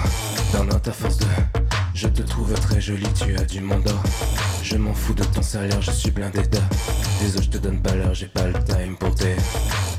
Dans 0.54 0.80
ta 0.80 0.91
force 0.91 1.17
de. 1.17 1.59
Je 2.02 2.08
te 2.08 2.22
trouve 2.22 2.54
très 2.54 2.80
jolie, 2.80 3.12
tu 3.14 3.36
as 3.36 3.44
du 3.44 3.60
monde 3.60 3.84
d'or. 3.84 4.02
Je 4.64 4.78
m'en 4.78 4.94
fous 4.94 5.14
de 5.14 5.22
ton 5.22 5.42
salaire, 5.42 5.82
je 5.82 5.92
suis 5.92 6.12
blindé 6.12 6.44
de. 6.44 6.58
Désolé, 7.20 7.44
je 7.44 7.50
te 7.50 7.58
donne 7.58 7.82
pas 7.82 7.94
l'heure, 7.94 8.14
j'ai 8.14 8.28
pas 8.28 8.48
le 8.48 8.54
time 8.54 8.96
pour 8.98 9.14
tes. 9.14 9.36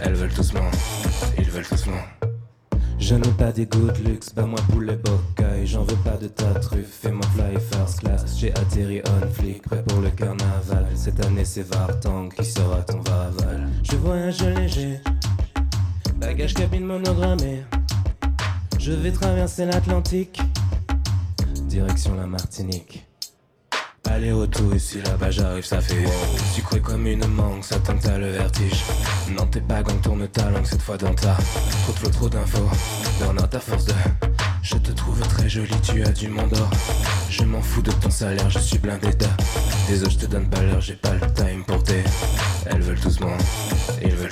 Elles 0.00 0.14
veulent 0.14 0.32
tous 0.32 0.54
moi, 0.54 0.70
ils 1.36 1.50
veulent 1.50 1.66
tous 1.68 1.84
moi. 1.88 2.00
Je 2.98 3.14
n'ai 3.16 3.30
pas 3.32 3.52
des 3.52 3.66
goûts 3.66 3.90
luxe, 4.06 4.32
bah 4.34 4.46
moi 4.46 4.58
poulet 4.72 4.96
bocaille 4.96 5.66
J'en 5.66 5.82
veux 5.82 5.96
pas 5.96 6.16
de 6.16 6.28
ta 6.28 6.54
truffe, 6.54 7.00
fais-moi 7.02 7.26
fly 7.34 7.58
first 7.70 8.00
class 8.00 8.24
J'ai 8.38 8.52
atterri 8.52 9.02
on 9.04 9.34
flic, 9.34 9.60
prêt 9.62 9.82
pour 9.82 10.00
le 10.00 10.10
carnaval 10.10 10.86
Cette 10.94 11.22
année 11.26 11.44
c'est 11.44 11.66
Vartang 11.68 12.28
qui 12.28 12.44
sera 12.44 12.82
ton 12.82 13.00
vaval 13.00 13.68
Je 13.82 13.96
voyage 13.96 14.42
léger, 14.42 15.00
bagage 16.16 16.54
cabine 16.54 16.84
monogrammée 16.84 17.62
Je 18.78 18.92
vais 18.92 19.12
traverser 19.12 19.64
l'Atlantique, 19.64 20.40
direction 21.70 22.16
la 22.16 22.26
Martinique. 22.26 23.06
Aller-retour 24.08 24.74
ici 24.74 25.00
là-bas 25.02 25.30
j'arrive 25.30 25.64
ça 25.64 25.80
fait 25.80 26.04
wow. 26.04 26.10
Sucré 26.52 26.80
comme 26.80 27.06
une 27.06 27.24
mangue 27.28 27.62
ça 27.62 27.78
tente 27.78 28.04
à 28.06 28.18
le 28.18 28.28
vertige. 28.30 28.82
Non 29.30 29.46
t'es 29.46 29.60
pas 29.60 29.80
gang 29.84 30.00
tourne 30.00 30.26
ta 30.26 30.50
langue 30.50 30.66
cette 30.66 30.82
fois 30.82 30.96
dans 30.96 31.14
ta 31.14 31.36
Trop 31.84 31.92
flots 31.92 32.10
trop 32.10 32.28
d'infos. 32.28 32.68
Dans 33.20 33.46
ta 33.46 33.60
force 33.60 33.84
de 33.84 33.92
Je 34.64 34.76
te 34.78 34.90
trouve 34.90 35.20
très 35.20 35.48
jolie 35.48 35.80
tu 35.80 36.02
as 36.02 36.10
du 36.10 36.26
monde 36.26 36.50
d'or. 36.50 36.70
Je 37.30 37.44
m'en 37.44 37.62
fous 37.62 37.82
de 37.82 37.92
ton 37.92 38.10
salaire 38.10 38.50
je 38.50 38.58
suis 38.58 38.78
blindé 38.78 39.10
Désolé 39.86 40.10
je 40.10 40.18
te 40.18 40.26
donne 40.26 40.50
pas 40.50 40.62
l'heure 40.62 40.80
j'ai 40.80 40.96
pas 40.96 41.14
le 41.14 41.32
time 41.34 41.62
pour 41.64 41.84
tes. 41.84 42.02
Elles 42.66 42.82
veulent 42.82 42.98
moi 43.20 43.36
Ils 44.02 44.16
veulent 44.16 44.30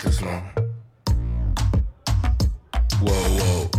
Wow 3.00 3.10
wow 3.10 3.70
Wow 3.72 3.77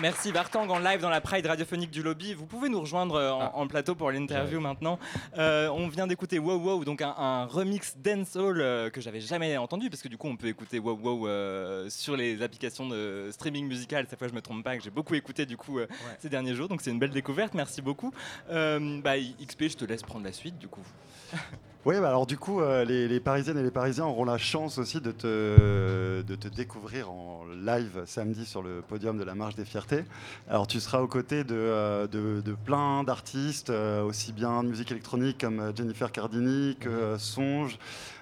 Merci, 0.00 0.32
Vartang 0.32 0.68
en 0.68 0.78
live 0.78 1.00
dans 1.00 1.10
la 1.10 1.20
Pride 1.20 1.46
radiophonique 1.46 1.90
du 1.90 2.02
lobby. 2.02 2.34
Vous 2.34 2.46
pouvez 2.46 2.68
nous 2.68 2.80
rejoindre 2.80 3.14
euh, 3.16 3.32
en, 3.32 3.54
en 3.54 3.66
plateau 3.66 3.94
pour 3.94 4.10
l'interview 4.10 4.60
maintenant. 4.60 4.98
Euh, 5.36 5.68
on 5.68 5.88
vient 5.88 6.06
d'écouter 6.06 6.38
Wow 6.38 6.56
Wow, 6.58 6.84
donc 6.84 7.02
un, 7.02 7.14
un 7.16 7.46
remix 7.46 7.96
dancehall 7.96 8.60
euh, 8.60 8.90
que 8.90 9.00
j'avais 9.00 9.20
jamais 9.20 9.56
entendu 9.56 9.90
parce 9.90 10.02
que 10.02 10.08
du 10.08 10.16
coup 10.16 10.28
on 10.28 10.36
peut 10.36 10.48
écouter 10.48 10.78
Wow 10.78 10.98
Wow 11.00 11.28
euh, 11.28 11.88
sur 11.90 12.16
les 12.16 12.42
applications 12.42 12.88
de 12.88 13.28
streaming 13.32 13.66
musical. 13.66 14.06
Cette 14.08 14.18
fois 14.18 14.28
je 14.28 14.34
me 14.34 14.42
trompe 14.42 14.64
pas 14.64 14.76
que 14.76 14.82
j'ai 14.82 14.90
beaucoup 14.90 15.14
écouté 15.14 15.46
du 15.46 15.56
coup 15.56 15.78
ces 16.18 16.28
derniers 16.28 16.54
jours. 16.54 16.68
Donc 16.68 16.80
c'est 16.80 16.90
une 16.90 16.98
belle 16.98 17.10
découverte. 17.10 17.54
Merci 17.54 17.82
beaucoup. 17.82 18.12
Bah, 18.48 19.14
XP, 19.46 19.68
je 19.68 19.76
te 19.76 19.84
laisse 19.84 20.02
prendre 20.02 20.24
la 20.24 20.32
suite 20.32 20.58
du 20.58 20.68
coup. 20.68 20.84
Oui, 21.88 21.98
bah 22.00 22.10
alors 22.10 22.26
du 22.26 22.36
coup, 22.36 22.60
euh, 22.60 22.84
les, 22.84 23.08
les 23.08 23.18
Parisiennes 23.18 23.56
et 23.56 23.62
les 23.62 23.70
Parisiens 23.70 24.04
auront 24.04 24.26
la 24.26 24.36
chance 24.36 24.76
aussi 24.76 25.00
de 25.00 25.10
te, 25.10 26.20
de 26.20 26.34
te 26.34 26.46
découvrir 26.46 27.10
en 27.10 27.46
live 27.46 28.02
samedi 28.04 28.44
sur 28.44 28.62
le 28.62 28.82
podium 28.86 29.16
de 29.16 29.24
la 29.24 29.34
Marche 29.34 29.54
des 29.54 29.64
Fiertés. 29.64 30.04
Alors 30.50 30.66
tu 30.66 30.80
seras 30.80 31.00
aux 31.00 31.06
côtés 31.06 31.44
de, 31.44 31.54
euh, 31.54 32.06
de, 32.06 32.42
de 32.42 32.52
plein 32.52 33.04
d'artistes, 33.04 33.70
euh, 33.70 34.02
aussi 34.02 34.34
bien 34.34 34.62
de 34.64 34.68
musique 34.68 34.90
électronique 34.90 35.40
comme 35.40 35.72
Jennifer 35.74 36.12
Cardini 36.12 36.76
que 36.78 36.90
euh, 36.90 37.18
Songe. 37.18 37.78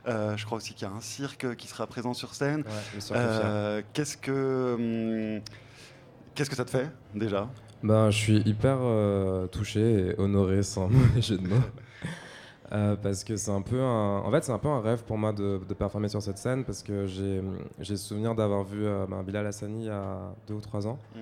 Je 0.07 0.45
crois 0.45 0.59
aussi 0.59 0.73
qu'il 0.73 0.87
y 0.87 0.89
a 0.89 0.95
un 0.95 1.01
cirque 1.01 1.57
qui 1.57 1.67
sera 1.67 1.89
présent 1.89 2.15
sur 2.15 2.37
scène. 2.37 2.63
Ouais, 3.11 3.85
Qu'est-ce 3.93 4.17
que 4.17 4.75
hum, 5.39 5.43
qu'est-ce 6.37 6.51
que 6.51 6.55
ça 6.55 6.65
te 6.65 6.71
fait 6.71 6.89
déjà? 7.17 7.49
Ben, 7.83 8.13
je 8.13 8.17
suis 8.17 8.39
hyper 8.43 8.79
touché 9.51 9.81
et 9.81 10.21
honoré 10.21 10.63
sans 10.63 10.87
mauvais 10.89 11.21
jeu 11.21 11.37
de 11.37 11.49
mots. 11.49 11.57
Euh, 12.73 12.97
parce 12.97 13.23
que 13.23 13.37
c'est 13.37 13.51
un 13.53 13.63
peu 13.63 13.81
un... 13.81 14.19
En 14.19 14.31
fait, 14.31 14.43
c'est 14.45 14.53
un 14.53 14.59
peu 14.59 14.69
un 14.69 14.81
rêve 14.81 15.05
pour 15.05 15.19
moi 15.19 15.33
de, 15.33 15.61
de 15.69 15.75
performer 15.75 16.09
sur 16.09 16.21
cette 16.21 16.39
scène 16.39 16.65
parce 16.65 16.83
que 16.83 17.07
j'ai 17.07 17.41
j'ai 17.79 17.97
souvenir 17.97 18.35
d'avoir 18.35 18.65
vu 18.65 18.85
euh, 18.85 19.07
ben, 19.09 19.23
Bilal 19.23 19.47
Hassani 19.47 19.85
il 19.85 19.87
y 19.87 19.91
a 19.91 20.35
deux 20.49 20.55
ou 20.55 20.61
trois 20.61 20.87
ans. 20.87 20.99
Mm. 21.15 21.19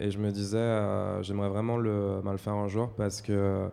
Et 0.00 0.10
je 0.10 0.18
me 0.18 0.30
disais, 0.30 0.56
euh, 0.58 1.22
j'aimerais 1.22 1.48
vraiment 1.48 1.76
le, 1.76 2.20
ben, 2.24 2.32
le 2.32 2.38
faire 2.38 2.54
un 2.54 2.68
jour 2.68 2.90
parce 2.96 3.20
que 3.20 3.68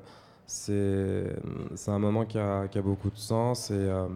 c'est 0.46 1.36
c'est 1.76 1.92
un 1.92 2.00
moment 2.00 2.26
qui 2.26 2.38
a, 2.38 2.68
qui 2.68 2.78
a 2.78 2.82
beaucoup 2.82 3.10
de 3.10 3.18
sens 3.18 3.72
et, 3.72 3.74
euh, 3.74 4.08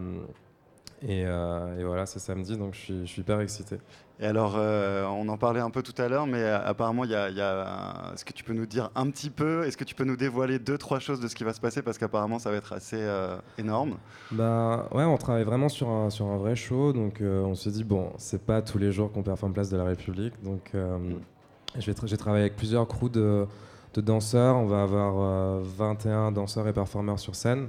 et, 1.02 1.24
euh, 1.26 1.78
et 1.78 1.84
voilà, 1.84 2.06
c'est 2.06 2.18
samedi 2.18 2.56
donc 2.56 2.74
je 2.74 2.78
suis, 2.80 3.00
je 3.06 3.10
suis 3.10 3.20
hyper 3.22 3.40
excité. 3.40 3.78
Et 4.22 4.26
alors, 4.26 4.54
euh, 4.58 5.06
on 5.06 5.26
en 5.30 5.38
parlait 5.38 5.60
un 5.60 5.70
peu 5.70 5.82
tout 5.82 5.94
à 6.00 6.06
l'heure, 6.08 6.26
mais 6.26 6.42
euh, 6.42 6.58
apparemment, 6.62 7.04
il 7.04 7.10
y 7.10 7.14
a, 7.14 7.30
il 7.30 7.36
y 7.36 7.40
a- 7.40 8.12
est-ce 8.12 8.22
que 8.26 8.34
tu 8.34 8.44
peux 8.44 8.52
nous 8.52 8.66
dire 8.66 8.90
un 8.94 9.08
petit 9.08 9.30
peu, 9.30 9.64
est-ce 9.64 9.78
que 9.78 9.84
tu 9.84 9.94
peux 9.94 10.04
nous 10.04 10.16
dévoiler 10.16 10.58
deux, 10.58 10.76
trois 10.76 10.98
choses 10.98 11.20
de 11.20 11.26
ce 11.28 11.34
qui 11.34 11.42
va 11.42 11.54
se 11.54 11.60
passer? 11.60 11.80
Parce 11.80 11.96
qu'apparemment, 11.96 12.38
ça 12.38 12.50
va 12.50 12.56
être 12.58 12.74
assez 12.74 12.98
euh, 13.00 13.38
énorme. 13.56 13.96
Bah 14.30 14.88
ouais, 14.92 15.04
on 15.04 15.16
travaille 15.16 15.44
vraiment 15.44 15.70
sur 15.70 15.88
un, 15.88 16.10
sur 16.10 16.26
un 16.26 16.36
vrai 16.36 16.54
show, 16.54 16.92
donc 16.92 17.22
on 17.22 17.54
s'est 17.54 17.70
dit, 17.70 17.82
bon, 17.82 18.12
c'est 18.18 18.42
pas 18.44 18.60
tous 18.60 18.76
les 18.76 18.92
jours 18.92 19.10
qu'on 19.10 19.22
performe 19.22 19.54
Place 19.54 19.70
de 19.70 19.78
la 19.78 19.84
République, 19.84 20.34
donc 20.42 20.72
vais 20.74 21.92
tra- 21.92 22.06
j'ai 22.06 22.16
travaillé 22.18 22.42
avec 22.44 22.56
plusieurs 22.56 22.86
crews 22.86 23.08
de, 23.08 23.46
de 23.94 24.00
danseurs, 24.02 24.56
on 24.56 24.66
va 24.66 24.82
avoir 24.82 25.14
euh, 25.18 25.62
21 25.78 26.32
danseurs 26.32 26.68
et 26.68 26.72
performeurs 26.74 27.18
sur 27.18 27.34
scène, 27.34 27.68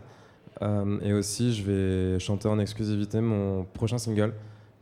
et 1.02 1.14
aussi 1.14 1.54
je 1.54 1.64
vais 1.64 2.20
chanter 2.20 2.48
en 2.48 2.60
exclusivité 2.60 3.20
mon 3.22 3.64
prochain 3.64 3.98
single, 3.98 4.34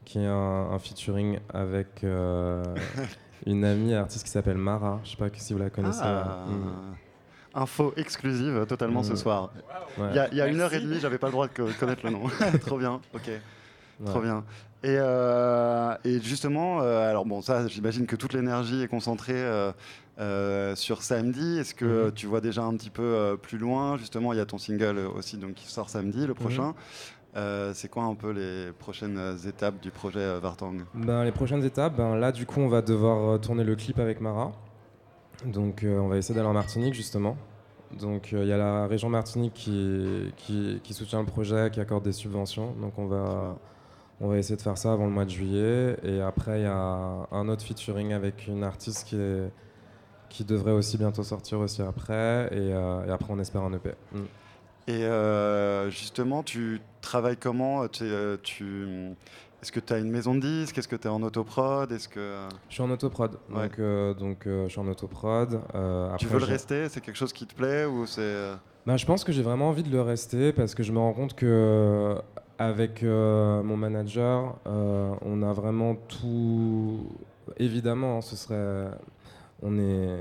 qui 0.06 0.20
est 0.20 0.26
un, 0.26 0.34
un 0.72 0.80
featuring 0.80 1.40
avec 1.54 2.04
euh, 2.04 2.64
une 3.46 3.64
amie 3.64 3.94
artiste 3.94 4.24
qui 4.26 4.32
s'appelle 4.32 4.58
Mara, 4.58 5.00
je 5.04 5.12
sais 5.12 5.18
pas 5.18 5.28
si 5.34 5.54
vous 5.54 5.60
la 5.60 5.70
connaissez. 5.70 6.00
Ah. 6.04 6.46
Mm. 6.50 6.96
Info 7.56 7.94
exclusive 7.98 8.56
euh, 8.58 8.66
totalement 8.66 9.02
ce 9.04 9.14
Mm. 9.14 9.18
soir. 9.18 9.52
Ouais. 9.98 10.08
Il 10.12 10.16
y 10.16 10.20
a, 10.20 10.28
il 10.32 10.38
y 10.38 10.42
a 10.42 10.48
une 10.48 10.60
heure 10.62 10.74
et 10.74 10.80
demie, 10.80 11.00
j'avais 11.00 11.18
pas 11.18 11.28
le 11.28 11.32
droit 11.32 11.48
de 11.48 11.54
co- 11.54 11.68
connaître 11.80 12.06
le 12.06 12.12
nom. 12.12 12.24
Trop 12.62 12.78
bien, 12.78 13.02
ok. 13.14 13.30
Trop 14.06 14.22
bien. 14.22 14.44
Et, 14.84 14.96
euh, 14.98 15.94
et 16.06 16.20
justement, 16.22 16.82
euh, 16.82 17.10
alors 17.10 17.26
bon, 17.26 17.42
ça, 17.42 17.68
j'imagine 17.68 18.06
que 18.06 18.16
toute 18.16 18.34
l'énergie 18.34 18.82
est 18.82 18.88
concentrée 18.88 19.34
euh, 20.20 20.76
sur 20.76 21.02
samedi. 21.02 21.60
Est-ce 21.60 21.74
que 21.76 22.06
Mhm. 22.06 22.12
tu 22.14 22.28
vois 22.28 22.40
déjà 22.42 22.64
un 22.64 22.76
petit 22.76 22.90
peu 22.90 23.38
plus 23.42 23.58
loin? 23.58 23.98
Justement, 23.98 24.32
il 24.34 24.38
y 24.38 24.42
a 24.42 24.46
ton 24.46 24.58
single 24.58 25.00
aussi 25.18 25.38
donc, 25.38 25.56
qui 25.56 25.68
sort 25.70 25.90
samedi, 25.90 26.26
le 26.26 26.34
prochain. 26.34 26.76
Euh, 27.36 27.74
c'est 27.76 27.90
quoi 27.90 28.04
un 28.04 28.16
peu 28.16 28.32
les 28.32 28.72
prochaines 28.72 29.20
étapes 29.48 29.80
du 29.82 29.92
projet 29.92 30.40
Vartang? 30.40 30.78
Ben, 30.96 31.24
les 31.24 31.32
prochaines 31.32 31.64
étapes, 31.64 31.96
ben, 31.96 32.16
là 32.16 32.32
du 32.32 32.48
coup 32.48 32.60
on 32.60 32.68
va 32.70 32.82
devoir 32.82 33.40
tourner 33.40 33.64
le 33.64 33.76
clip 33.76 34.00
avec 34.00 34.20
Mara. 34.20 34.52
Donc 35.46 35.86
on 35.88 36.08
va 36.08 36.18
essayer 36.18 36.34
d'aller 36.36 36.48
en 36.48 36.54
Martinique 36.54 36.96
justement. 36.96 37.38
Donc 38.00 38.32
il 38.32 38.46
y 38.46 38.52
a 38.52 38.58
la 38.58 38.88
région 38.88 39.10
Martinique 39.10 39.54
qui, 39.54 40.34
qui, 40.38 40.80
qui 40.84 40.94
soutient 40.94 41.20
le 41.20 41.28
projet, 41.28 41.70
qui 41.72 41.80
accorde 41.80 42.04
des 42.04 42.14
subventions. 42.14 42.74
Donc 42.82 42.98
on 42.98 43.06
va, 43.06 43.56
on 44.22 44.28
va 44.28 44.38
essayer 44.38 44.56
de 44.58 44.62
faire 44.62 44.78
ça 44.78 44.92
avant 44.94 45.06
le 45.06 45.12
mois 45.12 45.26
de 45.26 45.30
juillet. 45.30 45.96
Et 46.04 46.22
après 46.22 46.60
il 46.60 46.64
y 46.64 46.68
a 46.68 47.28
un 47.32 47.50
autre 47.50 47.64
featuring 47.64 48.14
avec 48.14 48.48
une 48.48 48.64
artiste 48.64 49.08
qui, 49.08 49.16
est, 49.16 49.52
qui 50.30 50.44
devrait 50.44 50.72
aussi 50.74 50.98
bientôt 50.98 51.24
sortir 51.24 51.60
aussi 51.60 51.82
après. 51.82 52.48
Et, 52.52 52.74
euh, 52.74 53.06
et 53.08 53.12
après 53.12 53.32
on 53.32 53.40
espère 53.40 53.62
un 53.64 53.74
EP. 53.74 53.90
Mm. 54.12 54.18
Et 54.88 55.04
euh, 55.06 55.90
justement, 55.92 56.42
tu 56.42 56.82
travailles 57.02 57.38
comment? 57.38 57.88
Tu, 57.88 58.04
euh, 58.06 58.38
tu- 58.42 59.12
Est-ce 59.62 59.72
que 59.72 59.80
tu 59.80 59.94
as 59.94 60.00
une 60.00 60.10
maison 60.10 60.34
de 60.34 60.40
disques? 60.40 60.80
Est-ce 60.80 60.88
que 60.88 60.96
tu 60.96 61.08
es 61.08 61.12
en 61.12 61.22
autoprod? 61.22 61.92
Est-ce 61.92 62.08
que... 62.10 62.48
Je 62.70 62.74
suis 62.74 62.82
en 62.82 62.90
autoprod, 62.90 63.38
Ouais. 63.52 63.64
donc, 63.68 63.78
euh, 63.80 64.14
donc 64.16 64.38
je 64.46 64.68
suis 64.68 64.80
en 64.80 64.88
autoprod. 64.88 65.60
euh, 65.76 66.08
tu 66.18 66.26
après, 66.26 66.34
veux 66.34 66.40
le 66.40 66.46
rester? 66.52 66.90
C'est 66.90 67.02
quelque 67.02 67.18
chose 67.18 67.34
qui 67.34 67.46
te 67.46 67.54
plaît 67.54 67.86
ou 67.86 68.08
c'est... 68.08 68.54
Bah, 68.88 68.98
je 68.98 69.06
pense 69.06 69.24
que 69.24 69.32
j'ai 69.32 69.44
vraiment 69.44 69.70
envie 69.70 69.84
de 69.84 69.92
le 69.92 70.02
rester 70.02 70.54
parce 70.54 70.74
que 70.74 70.82
je 70.82 70.92
me 70.92 70.98
rends 70.98 71.14
compte 71.14 71.36
que 71.36 72.16
avec 72.60 73.04
euh, 73.04 73.64
mon 73.64 73.78
manager, 73.78 74.58
euh, 74.68 75.16
on 75.22 75.42
a 75.42 75.54
vraiment 75.54 75.96
tout. 75.96 77.08
Évidemment, 77.58 78.18
hein, 78.18 78.22
ce 78.22 78.36
serait, 78.36 78.92
on 79.64 79.80
est, 79.80 80.20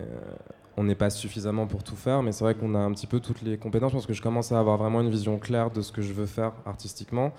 on 0.76 0.84
n'est 0.84 0.94
pas 0.94 1.10
suffisamment 1.10 1.66
pour 1.66 1.82
tout 1.82 1.96
faire, 1.96 2.22
mais 2.22 2.30
c'est 2.30 2.44
vrai 2.44 2.54
qu'on 2.54 2.74
a 2.76 2.78
un 2.78 2.92
petit 2.92 3.08
peu 3.08 3.18
toutes 3.18 3.42
les 3.42 3.58
compétences. 3.58 3.90
Je 3.90 3.96
pense 3.96 4.06
que 4.06 4.12
je 4.12 4.22
commence 4.22 4.52
à 4.52 4.58
avoir 4.58 4.78
vraiment 4.78 5.00
une 5.00 5.10
vision 5.10 5.38
claire 5.38 5.70
de 5.70 5.82
ce 5.82 5.90
que 5.90 6.00
je 6.00 6.12
veux 6.12 6.26
faire 6.26 6.52
artistiquement. 6.64 7.32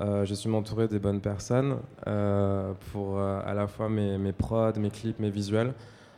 Euh, 0.00 0.24
je 0.26 0.34
suis 0.34 0.50
m'entourer 0.50 0.86
des 0.86 0.98
bonnes 0.98 1.20
personnes 1.20 1.78
pour 2.92 3.18
à 3.20 3.54
la 3.54 3.66
fois 3.66 3.88
mes, 3.88 4.18
mes 4.18 4.32
prods, 4.32 4.78
mes 4.78 4.90
clips, 4.90 5.18
mes 5.18 5.30
visuels. 5.30 5.72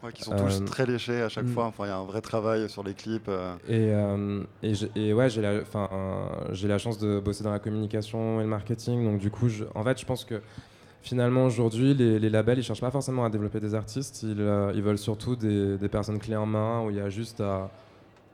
Ouais, 0.05 0.13
qui 0.13 0.23
sont 0.23 0.37
tous 0.37 0.61
Euh, 0.61 0.65
très 0.65 0.87
léchés 0.87 1.23
à 1.23 1.29
chaque 1.29 1.45
mm. 1.47 1.53
fois. 1.55 1.65
Enfin, 1.67 1.85
il 1.85 1.89
y 1.89 1.93
a 1.93 1.97
un 1.97 2.05
vrai 2.05 2.21
travail 2.21 2.69
sur 2.69 2.83
les 2.83 2.95
clips. 2.95 3.29
euh. 3.29 3.55
Et, 3.69 3.93
euh, 3.93 4.43
et, 4.97 5.13
ouais, 5.13 5.31
j'ai 5.31 5.43
la, 5.43 5.61
j'ai 6.53 6.69
la 6.69 6.79
chance 6.79 6.99
de 6.99 7.21
bosser 7.21 7.45
dans 7.45 7.51
la 7.53 7.59
communication 7.59 8.41
et 8.41 8.45
le 8.45 8.49
marketing. 8.49 9.05
Donc, 9.05 9.19
du 9.21 9.31
coup, 9.31 9.49
je- 9.49 9.65
en 9.75 9.83
fait, 9.85 9.99
je 10.01 10.07
pense 10.07 10.25
que 10.25 10.41
finalement, 11.03 11.45
aujourd'hui, 11.45 11.95
les, 11.95 12.19
les 12.19 12.31
labels, 12.31 12.59
ils 12.59 12.65
cherchent 12.65 12.81
pas 12.81 12.91
forcément 12.91 13.25
à 13.25 13.31
développer 13.31 13.61
des 13.61 13.75
artistes. 13.75 14.23
Ils, 14.23 14.41
euh, 14.41 14.73
ils 14.75 14.83
veulent 14.83 14.99
surtout 14.99 15.37
des, 15.37 15.77
des 15.77 15.89
personnes 15.89 16.19
clés 16.19 16.37
en 16.37 16.47
main 16.47 16.83
où 16.83 16.91
il 16.91 16.97
y 16.97 17.01
a 17.01 17.11
juste 17.11 17.41
à 17.41 17.71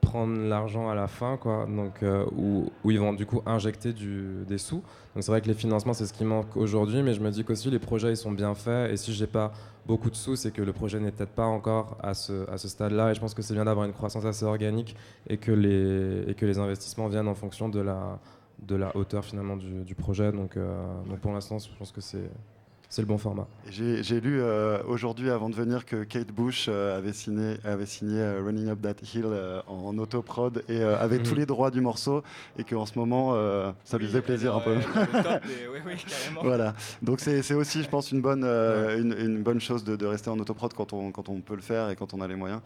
prendre 0.01 0.39
l'argent 0.41 0.89
à 0.89 0.95
la 0.95 1.07
fin, 1.07 1.37
quoi. 1.37 1.67
Donc, 1.67 2.03
euh, 2.03 2.25
où, 2.37 2.71
ils 2.91 2.99
vont 2.99 3.13
du 3.13 3.27
coup 3.27 3.43
injecter 3.47 3.93
des 3.93 4.59
sous. 4.59 4.83
Donc, 5.15 5.23
c'est 5.23 5.31
vrai 5.31 5.41
que 5.41 5.49
les 5.49 5.55
financements, 5.55 5.93
c'est 5.93 6.07
ce 6.07 6.13
qui 6.13 6.25
manque 6.25 6.57
aujourd'hui. 6.57 7.03
Mais 7.03 7.15
je 7.15 7.21
me 7.21 7.31
dis 7.31 7.45
qu'aussi, 7.45 7.71
les 7.71 7.79
projets, 7.79 8.11
ils 8.11 8.17
sont 8.17 8.33
bien 8.33 8.55
faits. 8.55 8.93
Et 8.93 8.97
si 8.97 9.13
j'ai 9.13 9.27
pas 9.27 9.53
beaucoup 9.87 10.11
de 10.11 10.17
sous, 10.17 10.37
c'est 10.37 10.53
que 10.53 10.63
le 10.63 10.73
projet 10.73 11.01
n'est 11.01 11.11
peut-être 11.11 11.31
pas 11.35 11.47
encore 11.47 11.97
à 12.03 12.15
ce, 12.15 12.51
à 12.51 12.59
ce 12.59 12.69
stade-là. 12.69 13.11
Et 13.11 13.15
je 13.15 13.21
pense 13.21 13.35
que 13.35 13.43
c'est 13.43 13.55
bien 13.55 13.65
d'avoir 13.65 13.87
une 13.87 13.93
croissance 13.93 14.25
assez 14.25 14.45
organique 14.45 14.97
et 15.29 15.37
que 15.37 15.53
les, 15.53 16.31
et 16.31 16.35
que 16.35 16.47
les 16.47 16.59
investissements 16.59 17.09
viennent 17.09 17.29
en 17.29 17.35
fonction 17.35 17.69
de 17.69 17.81
la, 17.81 18.19
de 18.67 18.77
la 18.77 18.97
hauteur 18.97 19.25
finalement 19.25 19.57
du, 19.57 19.85
du 19.85 19.95
projet. 19.95 20.33
Donc, 20.33 20.57
euh, 20.57 20.83
donc 21.09 21.21
pour 21.21 21.33
l'instant, 21.33 21.59
je 21.59 21.69
pense 21.79 21.93
que 21.93 22.01
c'est, 22.01 22.31
c'est 22.93 23.03
le 23.03 23.07
bon 23.07 23.19
format. 23.19 23.47
J'ai 23.71 24.21
lu 24.21 24.41
euh, 24.43 24.83
aujourd'hui, 24.89 25.31
avant 25.31 25.49
de 25.49 25.55
venir, 25.55 25.87
que 25.87 26.03
Kate 26.03 26.33
Bush 26.33 26.67
euh, 26.69 26.99
avait 26.99 27.13
signé, 27.13 27.55
avait 27.65 27.87
signé 27.87 28.19
euh, 28.21 28.43
Running 28.45 28.69
Up 28.69 28.81
That 28.83 28.95
Hill 29.15 29.23
euh, 29.27 29.61
en 29.69 29.97
autoprod 29.97 30.65
et 30.69 30.83
euh, 30.83 30.99
avait 30.99 31.19
Mhm. 31.19 31.23
tous 31.23 31.35
les 31.37 31.47
droits 31.47 31.71
du 31.71 31.81
morceau 31.81 32.25
et 32.59 32.65
qu'en 32.65 32.87
ce 32.87 32.99
moment, 32.99 33.31
euh, 33.35 33.71
ça 33.85 33.97
lui 33.97 34.07
faisait 34.09 34.23
plaisir 34.23 34.57
un 34.57 34.61
peu. 34.61 34.75
Des- 34.75 35.69
oui, 35.73 35.79
oui, 35.87 35.93
carrément. 36.05 36.43
voilà. 36.43 36.75
Donc 37.01 37.21
c'est 37.21 37.55
aussi, 37.55 37.85
je 37.85 37.89
pense, 37.89 38.11
une 38.11 38.21
bonne, 38.23 38.43
euh, 38.45 39.01
une, 39.01 39.13
une 39.17 39.43
bonne 39.43 39.61
chose 39.61 39.85
de, 39.85 39.95
de 39.95 40.07
rester 40.07 40.29
en 40.31 40.39
autoprod 40.41 40.75
quand 40.75 40.93
on, 40.93 41.13
quand 41.13 41.29
on 41.29 41.41
peut 41.41 41.55
le 41.55 41.63
faire 41.63 41.91
et 41.91 41.97
quand 41.97 42.13
on 42.13 42.21
a 42.21 42.27
les 42.27 42.35
moyens. 42.35 42.61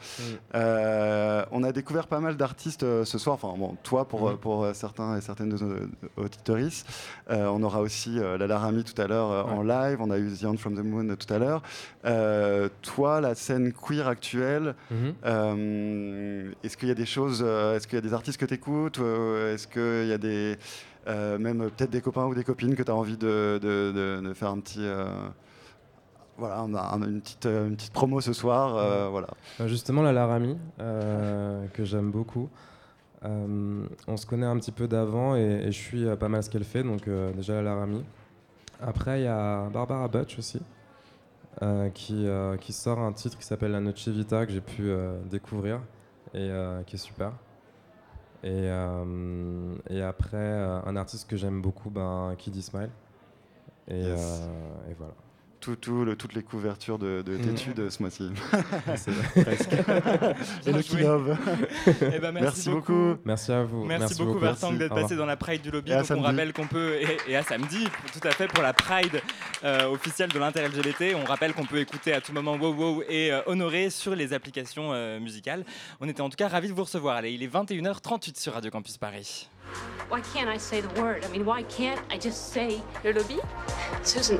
Euh, 0.54 1.44
on 1.50 1.62
a 1.64 1.72
découvert 1.72 2.06
pas 2.06 2.20
mal 2.20 2.36
d'artistes 2.38 2.82
euh, 2.82 3.04
ce 3.04 3.18
soir. 3.18 3.34
Enfin, 3.42 3.54
bon, 3.58 3.76
toi 3.82 4.06
pour, 4.08 4.30
Mhm. 4.30 4.36
pour 4.38 4.64
euh, 4.64 4.72
certains 4.72 5.18
et 5.18 5.20
certaines 5.20 5.50
de 5.50 5.58
nos 5.62 5.74
auditories. 6.16 6.82
Euh, 7.30 7.46
on 7.48 7.62
aura 7.62 7.80
aussi 7.80 8.18
euh, 8.18 8.38
Lala 8.38 8.58
Rami 8.58 8.84
tout 8.84 9.00
à 9.00 9.06
l'heure 9.06 9.30
euh, 9.30 9.42
en 9.42 9.62
live. 9.62 9.98
On 10.00 10.10
a 10.10 10.13
eu 10.18 10.30
The 10.32 10.44
End 10.44 10.56
from 10.56 10.74
the 10.76 10.84
Moon 10.84 11.14
tout 11.16 11.32
à 11.32 11.38
l'heure. 11.38 11.62
Euh, 12.04 12.68
toi, 12.82 13.20
la 13.20 13.34
scène 13.34 13.72
queer 13.72 14.06
actuelle, 14.08 14.74
Mhm. 14.90 15.14
euh, 15.24 16.52
est-ce 16.62 16.76
qu'il 16.76 16.88
y 16.88 16.92
a 16.92 16.94
des 16.94 17.06
choses, 17.06 17.42
euh, 17.44 17.76
est-ce 17.76 17.86
qu'il 17.86 17.96
y 17.96 17.98
a 17.98 18.02
des 18.02 18.14
artistes 18.14 18.38
que 18.40 18.46
tu 18.46 18.54
écoutes 18.54 18.98
Est-ce 18.98 19.66
qu'il 19.68 20.08
y 20.08 20.12
a 20.12 20.18
des. 20.18 20.56
même 21.38 21.68
peut-être 21.76 21.90
des 21.90 22.00
copains 22.00 22.24
ou 22.26 22.34
des 22.34 22.44
copines 22.44 22.74
que 22.74 22.82
tu 22.82 22.90
as 22.90 22.94
envie 22.94 23.16
de, 23.18 23.58
de- 23.62 23.92
de- 23.92 24.26
de 24.28 24.34
faire 24.34 24.48
un 24.48 24.60
petit. 24.60 24.86
voilà, 26.36 26.58
un- 26.60 26.74
un- 26.74 27.02
une, 27.08 27.20
petite, 27.20 27.46
une 27.46 27.76
petite 27.76 27.92
promo 27.92 28.20
ce 28.20 28.32
soir. 28.32 28.76
euh, 28.76 29.08
voilà. 29.08 29.28
Justement, 29.66 30.02
la 30.02 30.12
Laramie, 30.12 30.58
euh, 30.80 31.64
que 31.72 31.84
j'aime 31.84 32.10
beaucoup. 32.10 32.48
Euh, 33.24 33.86
on 34.08 34.16
se 34.16 34.26
connaît 34.26 34.44
un 34.46 34.58
petit 34.58 34.72
peu 34.72 34.86
d'avant 34.88 35.36
et, 35.36 35.40
et 35.66 35.72
je 35.72 35.78
suis 35.78 36.04
pas 36.18 36.28
mal 36.28 36.42
ce 36.42 36.50
qu'elle 36.50 36.64
fait, 36.64 36.82
donc 36.82 37.08
déjà 37.36 37.54
la 37.54 37.62
Laramie. 37.62 38.04
Après, 38.86 39.20
il 39.20 39.24
y 39.24 39.28
a 39.28 39.68
Barbara 39.70 40.08
Butch 40.08 40.38
aussi, 40.38 40.60
euh, 41.62 41.88
qui, 41.88 42.26
euh, 42.26 42.56
qui 42.58 42.72
sort 42.74 42.98
un 42.98 43.12
titre 43.12 43.38
qui 43.38 43.44
s'appelle 43.44 43.72
La 43.72 43.80
Noche 43.80 44.06
Vita, 44.08 44.44
que 44.44 44.52
j'ai 44.52 44.60
pu 44.60 44.82
euh, 44.90 45.18
découvrir 45.24 45.80
et 46.34 46.50
qui 46.86 46.96
est 46.96 46.98
super. 46.98 47.32
Et, 48.42 48.68
et 49.88 50.02
après, 50.02 50.52
un 50.84 50.96
artiste 50.96 51.30
que 51.30 51.36
j'aime 51.36 51.62
beaucoup, 51.62 51.90
ben, 51.90 52.34
Kid 52.36 52.60
Smile. 52.60 52.90
Et, 53.88 54.00
Yes. 54.00 54.48
et 54.90 54.94
voilà. 54.94 55.14
Tout, 55.64 55.76
tout 55.76 56.04
le- 56.04 56.14
toutes 56.14 56.34
les 56.34 56.42
couvertures 56.42 56.98
de, 56.98 57.22
de 57.22 57.32
Mm. 57.38 57.72
De 57.74 57.88
ce 57.88 58.02
mois-ci. 58.02 58.30
C'est 58.96 59.10
vrai. 59.10 59.42
Presque. 59.44 59.72
Et 60.66 60.72
le. 60.72 61.36
Eh 62.14 62.18
ben, 62.18 62.32
merci 62.32 62.68
beaucoup. 62.68 63.14
Merci 63.24 63.52
à 63.52 63.62
vous. 63.64 63.84
Merci, 63.84 64.22
beaucoup, 64.22 64.38
Vincent 64.38 64.72
d'être 64.72 64.94
passé 64.94 65.16
dans 65.16 65.24
la 65.26 65.36
Pride 65.36 65.62
du 65.62 65.70
lobby. 65.70 65.92
Et 65.92 65.96
Donc 65.96 66.06
on 66.10 66.20
rappelle 66.20 66.52
qu'on 66.52 66.66
peut, 66.66 66.96
et, 67.00 67.16
et 67.28 67.36
à 67.36 67.42
samedi, 67.42 67.88
tout 68.12 68.26
à 68.28 68.30
fait, 68.32 68.46
pour 68.48 68.62
la 68.62 68.72
Pride 68.74 69.22
euh, 69.64 69.86
officielle 69.88 70.30
de 70.30 70.38
l'inter-LGBT. 70.38 71.14
On 71.16 71.24
rappelle 71.24 71.54
qu'on 71.54 71.64
peut 71.64 71.78
écouter 71.78 72.12
à 72.12 72.20
tout 72.20 72.32
moment 72.32 72.56
Wow 72.56 72.74
Wow 72.74 73.02
et 73.08 73.32
euh, 73.32 73.40
Honoré 73.46 73.88
sur 73.90 74.14
les 74.14 74.32
applications 74.32 74.90
euh, 74.92 75.18
musicales. 75.20 75.64
On 76.00 76.08
était 76.08 76.20
en 76.20 76.28
tout 76.28 76.36
cas 76.36 76.48
ravis 76.48 76.68
de 76.68 76.74
vous 76.74 76.84
recevoir. 76.84 77.16
Allez, 77.16 77.32
il 77.32 77.42
est 77.42 77.52
21h38 77.52 78.38
sur 78.38 78.52
Radio 78.52 78.70
Campus 78.70 78.98
Paris. 78.98 79.48
Why 80.10 80.20
can't 80.34 80.48
I 80.54 80.58
say 80.58 80.82
the 80.82 80.98
word? 81.00 81.24
I 81.24 81.28
mean, 81.36 81.46
why 81.46 81.64
can't 81.64 81.98
I 82.12 82.20
just 82.20 82.52
say. 82.52 82.78
Le 83.02 83.12
lobby? 83.12 83.38
Susan, 84.02 84.36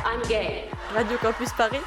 I'm 0.00 0.22
gay. 0.28 0.64
Radio 0.94 1.16
Campus 1.18 1.50
Paris 1.52 1.78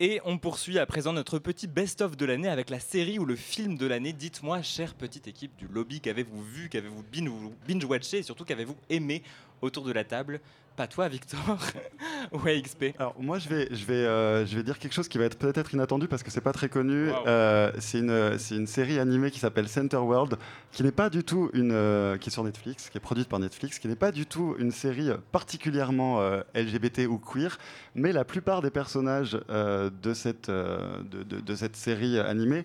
Et 0.00 0.20
on 0.24 0.38
poursuit 0.38 0.78
à 0.78 0.86
présent 0.86 1.12
notre 1.12 1.38
petit 1.38 1.66
best-of 1.66 2.16
de 2.16 2.24
l'année 2.26 2.48
avec 2.48 2.70
la 2.70 2.80
série 2.80 3.18
ou 3.18 3.24
le 3.24 3.36
film 3.36 3.76
de 3.76 3.86
l'année. 3.86 4.12
Dites-moi, 4.12 4.62
chère 4.62 4.94
petite 4.94 5.28
équipe 5.28 5.54
du 5.56 5.66
lobby, 5.68 6.00
qu'avez-vous 6.00 6.42
vu, 6.42 6.68
qu'avez-vous 6.68 7.02
bin- 7.12 7.50
binge-watché 7.66 8.18
et 8.18 8.22
surtout 8.22 8.44
qu'avez-vous 8.44 8.76
aimé 8.90 9.22
autour 9.62 9.84
de 9.84 9.92
la 9.92 10.04
table? 10.04 10.40
Pas 10.78 10.86
toi, 10.86 11.08
Victor 11.08 11.58
Ouais, 12.44 12.62
XP. 12.62 12.94
Alors 13.00 13.16
moi 13.18 13.40
je 13.40 13.48
vais, 13.48 13.66
je, 13.72 13.84
vais, 13.84 13.94
euh, 13.94 14.46
je 14.46 14.56
vais 14.56 14.62
dire 14.62 14.78
quelque 14.78 14.92
chose 14.92 15.08
qui 15.08 15.18
va 15.18 15.24
être 15.24 15.36
peut-être 15.36 15.74
inattendu 15.74 16.06
parce 16.06 16.22
que 16.22 16.30
c'est 16.30 16.40
pas 16.40 16.52
très 16.52 16.68
connu. 16.68 17.10
Euh, 17.26 17.72
c'est 17.80 17.98
une, 17.98 18.66
série 18.68 19.00
animée 19.00 19.32
qui 19.32 19.40
s'appelle 19.40 19.68
Center 19.68 19.96
World, 19.96 20.36
qui 20.70 20.84
n'est 20.84 20.92
pas 20.92 21.10
du 21.10 21.24
tout 21.24 21.50
une, 21.52 21.72
euh, 21.72 22.16
qui 22.16 22.28
est 22.28 22.32
sur 22.32 22.44
Netflix, 22.44 22.90
qui 22.90 22.96
est 22.96 23.00
produite 23.00 23.28
par 23.28 23.40
Netflix, 23.40 23.80
qui 23.80 23.88
n'est 23.88 23.96
pas 23.96 24.12
du 24.12 24.24
tout 24.24 24.54
une 24.60 24.70
série 24.70 25.10
particulièrement 25.32 26.20
LGBT 26.54 27.08
ou 27.08 27.18
queer, 27.18 27.58
mais 27.96 28.12
la 28.12 28.24
plupart 28.24 28.62
des 28.62 28.70
personnages 28.70 29.32
de, 29.48 30.14
cette, 30.14 30.48
de, 30.48 31.24
de- 31.24 31.40
de 31.40 31.54
cette 31.56 31.74
série 31.74 32.20
animée 32.20 32.64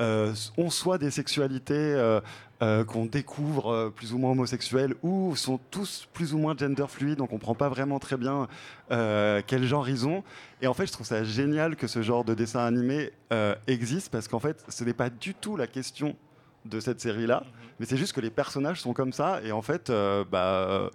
ont 0.00 0.70
soit 0.70 0.98
des 0.98 1.10
sexualités 1.10 1.74
euh, 1.74 2.20
euh, 2.62 2.84
qu'on 2.84 3.04
découvre 3.04 3.72
euh, 3.72 3.90
plus 3.90 4.12
ou 4.12 4.18
moins 4.18 4.30
homosexuelles 4.30 4.94
ou 5.02 5.36
sont 5.36 5.58
tous 5.70 6.08
plus 6.12 6.34
ou 6.34 6.38
moins 6.38 6.56
gender 6.56 6.86
fluides, 6.88 7.18
donc 7.18 7.32
on 7.32 7.34
comprend 7.34 7.54
pas 7.54 7.68
vraiment 7.68 7.98
très 7.98 8.16
bien 8.16 8.48
euh, 8.90 9.42
quel 9.46 9.64
genre 9.64 9.88
ils 9.88 10.06
ont. 10.06 10.22
Et 10.62 10.66
en 10.66 10.74
fait, 10.74 10.86
je 10.86 10.92
trouve 10.92 11.06
ça 11.06 11.24
génial 11.24 11.76
que 11.76 11.86
ce 11.86 12.00
genre 12.00 12.24
de 12.24 12.32
dessin 12.32 12.60
animé 12.60 13.12
euh, 13.32 13.54
existe 13.66 14.10
parce 14.10 14.28
qu'en 14.28 14.38
fait, 14.38 14.64
ce 14.68 14.84
n'est 14.84 14.94
pas 14.94 15.10
du 15.10 15.34
tout 15.34 15.56
la 15.56 15.66
question 15.66 16.16
de 16.64 16.80
cette 16.80 17.00
série-là, 17.00 17.44
mais 17.78 17.86
c'est 17.86 17.96
juste 17.96 18.14
que 18.14 18.20
les 18.20 18.30
personnages 18.30 18.80
sont 18.80 18.94
comme 18.94 19.12
ça 19.12 19.42
et 19.42 19.52
en 19.52 19.60
fait, 19.62 19.90
euh, 19.90 20.24
bah, 20.24 20.66
euh, 20.68 20.90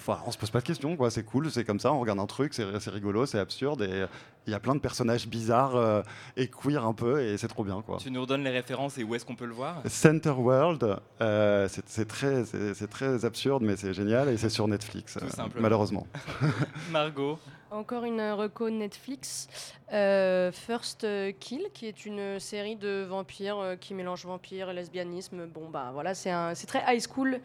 Enfin, 0.00 0.18
on 0.26 0.30
se 0.30 0.38
pose 0.38 0.50
pas 0.50 0.60
de 0.60 0.64
questions, 0.64 0.96
quoi. 0.96 1.10
C'est 1.10 1.24
cool, 1.24 1.50
c'est 1.50 1.64
comme 1.64 1.78
ça. 1.78 1.92
On 1.92 2.00
regarde 2.00 2.20
un 2.20 2.26
truc, 2.26 2.54
c'est 2.54 2.90
rigolo, 2.90 3.26
c'est 3.26 3.38
absurde, 3.38 3.82
et 3.82 4.06
il 4.46 4.50
y 4.50 4.54
a 4.54 4.58
plein 4.58 4.74
de 4.74 4.80
personnages 4.80 5.28
bizarres 5.28 5.76
euh, 5.76 6.00
et 6.38 6.48
queer 6.48 6.86
un 6.86 6.94
peu, 6.94 7.22
et 7.22 7.36
c'est 7.36 7.48
trop 7.48 7.64
bien, 7.64 7.82
quoi. 7.82 7.98
Tu 7.98 8.10
nous 8.10 8.22
redonnes 8.22 8.42
les 8.42 8.50
références 8.50 8.96
et 8.96 9.04
où 9.04 9.14
est-ce 9.14 9.26
qu'on 9.26 9.36
peut 9.36 9.44
le 9.44 9.52
voir? 9.52 9.82
Center 9.86 10.30
World, 10.30 10.96
euh, 11.20 11.68
c'est 11.68 12.08
très, 12.08 13.24
absurde, 13.26 13.62
mais 13.62 13.76
c'est 13.76 13.92
génial, 13.92 14.30
et 14.30 14.38
c'est 14.38 14.48
sur 14.48 14.66
Netflix, 14.68 15.18
euh, 15.18 15.44
malheureusement. 15.58 16.06
Margot 16.90 17.38
Encore 17.70 18.04
une 18.04 18.18
euh, 18.18 18.34
reco 18.34 18.68
Netflix, 18.68 19.48
euh, 19.92 20.50
First 20.50 21.06
Kill, 21.38 21.68
qui 21.72 21.86
est 21.86 22.04
une 22.04 22.40
série 22.40 22.74
de 22.74 23.04
vampires 23.08 23.58
euh, 23.58 23.76
qui 23.76 23.94
mélange 23.94 24.24
vampires 24.26 24.70
et 24.70 24.74
lesbianisme. 24.74 25.46
Bon, 25.46 25.68
bah 25.70 25.90
voilà, 25.92 26.14
c'est 26.14 26.66
très 26.66 26.82
high 26.88 27.00
school. 27.00 27.40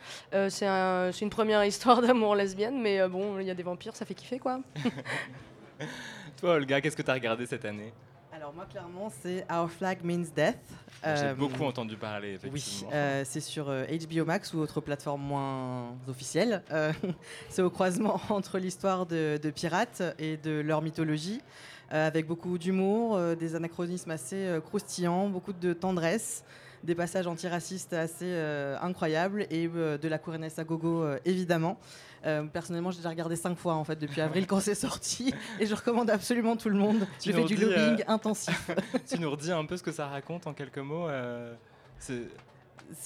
C'est 0.50 0.66
un- 0.66 1.12
c'est 1.12 1.22
une 1.26 1.30
première 1.30 1.64
histoire 1.64 2.02
d'amour 2.02 2.36
lesbienne, 2.36 2.82
mais 2.82 3.08
bon, 3.08 3.38
il 3.40 3.46
y 3.46 3.52
a 3.52 3.56
des 3.56 3.64
vampires, 3.64 3.96
ça 3.96 4.06
fait 4.06 4.16
kiffer 4.16 4.40
quoi. 4.40 4.60
Toi, 6.40 6.54
Olga, 6.56 6.82
qu'est-ce 6.82 6.98
que 6.98 7.02
tu 7.04 7.12
as 7.12 7.14
regardé 7.14 7.46
cette 7.46 7.66
année? 7.66 7.94
Alors 8.46 8.54
moi, 8.54 8.66
clairement, 8.70 9.12
c'est 9.24 9.44
Our 9.52 9.68
Flag 9.72 10.04
Means 10.04 10.28
Death. 10.36 10.60
J'ai 11.04 11.10
Euh, 11.10 11.34
beaucoup 11.34 11.64
entendu 11.64 11.96
parler, 11.98 12.38
Oui, 12.44 12.50
effectivement. 12.60 12.92
euh, 12.94 13.24
c'est 13.26 13.40
sur 13.40 13.70
euh, 13.70 13.86
HBO 13.88 14.24
Max 14.24 14.54
ou 14.54 14.60
autre 14.60 14.82
plateforme 14.82 15.24
moins 15.24 15.96
officielle. 16.08 16.62
Euh, 16.72 16.94
c'est 17.50 17.64
au 17.64 17.72
croisement 17.72 18.22
entre 18.30 18.60
l'histoire 18.60 19.08
de, 19.08 19.40
de 19.42 19.50
pirates 19.50 20.04
et 20.20 20.38
de 20.38 20.60
leur 20.62 20.84
mythologie, 20.84 21.42
euh, 21.92 22.06
avec 22.06 22.28
beaucoup 22.28 22.60
d'humour, 22.60 23.16
euh, 23.16 23.34
des 23.34 23.56
anachronismes 23.56 24.12
assez 24.12 24.36
euh, 24.46 24.62
croustillants, 24.62 25.28
beaucoup 25.28 25.54
de 25.54 25.74
tendresse, 25.74 26.44
des 26.84 26.94
passages 26.94 27.26
antiracistes 27.26 27.94
assez 27.94 28.26
euh, 28.28 28.78
incroyables 28.80 29.48
et 29.50 29.68
euh, 29.76 29.98
de 29.98 30.08
la 30.08 30.20
Couronesse 30.20 30.60
à 30.60 30.64
gogo 30.66 31.02
euh, 31.02 31.18
évidemment. 31.26 31.80
Euh, 32.26 32.44
personnellement, 32.44 32.92
j'ai 32.92 32.98
déjà 32.98 33.10
regardé 33.10 33.36
cinq 33.36 33.58
fois 33.58 33.76
en 33.76 33.84
fait 33.84 33.98
depuis 33.98 34.22
avril 34.22 34.48
quand 34.48 34.60
c'est 34.60 34.76
sorti 34.76 35.34
et 35.60 35.66
je 35.66 35.76
recommande 35.76 36.10
absolument 36.10 36.56
tout 36.56 36.70
le 36.70 36.78
monde. 36.78 37.08
Tu 37.20 37.30
je 37.32 37.36
fais 37.36 37.44
du 37.44 37.54
redis, 37.56 37.64
euh, 37.66 37.90
lobbying 37.90 38.04
intensif. 38.08 38.72
tu 39.08 39.20
nous 39.20 39.30
redis 39.32 39.52
un 39.52 39.66
peu 39.66 39.78
ce 39.78 39.84
que 39.84 39.92
ça 39.92 40.08
raconte 40.08 40.48
en 40.48 40.54
quelques 40.54 40.80
mots 40.80 41.08
euh, 41.08 41.54
c'est- 42.00 42.30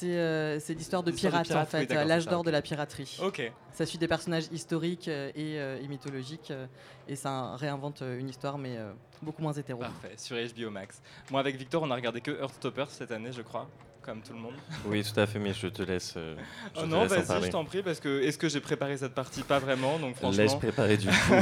euh, 0.03 0.59
l'histoire 0.69 1.03
de 1.03 1.11
de 1.11 1.15
pirates, 1.15 1.47
pirates, 1.47 1.67
en 1.67 1.69
fait, 1.69 1.87
oui, 1.89 1.95
l'âge 2.05 2.27
d'or 2.27 2.43
de 2.43 2.51
la 2.51 2.61
piraterie. 2.61 3.17
Ok. 3.23 3.51
Ça 3.71 3.85
suit 3.85 3.97
des 3.97 4.09
personnages 4.09 4.47
historiques 4.51 5.07
et, 5.07 5.33
euh, 5.37 5.79
et 5.81 5.87
mythologiques 5.87 6.51
euh, 6.51 6.65
et 7.07 7.15
ça 7.15 7.55
réinvente 7.55 8.01
une 8.01 8.27
histoire 8.27 8.57
mais 8.57 8.77
beaucoup 9.21 9.41
moins 9.41 9.53
hétéro. 9.53 9.79
Parfait, 9.79 10.15
sur 10.17 10.35
HBO 10.35 10.69
Max. 10.69 11.01
Moi, 11.31 11.39
avec 11.39 11.55
Victor, 11.55 11.81
on 11.83 11.91
a 11.91 11.95
regardé 11.95 12.19
que 12.21 12.31
Heartstopper 12.31 12.85
cette 12.89 13.11
année, 13.11 13.31
je 13.31 13.41
crois, 13.41 13.69
comme 14.09 14.21
tout 14.21 14.33
le 14.33 14.39
monde. 14.39 14.53
Oui, 14.85 15.03
tout 15.03 15.19
à 15.19 15.27
fait, 15.27 15.37
mais 15.37 15.53
je 15.53 15.67
te 15.67 15.83
laisse. 15.83 16.15
euh, 16.17 16.35
je 16.75 16.79
Oh 16.79 16.83
te 16.85 16.87
non, 16.87 17.01
laisse 17.01 17.09
vas-y, 17.11 17.27
parler. 17.27 17.45
je 17.45 17.51
t'en 17.51 17.63
prie, 17.63 17.83
parce 17.83 17.99
que 17.99 18.21
est-ce 18.23 18.39
que 18.39 18.49
j'ai 18.49 18.59
préparé 18.59 18.97
cette 18.97 19.13
partie 19.13 19.43
Pas 19.43 19.59
vraiment, 19.59 19.99
donc 19.99 20.15
franchement. 20.15 20.41
L'ai-je 20.41 20.57
préparé 20.57 20.97
du 20.97 21.07
coup 21.27 21.33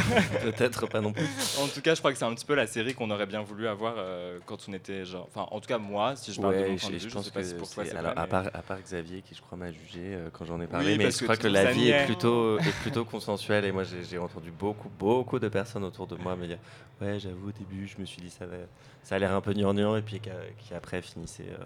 Peut-être 0.42 0.86
pas 0.88 1.00
non 1.00 1.14
plus. 1.14 1.24
En 1.62 1.68
tout 1.68 1.82
cas, 1.82 1.96
je 1.96 2.00
crois 2.02 2.12
que 2.12 2.18
c'est 2.20 2.26
un 2.26 2.34
petit 2.36 2.46
peu 2.46 2.56
la 2.56 2.68
série 2.68 2.94
qu'on 2.94 3.10
aurait 3.10 3.26
bien 3.26 3.42
voulu 3.42 3.68
avoir 3.70 3.94
euh, 3.98 4.40
quand 4.46 4.58
on 4.68 4.74
était 4.74 5.06
genre. 5.06 5.28
Enfin, 5.34 5.48
en 5.50 5.62
tout 5.62 5.68
cas, 5.68 5.78
moi, 5.78 6.18
si 6.18 6.34
je 6.34 6.42
parle 6.42 6.56
de 6.56 6.60
Ouais, 6.60 6.68
mon 6.72 6.76
je, 6.78 6.82
point 6.82 6.90
de 6.92 6.98
je 6.98 7.04
vue, 7.06 7.10
je 7.10 7.16
pense 7.16 7.26
sais 7.26 7.32
pas 7.32 7.42
que 7.42 7.48
si 7.48 7.54
pour 7.56 7.70
toi 7.70 7.86
c'est- 7.86 7.96
alors, 7.96 8.12
vrai, 8.14 8.22
à, 8.22 8.28
part, 8.28 8.46
à 8.54 8.62
part 8.62 8.82
Xavier 8.82 9.22
qui 9.22 9.34
je 9.34 9.42
crois 9.42 9.58
m'a 9.58 9.72
jugé 9.72 10.00
euh, 10.04 10.30
quand 10.34 10.44
j'en 10.44 10.60
ai 10.60 10.68
parlé, 10.68 10.92
Oui, 10.92 10.98
mais 10.98 11.10
je 11.12 11.24
crois 11.24 11.38
que 11.38 11.44
ça 11.44 11.50
l'avis 11.50 11.88
est 11.90 12.06
plutôt, 12.06 12.60
est 12.60 12.82
plutôt 12.82 13.06
consensuel 13.06 13.64
et 13.64 13.72
moi 13.72 13.84
j'ai 13.84 14.18
entendu 14.18 14.52
beaucoup 14.52 14.90
beaucoup 14.90 15.40
de 15.40 15.48
personnes 15.48 15.84
autour 15.86 16.06
de 16.08 16.16
moi 16.16 16.36
me 16.36 16.48
dire 16.48 16.58
ouais 17.02 17.20
j'avoue 17.20 17.50
au 17.50 17.52
début 17.52 17.88
je 17.88 18.00
me 18.02 18.06
suis 18.06 18.22
dit 18.22 18.30
ça 18.30 18.46
va 18.46 18.56
ça 19.04 19.16
a 19.16 19.20
l'air 19.20 19.32
un 19.34 19.42
peu 19.42 19.54
gnangnan 19.54 19.96
et 19.96 20.02
puis 20.02 20.20
qui 20.20 20.74
après 20.74 21.02
finissait 21.02 21.46
euh, 21.50 21.64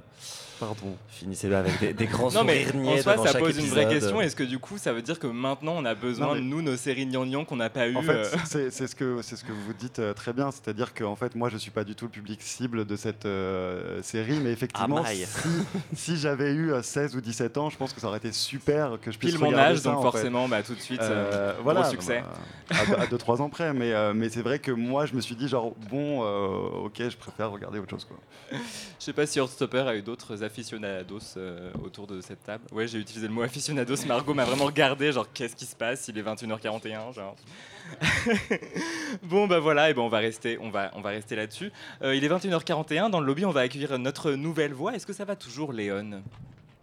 pardon 0.60 0.91
finissait 1.10 1.54
avec 1.54 1.80
des, 1.80 1.94
des 1.94 2.06
grands 2.06 2.32
Non, 2.32 2.44
mais 2.44 2.66
en 2.86 2.98
soi, 3.02 3.18
ça 3.28 3.38
pose 3.40 3.58
une 3.58 3.66
vraie 3.68 3.88
question. 3.88 4.22
Est-ce 4.22 4.36
que 4.36 4.44
du 4.44 4.60
coup, 4.60 4.78
ça 4.78 4.94
veut 4.94 5.02
dire 5.02 5.20
que 5.20 5.28
maintenant, 5.28 5.74
on 5.78 5.86
a 5.86 5.96
besoin 5.96 6.28
Non, 6.28 6.34
mais- 6.36 6.40
de 6.42 6.46
nous, 6.46 6.62
nos 6.62 6.76
séries 6.78 7.06
gnangnan 7.06 7.46
qu'on 7.46 7.56
n'a 7.58 7.70
pas 7.70 7.88
eu 7.88 7.96
En 7.96 8.02
fait, 8.02 8.12
euh, 8.12 8.70
c'est 8.70 8.88
ce 8.88 8.96
que 8.96 9.22
c'est 9.22 9.36
ce 9.36 9.44
que 9.44 9.52
vous 9.52 9.74
dites 9.74 10.00
euh, 10.00 10.14
très 10.14 10.34
bien, 10.34 10.52
c'est-à-dire 10.52 10.94
que 10.94 11.04
en 11.04 11.16
fait, 11.16 11.36
moi, 11.36 11.50
je 11.50 11.58
suis 11.58 11.72
pas 11.72 11.84
du 11.84 11.96
tout 11.96 12.06
le 12.06 12.12
public 12.12 12.42
cible 12.42 12.86
de 12.86 12.96
cette 12.96 13.26
euh, 13.26 14.02
série, 14.04 14.40
mais 14.40 14.52
effectivement, 14.52 15.04
Ah, 15.06 15.10
si, 15.14 15.26
si 15.96 16.18
j'avais 16.18 16.52
eu 16.54 16.72
euh, 16.74 16.82
16 16.82 17.16
ou 17.16 17.22
17 17.22 17.58
ans, 17.58 17.70
je 17.70 17.78
pense 17.78 17.94
que 17.94 18.02
ça 18.02 18.08
aurait 18.08 18.18
été 18.18 18.32
super 18.32 18.98
que 19.02 19.12
je 19.12 19.18
puisse 19.18 19.36
Pile 19.36 19.42
mon 19.44 19.54
âge, 19.56 19.78
ça, 19.80 19.90
donc 19.90 20.00
en 20.00 20.02
fait. 20.04 20.12
forcément, 20.18 20.48
bah, 20.48 20.64
tout 20.64 20.76
de 20.76 20.80
suite, 20.82 21.02
euh, 21.02 21.54
gros 21.54 21.64
voilà, 21.64 21.84
succès. 21.90 22.24
bah, 22.70 22.76
à 23.00 23.06
2-3 23.06 23.42
ans 23.42 23.50
près, 23.50 23.74
mais, 23.74 23.92
euh, 23.94 24.14
mais 24.14 24.30
c'est 24.30 24.42
vrai 24.42 24.60
que 24.60 24.72
moi, 24.72 25.06
je 25.06 25.14
me 25.14 25.22
suis 25.22 25.36
dit 25.36 25.48
genre 25.48 25.74
bon, 25.90 26.24
euh, 26.24 26.86
ok, 26.86 27.02
je 27.10 27.18
préfère 27.18 27.52
regarder 27.52 27.80
autre 27.80 27.90
chose 27.92 28.06
quoi. 28.06 28.18
Je 28.52 28.58
sais 29.06 29.14
pas 29.14 29.26
si 29.26 29.40
Heartstopper 29.40 29.80
a 29.88 29.96
eu 29.96 30.02
d'autres 30.02 30.44
aficionados 30.84 31.38
euh, 31.38 31.72
autour 31.84 32.08
de 32.08 32.22
cette 32.22 32.44
table. 32.44 32.64
Ouais, 32.72 32.88
j'ai 32.88 33.00
utilisé 33.00 33.28
le 33.28 33.34
mot 33.34 33.42
aficionados. 33.42 33.96
Margot 34.08 34.34
m'a 34.34 34.46
vraiment 34.46 34.66
regardé, 34.66 35.12
genre 35.12 35.28
qu'est-ce 35.34 35.56
qui 35.56 35.66
se 35.66 35.76
passe? 35.76 36.08
Il 36.08 36.18
est 36.18 36.24
21h41, 36.24 37.14
genre. 37.14 37.36
bon 39.24 39.48
bah 39.48 39.60
voilà, 39.60 39.90
et 39.90 39.94
ben 39.94 40.02
on 40.02 40.08
va 40.08 40.20
rester, 40.20 40.58
on 40.60 40.70
va, 40.70 40.92
on 40.96 41.02
va 41.02 41.10
rester 41.10 41.36
là-dessus. 41.36 41.72
Euh, 42.02 42.16
il 42.16 42.24
est 42.24 42.30
21h41 42.30 43.10
dans 43.10 43.20
le 43.20 43.26
lobby, 43.26 43.46
on 43.46 43.52
va 43.52 43.62
accueillir 43.62 43.98
notre 44.00 44.32
nouvelle 44.32 44.74
voix. 44.74 44.96
Est-ce 44.96 45.06
que 45.06 45.14
ça 45.14 45.26
va 45.26 45.36
toujours, 45.36 45.74
Léon? 45.74 46.22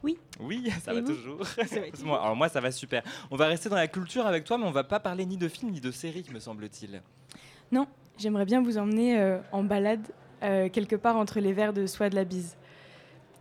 Oui. 0.02 0.18
Oui, 0.40 0.70
ça 0.82 0.92
Et 0.92 1.00
va 1.00 1.06
toujours. 1.06 1.44
Ça 1.46 1.64
va 1.64 2.14
alors 2.14 2.36
moi, 2.36 2.48
ça 2.48 2.60
va 2.60 2.70
super. 2.70 3.02
On 3.30 3.36
va 3.36 3.46
rester 3.46 3.68
dans 3.68 3.76
la 3.76 3.88
culture 3.88 4.26
avec 4.26 4.44
toi, 4.44 4.58
mais 4.58 4.64
on 4.64 4.70
va 4.70 4.84
pas 4.84 5.00
parler 5.00 5.26
ni 5.26 5.36
de 5.36 5.48
films 5.48 5.72
ni 5.72 5.80
de 5.80 5.90
séries, 5.90 6.24
me 6.32 6.38
semble-t-il. 6.38 7.02
Non, 7.72 7.86
j'aimerais 8.16 8.44
bien 8.44 8.62
vous 8.62 8.78
emmener 8.78 9.18
euh, 9.18 9.38
en 9.52 9.64
balade 9.64 10.06
euh, 10.42 10.68
quelque 10.68 10.94
part 10.94 11.16
entre 11.16 11.40
les 11.40 11.52
vers 11.52 11.72
de 11.72 11.86
Soie 11.86 12.10
de 12.10 12.14
la 12.14 12.24
Bise. 12.24 12.56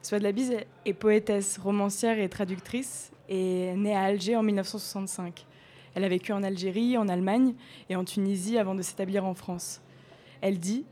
Soie 0.01 0.19
de 0.19 0.23
la 0.23 0.31
Bise 0.31 0.53
est- 0.85 0.93
poétesse, 0.93 1.57
romancière 1.57 2.19
et 2.19 2.29
traductrice 2.29 3.11
et 3.29 3.73
née 3.75 3.95
à 3.95 4.03
Alger 4.03 4.35
en 4.35 4.43
1965. 4.43 5.45
Elle 5.95 6.03
a 6.03 6.09
vécu 6.09 6.31
en 6.31 6.43
Algérie, 6.43 6.97
en 6.97 7.07
Allemagne 7.09 7.55
et 7.89 7.95
en 7.95 8.03
Tunisie 8.05 8.57
avant 8.57 8.75
de 8.75 8.81
s'établir 8.81 9.25
en 9.25 9.33
France. 9.33 9.81
Elle 10.41 10.59
dit 10.59 10.85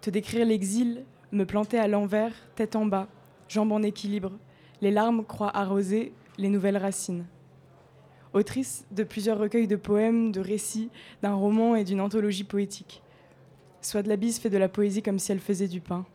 Te 0.00 0.10
décrire 0.10 0.46
l'exil, 0.46 1.04
me 1.32 1.44
planter 1.44 1.78
à 1.78 1.88
l'envers, 1.88 2.32
tête 2.54 2.76
en 2.76 2.86
bas, 2.86 3.08
jambes 3.48 3.72
en 3.72 3.82
équilibre, 3.82 4.32
les 4.80 4.90
larmes 4.90 5.24
croient 5.24 5.56
arroser 5.56 6.12
les 6.38 6.48
nouvelles 6.48 6.76
racines. 6.76 7.26
Autrice 8.32 8.86
de 8.92 9.02
plusieurs 9.02 9.38
recueils 9.38 9.66
de 9.66 9.76
poèmes, 9.76 10.30
de 10.30 10.40
récits, 10.40 10.90
d'un 11.22 11.34
roman 11.34 11.74
et 11.74 11.82
d'une 11.84 12.00
anthologie 12.00 12.44
poétique. 12.44 13.02
Soit 13.82 14.02
de 14.02 14.08
la 14.08 14.16
bise 14.16 14.38
fait 14.38 14.50
de 14.50 14.58
la 14.58 14.68
poésie 14.68 15.02
comme 15.02 15.18
si 15.18 15.32
elle 15.32 15.40
faisait 15.40 15.66
du 15.68 15.80
pain. 15.80 16.06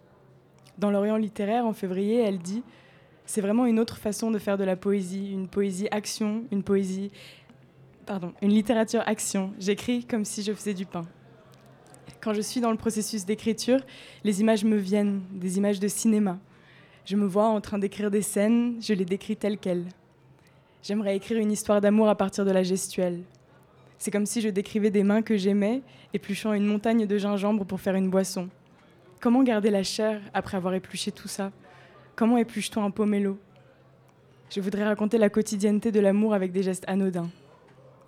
Dans 0.77 0.91
l'Orient 0.91 1.17
littéraire, 1.17 1.65
en 1.65 1.73
février, 1.73 2.19
elle 2.19 2.39
dit 2.39 2.63
C'est 3.25 3.41
vraiment 3.41 3.65
une 3.65 3.79
autre 3.79 3.97
façon 3.97 4.31
de 4.31 4.39
faire 4.39 4.57
de 4.57 4.63
la 4.63 4.75
poésie, 4.75 5.31
une 5.31 5.47
poésie 5.47 5.87
action, 5.91 6.43
une 6.51 6.63
poésie. 6.63 7.11
Pardon, 8.05 8.33
une 8.41 8.51
littérature 8.51 9.01
action. 9.05 9.53
J'écris 9.59 10.05
comme 10.05 10.25
si 10.25 10.43
je 10.43 10.53
faisais 10.53 10.73
du 10.73 10.85
pain. 10.85 11.05
Quand 12.21 12.33
je 12.33 12.41
suis 12.41 12.61
dans 12.61 12.71
le 12.71 12.77
processus 12.77 13.25
d'écriture, 13.25 13.79
les 14.23 14.41
images 14.41 14.63
me 14.63 14.77
viennent, 14.77 15.21
des 15.31 15.57
images 15.57 15.79
de 15.79 15.87
cinéma. 15.87 16.37
Je 17.05 17.15
me 17.15 17.25
vois 17.25 17.45
en 17.45 17.61
train 17.61 17.77
d'écrire 17.77 18.11
des 18.11 18.21
scènes, 18.21 18.77
je 18.81 18.93
les 18.93 19.05
décris 19.05 19.37
telles 19.37 19.59
quelles. 19.59 19.85
J'aimerais 20.83 21.15
écrire 21.15 21.39
une 21.39 21.51
histoire 21.51 21.81
d'amour 21.81 22.09
à 22.09 22.15
partir 22.15 22.45
de 22.45 22.51
la 22.51 22.63
gestuelle. 22.63 23.21
C'est 23.97 24.11
comme 24.11 24.25
si 24.25 24.41
je 24.41 24.49
décrivais 24.49 24.91
des 24.91 25.03
mains 25.03 25.21
que 25.21 25.37
j'aimais, 25.37 25.81
épluchant 26.13 26.53
une 26.53 26.65
montagne 26.65 27.05
de 27.05 27.17
gingembre 27.17 27.65
pour 27.65 27.79
faire 27.79 27.95
une 27.95 28.09
boisson. 28.09 28.49
Comment 29.25 29.41
garder 29.41 29.71
la 29.71 29.81
chair 29.81 30.21
après 30.35 30.55
avoir 30.55 30.75
épluché 30.75 31.11
tout 31.11 31.27
ça? 31.27 31.51
Comment 32.15 32.37
épluche-t-on 32.37 32.83
un 32.83 32.91
pomelo? 32.91 33.39
Je 34.51 34.61
voudrais 34.61 34.83
raconter 34.83 35.17
la 35.17 35.31
quotidienneté 35.31 35.91
de 35.91 35.99
l'amour 35.99 36.35
avec 36.35 36.51
des 36.51 36.61
gestes 36.61 36.83
anodins. 36.85 37.31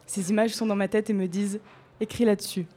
Ces 0.05 0.29
images 0.29 0.51
sont 0.51 0.67
dans 0.67 0.75
ma 0.75 0.87
tête 0.87 1.09
et 1.09 1.13
me 1.13 1.27
disent 1.27 1.59
Écris 1.99 2.23
là-dessus. 2.23 2.67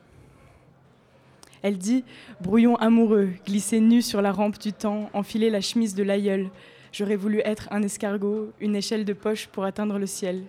Elle 1.61 1.77
dit 1.77 2.03
Brouillon 2.41 2.77
amoureux, 2.77 3.29
glisser 3.45 3.79
nu 3.79 4.01
sur 4.01 4.23
la 4.23 4.33
rampe 4.33 4.59
du 4.59 4.73
temps, 4.73 5.11
enfiler 5.13 5.51
la 5.51 5.61
chemise 5.61 5.95
de 5.95 6.03
l'aïeul. 6.03 6.49
J'aurais 6.93 7.17
voulu 7.17 7.43
être 7.45 7.69
un 7.71 7.83
escargot, 7.83 8.53
une 8.59 8.75
échelle 8.75 9.05
de 9.05 9.13
poche 9.13 9.49
pour 9.49 9.65
atteindre 9.65 9.99
le 9.99 10.07
ciel. 10.07 10.45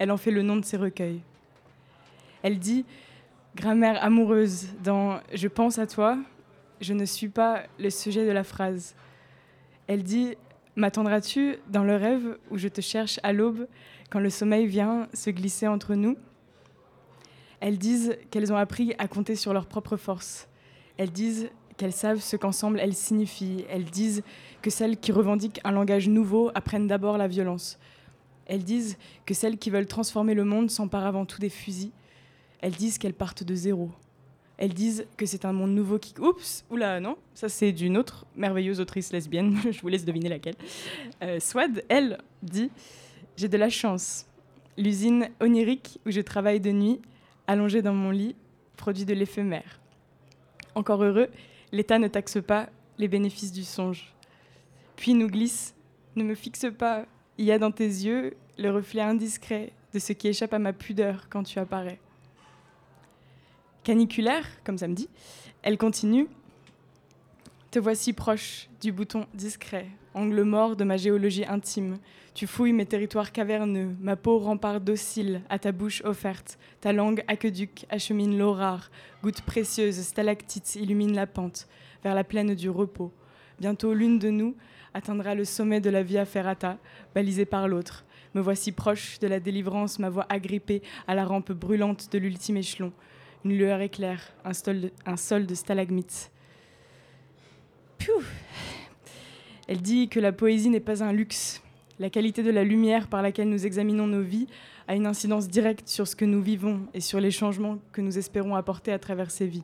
Elle 0.00 0.10
en 0.10 0.16
fait 0.16 0.32
le 0.32 0.42
nom 0.42 0.56
de 0.56 0.64
ses 0.64 0.78
recueils. 0.78 1.20
Elle 2.42 2.58
dit 2.58 2.84
Grammaire 3.54 4.02
amoureuse 4.02 4.66
dans 4.82 5.20
Je 5.32 5.46
pense 5.46 5.78
à 5.78 5.86
toi, 5.86 6.18
je 6.84 6.92
ne 6.92 7.04
suis 7.04 7.28
pas 7.28 7.62
le 7.78 7.90
sujet 7.90 8.26
de 8.26 8.30
la 8.30 8.44
phrase. 8.44 8.94
Elle 9.86 10.02
dit 10.02 10.36
M'attendras-tu 10.76 11.56
dans 11.68 11.84
le 11.84 11.96
rêve 11.96 12.36
où 12.50 12.58
je 12.58 12.68
te 12.68 12.80
cherche 12.80 13.20
à 13.22 13.32
l'aube 13.32 13.66
quand 14.10 14.20
le 14.20 14.30
sommeil 14.30 14.66
vient 14.66 15.08
se 15.14 15.30
glisser 15.30 15.66
entre 15.66 15.94
nous? 15.94 16.16
Elles 17.60 17.78
disent 17.78 18.16
qu'elles 18.30 18.52
ont 18.52 18.56
appris 18.56 18.94
à 18.98 19.08
compter 19.08 19.36
sur 19.36 19.54
leur 19.54 19.66
propre 19.66 19.96
force. 19.96 20.48
Elles 20.98 21.12
disent 21.12 21.48
qu'elles 21.76 21.92
savent 21.92 22.20
ce 22.20 22.36
qu'ensemble 22.36 22.80
elles 22.80 22.94
signifient. 22.94 23.64
Elles 23.70 23.84
disent 23.84 24.22
que 24.62 24.70
celles 24.70 24.98
qui 24.98 25.12
revendiquent 25.12 25.60
un 25.64 25.72
langage 25.72 26.08
nouveau 26.08 26.50
apprennent 26.54 26.88
d'abord 26.88 27.16
la 27.16 27.28
violence. 27.28 27.78
Elles 28.46 28.64
disent 28.64 28.98
que 29.24 29.32
celles 29.32 29.58
qui 29.58 29.70
veulent 29.70 29.86
transformer 29.86 30.34
le 30.34 30.44
monde 30.44 30.70
s'emparent 30.70 31.06
avant 31.06 31.24
tout 31.24 31.38
des 31.38 31.48
fusils. 31.48 31.92
Elles 32.60 32.72
disent 32.74 32.98
qu'elles 32.98 33.14
partent 33.14 33.44
de 33.44 33.54
zéro. 33.54 33.90
Elles 34.56 34.72
disent 34.72 35.06
que 35.16 35.26
c'est 35.26 35.44
un 35.44 35.52
monde 35.52 35.74
nouveau 35.74 35.98
qui... 35.98 36.14
Oups, 36.20 36.64
oula, 36.70 37.00
non, 37.00 37.16
ça 37.34 37.48
c'est 37.48 37.72
d'une 37.72 37.96
autre 37.96 38.24
merveilleuse 38.36 38.80
autrice 38.80 39.12
lesbienne, 39.12 39.58
je 39.70 39.80
vous 39.80 39.88
laisse 39.88 40.04
deviner 40.04 40.28
laquelle. 40.28 40.54
Euh, 41.22 41.40
Swad, 41.40 41.84
elle, 41.88 42.18
dit 42.42 42.70
J'ai 43.36 43.48
de 43.48 43.56
la 43.56 43.68
chance. 43.68 44.26
L'usine 44.76 45.28
onirique 45.40 46.00
où 46.06 46.10
je 46.10 46.20
travaille 46.20 46.60
de 46.60 46.70
nuit, 46.70 47.00
allongée 47.46 47.82
dans 47.82 47.94
mon 47.94 48.10
lit, 48.10 48.36
produit 48.76 49.04
de 49.04 49.14
l'éphémère. 49.14 49.80
Encore 50.74 51.02
heureux, 51.02 51.28
l'État 51.72 51.98
ne 51.98 52.08
taxe 52.08 52.38
pas 52.44 52.68
les 52.98 53.08
bénéfices 53.08 53.52
du 53.52 53.64
songe. 53.64 54.12
Puis 54.96 55.14
nous 55.14 55.28
glisse 55.28 55.74
Ne 56.16 56.24
me 56.24 56.34
fixe 56.34 56.66
pas, 56.76 57.06
il 57.38 57.44
y 57.44 57.52
a 57.52 57.58
dans 57.58 57.72
tes 57.72 57.86
yeux 57.86 58.36
le 58.58 58.70
reflet 58.70 59.02
indiscret 59.02 59.72
de 59.92 59.98
ce 59.98 60.12
qui 60.12 60.28
échappe 60.28 60.54
à 60.54 60.58
ma 60.58 60.72
pudeur 60.72 61.28
quand 61.28 61.42
tu 61.42 61.58
apparais. 61.58 61.98
Caniculaire, 63.84 64.46
comme 64.64 64.78
ça 64.78 64.88
me 64.88 64.94
dit, 64.94 65.10
elle 65.62 65.76
continue 65.76 66.26
Te 67.70 67.78
voici 67.78 68.14
proche 68.14 68.70
du 68.80 68.92
bouton 68.92 69.26
discret, 69.34 69.86
angle 70.14 70.40
mort 70.40 70.74
de 70.74 70.84
ma 70.84 70.96
géologie 70.96 71.44
intime. 71.44 71.98
Tu 72.32 72.46
fouilles 72.46 72.72
mes 72.72 72.86
territoires 72.86 73.30
caverneux, 73.30 73.94
ma 74.00 74.16
peau 74.16 74.38
rempart 74.38 74.80
docile 74.80 75.42
à 75.50 75.58
ta 75.58 75.70
bouche 75.70 76.00
offerte, 76.06 76.58
ta 76.80 76.94
langue 76.94 77.24
aqueduc 77.28 77.84
achemine 77.90 78.38
l'eau 78.38 78.54
rare, 78.54 78.90
goutte 79.22 79.42
précieuse, 79.42 80.00
stalactite 80.00 80.76
illumine 80.76 81.14
la 81.14 81.26
pente, 81.26 81.68
vers 82.02 82.14
la 82.14 82.24
plaine 82.24 82.54
du 82.54 82.70
repos. 82.70 83.12
Bientôt 83.60 83.92
l'une 83.92 84.18
de 84.18 84.30
nous 84.30 84.56
atteindra 84.94 85.34
le 85.34 85.44
sommet 85.44 85.82
de 85.82 85.90
la 85.90 86.02
Via 86.02 86.24
Ferrata, 86.24 86.78
balisée 87.14 87.44
par 87.44 87.68
l'autre. 87.68 88.06
Me 88.32 88.40
voici 88.40 88.72
proche 88.72 89.18
de 89.18 89.26
la 89.26 89.40
délivrance, 89.40 89.98
ma 89.98 90.08
voix 90.08 90.24
agrippée 90.30 90.80
à 91.06 91.14
la 91.14 91.26
rampe 91.26 91.52
brûlante 91.52 92.10
de 92.10 92.18
l'ultime 92.18 92.56
échelon. 92.56 92.90
Une 93.44 93.56
lueur 93.56 93.80
éclaire, 93.80 94.32
un 94.44 94.54
sol 94.54 95.46
de, 95.46 95.54
stalagmites. 95.54 96.30
Elle 99.68 99.82
dit 99.82 100.08
que 100.08 100.20
la 100.20 100.32
poésie 100.32 100.70
n'est 100.70 100.80
pas 100.80 101.02
un 101.02 101.12
luxe. 101.12 101.62
La 101.98 102.10
qualité 102.10 102.42
de 102.42 102.50
la 102.50 102.64
lumière 102.64 103.08
par 103.08 103.22
laquelle 103.22 103.48
nous 103.48 103.66
examinons 103.66 104.06
nos 104.06 104.22
vies 104.22 104.46
a 104.88 104.94
une 104.94 105.06
incidence 105.06 105.48
directe 105.48 105.88
sur 105.88 106.08
ce 106.08 106.16
que 106.16 106.24
nous 106.24 106.42
vivons 106.42 106.80
et 106.92 107.00
sur 107.00 107.20
les 107.20 107.30
changements 107.30 107.78
que 107.92 108.00
nous 108.00 108.18
espérons 108.18 108.54
apporter 108.54 108.92
à 108.92 108.98
travers 108.98 109.30
ces 109.30 109.46
vies. 109.46 109.62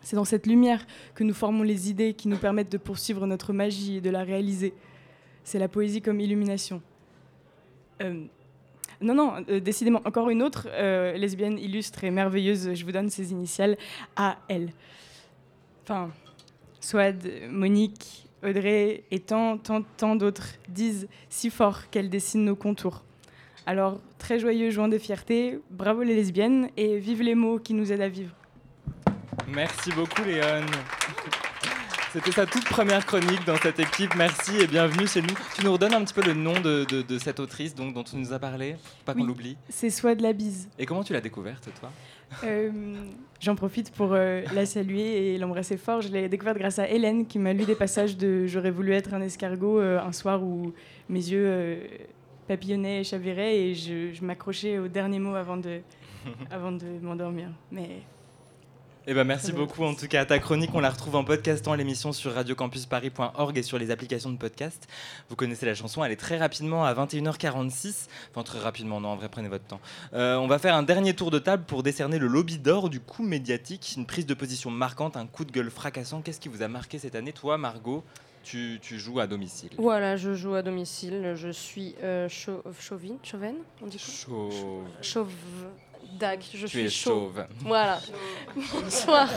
C'est 0.00 0.16
dans 0.16 0.24
cette 0.24 0.46
lumière 0.46 0.86
que 1.14 1.24
nous 1.24 1.34
formons 1.34 1.62
les 1.62 1.90
idées 1.90 2.14
qui 2.14 2.28
nous 2.28 2.36
permettent 2.36 2.72
de 2.72 2.78
poursuivre 2.78 3.26
notre 3.26 3.52
magie 3.52 3.96
et 3.96 4.00
de 4.00 4.10
la 4.10 4.22
réaliser. 4.22 4.74
C'est 5.44 5.58
la 5.58 5.68
poésie 5.68 6.02
comme 6.02 6.20
illumination. 6.20 6.82
Euh, 8.02 8.24
non, 9.00 9.14
non, 9.14 9.44
euh, 9.48 9.60
décidément, 9.60 10.00
encore 10.04 10.30
une 10.30 10.42
autre 10.42 10.68
euh, 10.70 11.16
lesbienne 11.16 11.58
illustre 11.58 12.04
et 12.04 12.10
merveilleuse, 12.10 12.74
je 12.74 12.84
vous 12.84 12.92
donne 12.92 13.10
ses 13.10 13.32
initiales, 13.32 13.76
A, 14.16 14.38
L. 14.48 14.70
Enfin, 15.82 16.10
Swad, 16.80 17.28
Monique, 17.50 18.28
Audrey 18.42 19.04
et 19.10 19.20
tant, 19.20 19.58
tant, 19.58 19.82
tant 19.96 20.16
d'autres 20.16 20.48
disent 20.68 21.08
si 21.28 21.50
fort 21.50 21.90
qu'elles 21.90 22.10
dessinent 22.10 22.44
nos 22.44 22.56
contours. 22.56 23.02
Alors, 23.66 24.00
très 24.18 24.38
joyeux 24.38 24.70
joint 24.70 24.88
de 24.88 24.98
fierté, 24.98 25.58
bravo 25.70 26.02
les 26.02 26.14
lesbiennes 26.14 26.68
et 26.76 26.98
vive 26.98 27.22
les 27.22 27.34
mots 27.34 27.58
qui 27.58 27.72
nous 27.72 27.92
aident 27.92 28.02
à 28.02 28.08
vivre. 28.08 28.34
Merci 29.48 29.90
beaucoup, 29.92 30.22
Léon. 30.24 30.66
C'était 32.14 32.30
sa 32.30 32.46
toute 32.46 32.64
première 32.66 33.04
chronique 33.04 33.44
dans 33.44 33.56
cette 33.56 33.80
équipe. 33.80 34.14
Merci 34.16 34.56
et 34.60 34.68
bienvenue 34.68 35.04
chez 35.08 35.20
nous. 35.20 35.34
Tu 35.56 35.64
nous 35.64 35.72
redonnes 35.72 35.94
un 35.94 36.04
petit 36.04 36.14
peu 36.14 36.22
le 36.22 36.32
nom 36.32 36.52
de, 36.60 36.84
de- 36.84 37.02
de 37.02 37.18
cette 37.18 37.40
autrice 37.40 37.74
donc, 37.74 37.92
dont 37.92 38.04
tu 38.04 38.14
nous 38.14 38.32
as 38.32 38.38
parlé 38.38 38.74
Faut 38.74 39.04
Pas 39.04 39.14
qu'on 39.14 39.24
l'oublie. 39.24 39.56
C'est 39.68 39.90
Swad 39.90 40.20
la 40.20 40.32
bise. 40.32 40.68
Et 40.78 40.86
comment 40.86 41.02
tu 41.02 41.12
l'as 41.12 41.20
découverte, 41.20 41.68
toi? 41.80 41.90
Euh, 42.44 42.70
J'en 43.40 43.56
profite 43.56 43.90
pour 43.90 44.12
euh, 44.12 44.42
la 44.54 44.64
saluer 44.64 45.34
et 45.34 45.38
l'embrasser 45.38 45.76
fort. 45.76 46.02
Je 46.02 46.08
l'ai 46.08 46.28
découverte 46.28 46.56
grâce 46.56 46.78
à 46.78 46.88
Hélène 46.88 47.26
qui 47.26 47.40
m'a 47.40 47.52
lu 47.52 47.64
des 47.64 47.74
passages 47.74 48.16
de 48.16 48.46
J'aurais 48.46 48.70
voulu 48.70 48.92
être 48.92 49.12
un 49.12 49.20
escargot 49.20 49.80
euh, 49.80 49.98
un 50.00 50.12
soir 50.12 50.40
où 50.40 50.72
mes 51.08 51.18
yeux 51.18 51.80
papillonnaient 52.46 53.00
et 53.00 53.04
chaviraient 53.04 53.58
et 53.58 53.74
je, 53.74 54.12
je 54.12 54.24
m'accrochais 54.24 54.78
au 54.78 54.86
dernier 54.86 55.18
mot 55.18 55.34
avant 55.34 55.56
de, 55.56 55.80
avant 56.52 56.70
de 56.70 56.84
m'endormir. 57.02 57.48
Mais 57.72 58.02
Eh 59.06 59.12
ben 59.12 59.24
merci 59.24 59.52
beaucoup 59.52 59.84
en 59.84 59.94
tout 59.94 60.08
cas. 60.08 60.24
Ta 60.24 60.38
chronique, 60.38 60.70
on 60.72 60.80
la 60.80 60.88
retrouve 60.88 61.16
en 61.16 61.24
podcastant 61.24 61.74
l'émission 61.74 62.12
sur 62.12 62.32
radiocampusparis.org 62.32 63.58
et 63.58 63.62
sur 63.62 63.78
les 63.78 63.90
applications 63.90 64.30
de 64.30 64.38
podcast. 64.38 64.88
Vous 65.28 65.36
connaissez 65.36 65.66
la 65.66 65.74
chanson, 65.74 66.02
elle 66.02 66.12
est 66.12 66.16
très 66.16 66.38
rapidement 66.38 66.84
à 66.86 66.94
21h46. 66.94 68.06
Enfin 68.30 68.42
très 68.44 68.58
rapidement, 68.60 69.02
non 69.02 69.10
en 69.10 69.16
vrai 69.16 69.28
prenez 69.28 69.48
votre 69.48 69.64
temps. 69.66 69.80
Euh, 70.14 70.36
on 70.36 70.46
va 70.46 70.58
faire 70.58 70.74
un 70.74 70.82
dernier 70.82 71.12
tour 71.14 71.30
de 71.30 71.38
table 71.38 71.64
pour 71.66 71.82
décerner 71.82 72.18
le 72.18 72.26
lobby 72.28 72.56
d'or 72.58 72.88
du 72.88 72.98
coup 73.00 73.22
médiatique. 73.22 73.92
Une 73.98 74.06
prise 74.06 74.24
de 74.24 74.32
position 74.34 74.70
marquante, 74.70 75.18
un 75.18 75.26
coup 75.26 75.44
de 75.44 75.52
gueule 75.52 75.70
fracassant. 75.70 76.22
Qu'est-ce 76.22 76.40
qui 76.40 76.48
vous 76.48 76.62
a 76.62 76.68
marqué 76.68 76.98
cette 76.98 77.14
année? 77.14 77.32
Toi 77.32 77.58
Margot, 77.58 78.02
tu, 78.42 78.78
tu 78.80 78.98
joues 78.98 79.20
à 79.20 79.26
domicile. 79.26 79.68
Voilà, 79.76 80.16
je 80.16 80.32
joue 80.32 80.54
à 80.54 80.62
domicile. 80.62 81.34
Je 81.36 81.50
suis 81.50 81.94
euh, 82.02 82.26
chau- 82.30 82.62
chauvine, 82.80 83.18
chauvaine, 83.22 83.56
on 83.82 83.86
dit 83.86 83.98
quoi? 83.98 84.14
Chauve. 84.14 84.84
Chauve. 85.02 85.32
Dag, 86.18 86.40
je 86.52 86.60
Tu 86.66 86.68
suis 86.68 86.80
es 86.86 86.88
chauve. 86.90 87.34
chauve. 87.36 87.46
Voilà. 87.60 88.00
Bonsoir. 88.72 89.28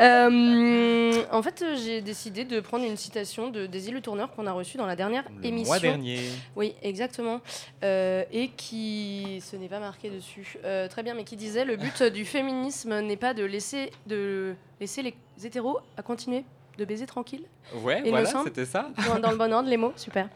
Euh, 0.00 1.22
en 1.32 1.42
fait, 1.42 1.64
j'ai 1.76 2.00
décidé 2.00 2.44
de 2.44 2.60
prendre 2.60 2.84
une 2.84 2.96
citation 2.96 3.50
de 3.50 3.66
Daisy 3.66 3.90
Le 3.90 4.00
Tourneur 4.00 4.30
qu'on 4.32 4.46
a 4.46 4.52
reçue 4.52 4.76
dans 4.78 4.86
la 4.86 4.96
dernière 4.96 5.24
Le 5.40 5.46
émission. 5.46 5.68
mois 5.72 5.80
dernier. 5.80 6.20
Oui, 6.56 6.74
exactement. 6.82 7.40
Euh, 7.84 8.24
et 8.32 8.48
qui. 8.48 9.42
Ce 9.44 9.56
n'est 9.56 9.68
pas 9.68 9.80
marqué 9.80 10.10
dessus. 10.10 10.56
Euh, 10.64 10.88
très 10.88 11.02
bien, 11.02 11.14
mais 11.14 11.24
qui 11.24 11.36
disait 11.36 11.64
le 11.64 11.76
but 11.76 12.02
du 12.02 12.24
féminisme 12.24 13.00
n'est 13.00 13.16
pas 13.16 13.34
de 13.34 13.44
laisser, 13.44 13.90
de 14.06 14.54
laisser 14.80 15.02
les 15.02 15.14
hétéros 15.44 15.78
à 15.96 16.02
continuer 16.02 16.44
de 16.78 16.84
baiser 16.86 17.04
tranquille. 17.06 17.42
Ouais, 17.82 18.02
voilà, 18.08 18.30
c'était 18.44 18.64
ça. 18.64 18.88
Dans, 19.06 19.18
dans 19.18 19.30
le 19.30 19.36
bon 19.36 19.52
ordre, 19.52 19.68
les 19.68 19.76
mots, 19.76 19.92
super. 19.96 20.28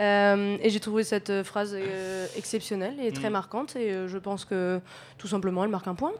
Euh, 0.00 0.56
et 0.62 0.70
j'ai 0.70 0.80
trouvé 0.80 1.04
cette 1.04 1.28
euh, 1.30 1.44
phrase 1.44 1.74
euh, 1.78 2.26
exceptionnelle 2.36 2.94
et 3.00 3.12
très 3.12 3.28
Mm. 3.28 3.32
marquante. 3.32 3.76
Et 3.76 3.90
euh, 3.92 4.08
je 4.08 4.16
pense 4.16 4.44
que 4.46 4.80
tout 5.18 5.28
simplement, 5.28 5.64
elle 5.64 5.70
marque 5.70 5.88
un 5.88 5.94
point. 5.94 6.12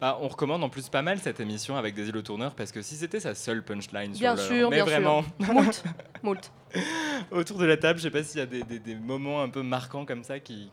Bah, 0.00 0.18
on 0.20 0.28
recommande 0.28 0.64
en 0.64 0.68
plus 0.70 0.88
pas 0.88 1.02
mal 1.02 1.18
cette 1.18 1.38
émission 1.38 1.76
avec 1.76 1.94
Daisy 1.94 2.10
Le 2.10 2.22
Tourneur 2.22 2.54
parce 2.54 2.72
que 2.72 2.80
si 2.82 2.96
c'était 2.96 3.20
sa 3.20 3.34
seule 3.34 3.62
punchline 3.62 4.14
sur 4.14 4.20
Bien 4.20 4.34
l'heure, 4.34 4.44
sûr, 4.44 4.70
mais 4.70 4.76
bien 4.76 4.84
vraiment. 4.84 5.22
sûr. 5.22 5.32
Moult, 5.54 5.82
moult. 6.22 6.50
Autour 7.30 7.58
de 7.58 7.66
la 7.66 7.76
table, 7.76 7.98
je 7.98 8.04
sais 8.04 8.10
pas 8.10 8.24
s'il 8.24 8.38
y 8.40 8.42
a 8.42 8.46
des, 8.46 8.62
des- 8.62 8.78
des 8.78 8.94
moments 8.94 9.42
un 9.42 9.48
peu 9.50 9.62
marquants 9.62 10.04
comme 10.06 10.24
ça 10.24 10.40
qui, 10.40 10.70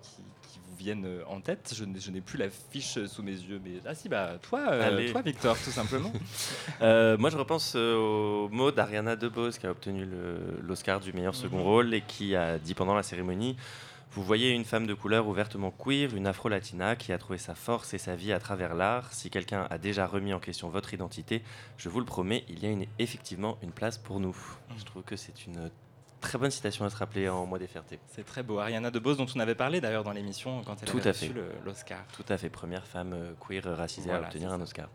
viennent 0.84 1.06
euh, 1.06 1.24
en 1.28 1.40
tête. 1.42 1.74
Je 1.76 1.86
n'ai- 1.86 2.22
plus 2.22 2.38
la 2.38 2.50
fiche 2.50 3.04
sous 3.06 3.24
mes 3.24 3.32
yeux, 3.32 3.60
mais 3.64 3.80
ah 3.86 3.96
si 3.96 4.08
bah 4.10 4.38
toi, 4.42 4.60
euh, 4.72 5.12
toi 5.12 5.22
Victor, 5.22 5.58
tout 5.58 5.72
simplement. 5.72 6.12
Euh, 6.82 7.18
moi, 7.18 7.30
je 7.30 7.38
repense 7.38 7.74
euh, 7.76 7.96
au 7.96 8.50
mot 8.50 8.72
d'Ariana 8.72 9.16
DeBose 9.16 9.58
qui 9.58 9.66
a 9.68 9.72
obtenu 9.72 10.08
l'Oscar 10.62 11.00
du 11.00 11.14
meilleur 11.14 11.36
second 11.36 11.58
Mhm. 11.58 11.64
rôle 11.64 11.94
et 11.94 12.02
qui 12.02 12.36
a 12.36 12.58
dit 12.58 12.74
pendant 12.74 12.96
la 12.96 13.04
cérémonie 13.04 13.56
Vous 14.16 14.24
voyez 14.24 14.52
une 14.52 14.64
femme 14.66 14.86
de 14.86 14.94
couleur 14.94 15.28
ouvertement 15.28 15.72
queer, 15.72 16.14
une 16.16 16.28
afro-latina 16.28 16.96
qui 16.96 17.12
a 17.14 17.18
trouvé 17.18 17.40
sa 17.40 17.56
force 17.56 17.94
et 17.96 17.98
sa 17.98 18.16
vie 18.16 18.32
à 18.32 18.40
travers 18.40 18.76
l'art. 18.76 19.12
Si 19.12 19.30
quelqu'un 19.32 19.66
a 19.72 19.78
déjà 19.80 20.06
remis 20.06 20.34
en 20.34 20.40
question 20.40 20.70
votre 20.70 20.94
identité, 20.94 21.42
je 21.78 21.90
vous 21.90 22.00
le 22.00 22.06
promets, 22.06 22.44
il 22.48 22.60
y 22.62 22.68
a 22.68 22.70
une- 22.70 22.86
effectivement 23.00 23.58
une 23.64 23.72
place 23.72 23.98
pour 23.98 24.20
nous. 24.20 24.36
Je 24.78 24.84
trouve 24.86 25.02
que 25.04 25.16
c'est 25.16 25.48
une 25.48 25.72
très 26.24 26.38
bonne 26.40 26.50
citation 26.52 26.86
à 26.86 26.90
se 26.90 26.96
rappeler 26.96 27.30
en 27.30 27.46
mois 27.46 27.60
des 27.60 27.68
fiertés. 27.68 28.00
C'est 28.16 28.26
très 28.26 28.42
beau. 28.42 28.58
Ariana 28.60 28.90
DeBose, 28.90 29.18
dont 29.18 29.28
on 29.36 29.40
avait 29.40 29.56
parlé 29.56 29.80
d'ailleurs 29.82 30.04
dans 30.04 30.12
l'émission 30.12 30.64
quand 30.66 30.76
elle 30.82 30.90
Tout 30.90 30.98
avait 30.98 31.10
à 31.10 31.12
reçu 31.12 31.32
l'Oscar. 31.66 32.00
Tout 32.16 32.26
à 32.30 32.38
fait, 32.38 32.50
première 32.50 32.88
femme 32.88 33.14
euh, 33.14 33.34
queer 33.48 33.64
racisée 33.78 34.10
Voilà, 34.10 34.26
à 34.26 34.30
obtenir 34.30 34.52
un. 34.52 34.60
Oscar. 34.62 34.90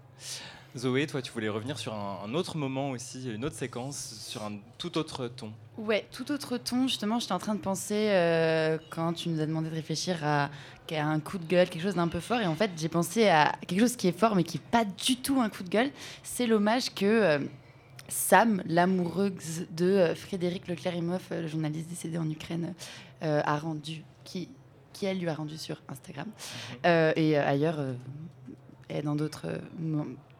Zoé, 0.76 1.06
toi, 1.06 1.22
tu 1.22 1.32
voulais 1.32 1.48
revenir 1.48 1.78
sur 1.78 1.94
un, 1.94 2.18
un 2.26 2.34
autre 2.34 2.56
moment 2.56 2.90
aussi, 2.90 3.32
une 3.32 3.44
autre 3.44 3.54
séquence, 3.56 3.96
sur 4.26 4.42
un 4.44 4.52
tout 4.76 4.98
autre 4.98 5.26
ton. 5.28 5.52
Ouais, 5.78 6.06
tout 6.12 6.30
autre 6.30 6.58
ton. 6.58 6.86
Justement, 6.88 7.18
j'étais 7.18 7.32
en 7.32 7.38
train 7.38 7.54
de 7.54 7.60
penser 7.60 8.08
euh, 8.10 8.78
quand 8.90 9.12
tu 9.14 9.28
nous 9.30 9.40
as 9.40 9.46
demandé 9.46 9.70
de 9.70 9.74
réfléchir 9.74 10.18
à, 10.24 10.50
à 10.90 11.02
un 11.04 11.20
coup 11.20 11.38
de 11.38 11.46
gueule, 11.46 11.68
quelque 11.68 11.82
chose 11.82 11.94
d'un 11.94 12.08
peu 12.08 12.20
fort. 12.20 12.40
Et 12.40 12.46
en 12.46 12.54
fait, 12.54 12.70
j'ai 12.76 12.88
pensé 12.88 13.28
à 13.28 13.52
quelque 13.66 13.80
chose 13.80 13.96
qui 13.96 14.08
est 14.08 14.18
fort, 14.18 14.34
mais 14.36 14.44
qui 14.44 14.58
n'est 14.58 14.64
pas 14.70 14.84
du 14.84 15.16
tout 15.16 15.40
un 15.40 15.48
coup 15.48 15.62
de 15.62 15.70
gueule. 15.70 15.90
C'est 16.22 16.46
l'hommage 16.46 16.94
que 16.94 17.06
euh, 17.06 17.38
Sam, 18.08 18.62
l'amoureuse 18.66 19.66
de 19.70 19.84
euh, 19.84 20.14
Frédéric 20.14 20.66
Leclerc-Imhoff, 20.66 21.28
euh, 21.30 21.42
le 21.42 21.48
journaliste 21.48 21.88
décédé 21.88 22.18
en 22.18 22.28
Ukraine, 22.28 22.74
euh, 23.22 23.42
a 23.44 23.58
rendu, 23.58 24.02
qui, 24.24 24.48
qui 24.92 25.06
elle 25.06 25.18
lui 25.18 25.28
a 25.28 25.34
rendu 25.34 25.58
sur 25.58 25.82
Instagram. 25.88 26.28
Euh, 26.86 27.12
et 27.16 27.36
ailleurs, 27.36 27.78
et 28.88 29.02
dans 29.02 29.14
d'autres, 29.14 29.60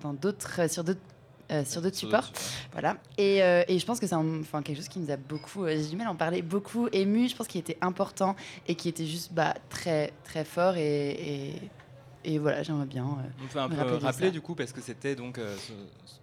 dans 0.01 0.15
d'autres, 0.15 0.71
sur 0.71 0.83
d'autres. 0.85 1.01
euh, 1.51 1.65
sur 1.65 1.83
d'autres 1.83 1.97
supports. 1.97 2.31
Voilà. 2.73 2.97
Et, 3.17 3.43
euh, 3.43 3.63
et 3.69 3.79
je 3.79 3.87
pense 3.87 4.01
que 4.01 4.07
c'est 4.07 4.15
enfin, 4.15 4.63
quelque 4.63 4.77
chose 4.77 4.89
qui 4.89 4.99
nous 4.99 5.11
a 5.11 5.17
beaucoup, 5.17 5.65
euh, 5.65 5.77
j'ai 5.77 5.89
du 5.89 5.97
mal 5.97 6.07
à 6.07 6.11
en 6.11 6.15
parler, 6.17 6.43
beaucoup 6.43 6.89
ému. 6.93 7.29
Je 7.29 7.37
pense 7.37 7.49
qu'il 7.49 7.61
était 7.61 7.79
important 7.81 8.37
et 8.67 8.75
qui 8.75 8.89
était 8.89 9.07
juste 9.07 9.33
bah, 9.33 9.55
très, 9.71 10.13
très 10.25 10.45
fort. 10.45 10.77
Et, 10.77 11.11
et, 11.11 11.55
et 12.25 12.39
voilà, 12.39 12.63
j'aimerais 12.63 12.87
bien. 12.87 13.05
euh, 13.05 13.45
On 13.45 13.47
peut 13.53 13.59
un 13.61 13.69
peu 13.69 13.77
rappeler 13.77 13.99
rappeler 13.99 14.31
du 14.31 14.41
coup, 14.41 14.55
parce 14.55 14.73
que 14.73 14.81
c'était 14.81 15.15
donc 15.15 15.39
euh, 15.39 15.57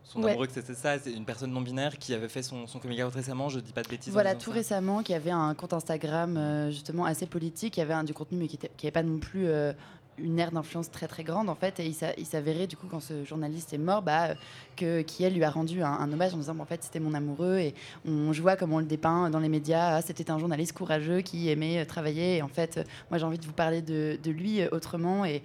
son, 0.04 0.22
Ouais. 0.22 0.32
amoureux 0.32 0.48
que 0.48 0.54
c'était 0.54 0.76
ça, 0.76 0.98
c'est 0.98 1.12
une 1.12 1.26
personne 1.26 1.52
non 1.52 1.60
binaire 1.62 1.98
qui 1.98 2.14
avait 2.14 2.30
fait 2.30 2.42
son, 2.44 2.68
son 2.68 2.80
coming 2.80 3.04
out 3.04 3.14
récemment, 3.14 3.50
je 3.50 3.60
dis 3.60 3.74
pas 3.74 3.84
de 3.84 3.90
bêtises. 3.90 4.14
Voilà, 4.14 4.34
disant 4.34 4.44
tout 4.46 4.52
ça. 4.52 4.56
récemment, 4.58 5.04
qui 5.04 5.14
avait 5.14 5.32
un 5.32 5.54
compte 5.56 5.74
Instagram 5.74 6.38
euh, 6.38 6.72
justement 6.72 7.04
assez 7.06 7.26
politique, 7.26 7.74
qui 7.74 7.82
avait 7.82 7.94
un, 7.94 8.04
du 8.06 8.14
contenu, 8.14 8.38
mais 8.38 8.48
qui 8.48 8.58
n'avait 8.58 8.92
pas 8.92 9.04
non 9.04 9.18
plus 9.20 9.48
euh, 9.48 9.74
une 10.18 10.40
ère 10.40 10.52
d'influence 10.54 10.90
très 10.90 11.10
très 11.10 11.26
grande 11.26 11.50
en 11.50 11.56
fait. 11.56 11.82
Et 11.82 11.86
il 11.88 11.94
s'a- 11.94 12.14
il 12.18 12.26
s'avérait 12.26 12.68
du 12.68 12.78
coup 12.78 12.88
quand 12.90 13.02
ce 13.02 13.26
journaliste 13.26 13.74
est 13.74 13.78
mort, 13.78 14.02
bah, 14.02 14.36
que 14.78 15.02
qui 15.02 15.26
elle 15.26 15.34
lui 15.34 15.44
a 15.44 15.50
rendu 15.50 15.84
un, 15.84 15.92
un 15.92 16.14
hommage 16.14 16.34
en 16.34 16.38
disant 16.38 16.56
bah, 16.56 16.64
en 16.64 16.66
fait 16.66 16.82
c'était 16.82 17.02
mon 17.02 17.14
amoureux 17.14 17.58
et 17.58 17.76
on 18.08 18.32
je 18.32 18.42
vois 18.42 18.56
comment 18.56 18.78
on 18.78 18.80
le 18.80 18.86
dépeint 18.86 19.30
dans 19.30 19.40
les 19.40 19.50
médias. 19.50 19.98
Ah, 19.98 20.02
c'était 20.02 20.32
un 20.32 20.40
journaliste 20.40 20.72
courageux 20.72 21.20
qui 21.20 21.50
aimait 21.50 21.86
travailler. 21.86 22.38
Et 22.38 22.42
en 22.42 22.48
fait, 22.48 22.88
moi 23.10 23.18
j'ai 23.20 23.26
envie 23.26 23.40
de 23.40 23.46
vous 23.46 23.52
parler 23.52 23.82
de, 23.82 24.18
de 24.24 24.32
lui 24.32 24.66
autrement 24.70 25.26
et 25.26 25.44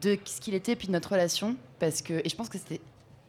de 0.00 0.18
ce 0.24 0.40
qu'il 0.40 0.54
était 0.54 0.76
puis 0.76 0.88
de 0.88 0.92
notre 0.92 1.12
relation 1.12 1.56
parce 1.78 2.02
que 2.02 2.14
et 2.24 2.28
je 2.28 2.36
pense 2.36 2.48
que 2.48 2.58
c'était 2.58 2.80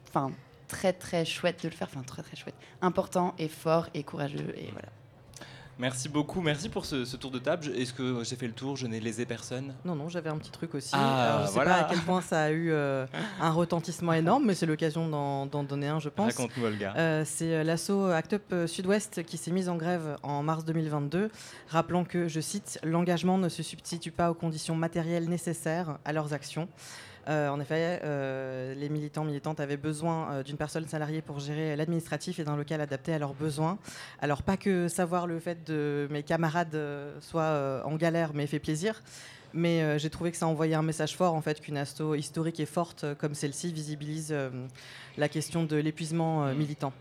enfin 0.08 0.32
très 0.68 0.92
très 0.92 1.24
chouette 1.24 1.62
de 1.62 1.68
le 1.68 1.74
faire, 1.74 1.88
enfin 1.90 2.02
très 2.02 2.22
très 2.22 2.36
chouette, 2.36 2.56
important 2.80 3.34
et 3.38 3.48
fort 3.48 3.88
et 3.94 4.02
courageux 4.02 4.54
et 4.56 4.70
voilà. 4.72 4.88
Merci 5.78 6.08
beaucoup, 6.08 6.40
merci 6.40 6.70
pour 6.70 6.86
ce, 6.86 7.04
ce 7.04 7.18
tour 7.18 7.30
de 7.30 7.38
table. 7.38 7.66
Est-ce 7.76 7.92
que 7.92 8.24
j'ai 8.24 8.36
fait 8.36 8.46
le 8.46 8.54
tour? 8.54 8.76
Je 8.76 8.86
n'ai 8.86 8.98
lésé 8.98 9.26
personne? 9.26 9.74
Non, 9.84 9.94
non, 9.94 10.08
j'avais 10.08 10.30
un 10.30 10.38
petit 10.38 10.50
truc 10.50 10.74
aussi. 10.74 10.90
Ah, 10.94 11.34
Alors, 11.34 11.42
je 11.42 11.46
sais 11.48 11.52
voilà. 11.52 11.70
pas 11.74 11.80
à 11.80 11.84
quel 11.90 11.98
point 12.00 12.22
ça 12.22 12.44
a 12.44 12.50
eu 12.50 12.70
euh, 12.70 13.06
un 13.42 13.50
retentissement 13.50 14.14
énorme, 14.14 14.46
mais 14.46 14.54
c'est 14.54 14.64
l'occasion 14.64 15.06
d'en 15.08 15.64
donner 15.64 15.88
un, 15.88 16.00
je 16.00 16.08
pense. 16.08 16.34
Raconte-nous, 16.34 16.64
Olga. 16.64 16.94
Euh, 16.96 17.22
c'est 17.26 17.56
euh, 17.56 17.62
l'asso 17.62 17.90
Act 17.90 18.32
Up 18.32 18.54
Sud-Ouest 18.66 19.22
qui 19.24 19.36
s'est 19.36 19.50
mise 19.50 19.68
en 19.68 19.76
grève 19.76 20.16
en 20.22 20.42
mars 20.42 20.64
2022, 20.64 21.30
rappelant 21.68 22.04
que, 22.04 22.26
je 22.26 22.40
cite, 22.40 22.78
l'engagement 22.82 23.36
ne 23.36 23.50
se 23.50 23.62
substitue 23.62 24.12
pas 24.12 24.30
aux 24.30 24.34
conditions 24.34 24.76
matérielles 24.76 25.28
nécessaires 25.28 25.98
à 26.06 26.12
leurs 26.14 26.32
actions. 26.32 26.68
Euh, 27.28 27.48
en 27.48 27.60
effet, 27.60 28.00
euh, 28.04 28.74
les 28.74 28.88
militants 28.88 29.24
militantes 29.24 29.58
avaient 29.58 29.76
besoin 29.76 30.30
euh, 30.30 30.42
d'une 30.42 30.56
personne 30.56 30.86
salariée 30.86 31.22
pour 31.22 31.40
gérer 31.40 31.74
l'administratif 31.74 32.38
et 32.38 32.44
d'un 32.44 32.56
local 32.56 32.80
adapté 32.80 33.12
à 33.12 33.18
leurs 33.18 33.34
besoins. 33.34 33.78
Alors 34.20 34.42
pas 34.42 34.56
que 34.56 34.88
savoir 34.88 35.26
le 35.26 35.40
fait 35.40 35.66
de 35.66 36.06
mes 36.10 36.22
camarades 36.22 36.78
soit 37.20 37.42
euh, 37.42 37.82
en 37.82 37.96
galère 37.96 38.32
mais 38.34 38.46
fait 38.46 38.60
plaisir, 38.60 39.02
mais 39.52 39.98
j'ai 39.98 40.10
trouvé 40.10 40.30
que 40.30 40.36
ça 40.36 40.46
envoyait 40.46 40.74
un 40.74 40.82
message 40.82 41.16
fort 41.16 41.34
en 41.34 41.40
fait 41.40 41.60
qu'une 41.60 41.78
asto 41.78 42.14
historique 42.14 42.60
et 42.60 42.66
forte 42.66 43.06
comme 43.14 43.34
celle-ci 43.34 43.72
visibilise 43.72 44.34
la 45.16 45.28
question 45.28 45.64
de 45.64 45.76
l'épuisement 45.76 46.52
militant. 46.52 46.92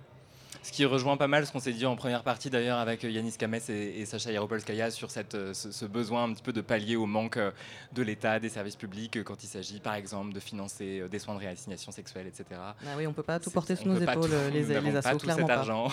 Ce 0.65 0.71
qui 0.71 0.83
rejoint 0.83 1.15
pas 1.15 1.27
mal 1.27 1.45
ce 1.45 1.51
qu'on 1.51 1.59
s'est 1.59 1.73
dit 1.73 1.85
en 1.85 1.95
première 1.95 2.23
partie 2.23 2.49
d'ailleurs 2.49 2.79
avec 2.79 3.03
Yanis 3.03 3.33
Kames 3.37 3.59
et, 3.69 3.99
et 4.01 4.05
Sacha 4.07 4.31
Yaropolskaya 4.31 4.89
sur 4.89 5.11
cette, 5.11 5.35
euh, 5.35 5.53
ce, 5.53 5.71
ce 5.71 5.85
besoin 5.85 6.23
un 6.23 6.33
petit 6.33 6.41
peu 6.41 6.53
de 6.53 6.61
pallier 6.61 6.95
au 6.95 7.05
manque 7.05 7.37
euh, 7.37 7.51
de 7.93 8.01
l'État, 8.01 8.39
des 8.39 8.49
services 8.49 8.75
publics, 8.75 9.15
euh, 9.17 9.23
quand 9.23 9.43
il 9.43 9.47
s'agit 9.47 9.79
par 9.79 9.93
exemple 9.93 10.33
de 10.33 10.39
financer 10.39 11.01
euh, 11.01 11.07
des 11.07 11.19
soins 11.19 11.35
de 11.35 11.39
réassignation 11.39 11.91
sexuelle, 11.91 12.25
etc. 12.25 12.45
Ah 12.59 12.73
oui, 12.97 13.05
on 13.05 13.13
peut 13.13 13.21
pas 13.21 13.39
tout 13.39 13.51
porter 13.51 13.75
sous 13.75 13.83
on 13.87 13.93
nos 13.93 13.99
épaules, 14.01 14.23
tout- 14.27 14.35
les- 14.51 14.61
nous 14.63 14.67
les 14.81 14.95
assos, 14.95 15.01
pas 15.03 15.11
tout 15.11 15.17
clairement 15.19 15.45
cet 15.45 15.55
pas. 15.55 15.59
argent. 15.59 15.87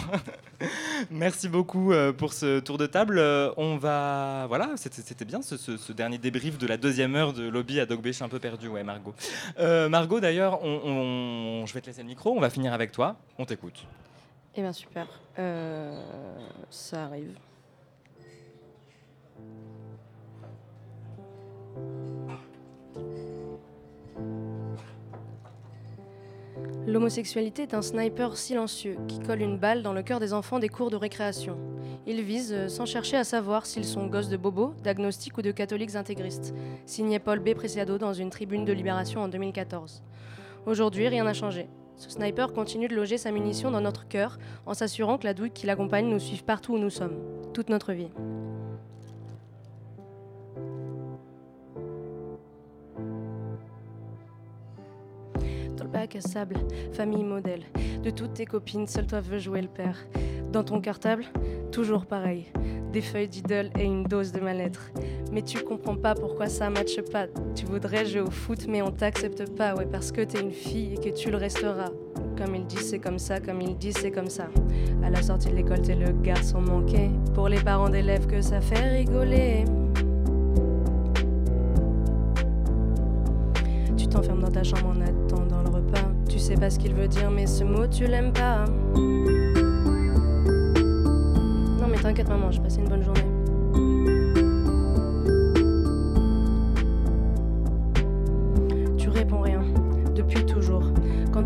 Merci 1.11 1.51
beaucoup 1.51 1.93
euh, 1.93 2.15
pour 2.15 2.33
ce 2.33 2.59
tour 2.61 2.79
de 2.79 2.87
table. 2.87 3.19
Euh, 3.19 3.51
On 3.59 3.77
va, 3.77 4.47
voilà, 4.49 4.71
c'était 4.77 5.27
bien 5.27 5.43
ce, 5.43 5.59
ce- 5.59 5.77
ce 5.77 5.93
dernier 5.93 6.17
débrief 6.17 6.57
de 6.57 6.67
la 6.67 6.79
deuxième 6.79 7.15
heure 7.15 7.35
de 7.35 7.47
lobby 7.47 7.79
à 7.79 7.85
Dog 7.85 8.01
B. 8.01 8.07
Je 8.07 8.13
suis 8.13 8.25
un 8.25 8.31
peu 8.31 8.39
perdu, 8.39 8.69
ouais, 8.69 8.85
Margot. 8.85 9.15
Euh, 9.59 9.91
Margot, 9.91 10.19
d'ailleurs, 10.21 10.65
on- 10.65 10.81
on- 11.63 11.67
je 11.67 11.75
vais 11.75 11.83
te 11.83 11.89
laisser 11.89 12.01
le 12.01 12.09
micro. 12.09 12.33
On 12.35 12.41
va 12.41 12.49
finir 12.49 12.73
avec 12.73 12.91
toi. 12.91 13.17
On 13.39 13.45
t'écoute. 13.45 13.85
Eh 14.55 14.61
bien 14.61 14.73
super. 14.73 15.09
Euh, 15.39 15.99
ça 16.69 17.05
arrive. 17.05 17.35
L'homosexualité 26.87 27.63
est 27.63 27.75
un 27.75 27.83
sniper 27.83 28.37
silencieux 28.37 28.97
qui 29.07 29.21
colle 29.21 29.41
une 29.41 29.57
balle 29.57 29.83
dans 29.83 29.93
le 29.93 30.03
cœur 30.03 30.19
des 30.19 30.33
enfants 30.33 30.59
des 30.59 30.69
cours 30.69 30.91
de 30.91 30.97
récréation. 30.97 31.57
Il 32.07 32.21
vise 32.23 32.53
euh, 32.53 32.69
sans 32.69 32.87
chercher 32.87 33.17
à 33.17 33.25
savoir 33.25 33.67
s'ils 33.67 33.85
sont 33.85 34.09
gosses 34.09 34.29
de 34.29 34.37
bobos, 34.37 34.75
d'agnostiques 34.83 35.39
ou 35.39 35.43
de 35.43 35.53
catholiques 35.53 35.95
intégristes. 35.95 36.53
Signé 36.85 37.21
Paul 37.21 37.39
B. 37.39 37.55
Preciado 37.55 37.99
dans 37.99 38.13
une 38.13 38.31
tribune 38.31 38.65
de 38.65 38.73
libération 38.73 39.23
en 39.23 39.29
2014. 39.29 40.03
Aujourd'hui, 40.67 41.07
rien 41.07 41.25
n'a 41.25 41.35
changé. 41.35 41.69
Ce 42.03 42.11
sniper 42.11 42.53
continue 42.53 42.89
de 42.89 42.97
loger 42.97 43.17
sa 43.17 43.31
munition 43.31 43.71
dans 43.71 43.81
notre 43.81 44.09
cœur 44.09 44.37
en 44.67 44.75
s'assurant 44.75 45.19
que 45.19 45.25
la 45.25 45.35
douille 45.35 45.53
qui 45.53 45.67
l'accompagne 45.67 46.09
nous 46.09 46.19
suive 46.19 46.43
partout 46.43 46.75
où 46.75 46.79
nous 46.79 46.91
sommes, 46.91 47.15
toute 47.55 47.69
notre 47.69 47.93
vie. 47.93 48.09
Dans 55.77 55.85
le 55.85 55.91
à 56.17 56.21
sable, 56.21 56.57
famille 56.93 57.23
modèle. 57.23 57.63
De 58.03 58.11
toutes 58.11 58.35
tes 58.35 58.47
copines, 58.47 58.89
toi 59.07 59.21
veux 59.21 59.39
jouer 59.39 59.63
le 59.63 59.69
père. 59.69 59.97
Dans 60.53 60.65
ton 60.65 60.83
cartable, 60.83 61.25
toujours 61.71 62.05
pareil. 62.05 62.45
Des 62.93 63.01
feuilles 63.01 63.29
d'idole 63.29 63.71
et 63.79 63.85
une 63.85 64.05
dose 64.05 64.33
de 64.33 64.41
mal-être. 64.41 64.91
Mais 65.33 65.41
tu 65.41 65.59
comprends 65.65 65.97
pas 65.97 66.15
pourquoi 66.15 66.47
ça 66.49 66.69
matche 66.69 67.01
pas. 67.11 67.27
Tu 67.55 67.65
voudrais 67.65 68.05
jouer 68.05 68.21
au 68.21 68.31
foot, 68.31 68.67
mais 68.69 68.83
on 68.83 68.91
t'accepte 68.91 69.51
pas. 69.57 69.75
Ouais, 69.75 69.87
parce 69.91 70.13
que 70.13 70.21
t'es 70.21 70.43
une 70.43 70.51
fille 70.51 70.93
et 70.93 70.97
que 70.99 71.17
tu 71.17 71.31
le 71.31 71.39
resteras. 71.39 71.89
Comme 72.37 72.55
il 72.55 72.67
dit, 72.67 72.77
c'est 72.77 72.99
comme 72.99 73.19
ça. 73.19 73.41
Comme 73.41 73.63
il 73.63 73.79
dit, 73.79 73.95
c'est 73.95 74.11
comme 74.11 74.29
ça. 74.29 74.49
À 75.03 75.09
la 75.09 75.23
sortie 75.23 75.49
de 75.49 75.55
l'école, 75.55 75.81
t'es 75.81 75.95
le 75.95 76.13
garçon 76.13 76.61
manqué. 76.61 77.09
Pour 77.33 77.49
les 77.49 77.61
parents 77.61 77.89
d'élèves, 77.89 78.27
que 78.27 78.43
ça 78.43 78.61
fait 78.61 78.99
rigoler. 78.99 79.65
Tu 83.97 84.07
t'enfermes 84.07 84.41
dans 84.41 84.51
ta 84.51 84.63
chambre 84.63 84.89
en 84.89 85.01
attendant 85.01 85.63
le 85.63 85.71
repas. 85.71 86.11
Tu 86.29 86.39
sais 86.39 86.57
pas 86.57 86.69
ce 86.69 86.79
qu'il 86.79 86.95
veut 86.95 87.09
dire, 87.09 87.31
mais 87.31 87.47
ce 87.47 87.65
mot 87.65 87.87
tu 87.87 88.05
l'aimes 88.07 88.35
pas. 88.35 88.67
T'inquiète, 92.03 92.29
maman, 92.29 92.51
j'ai 92.51 92.61
passé 92.61 92.81
une 92.81 92.89
bonne 92.89 93.05
journée. 93.05 94.42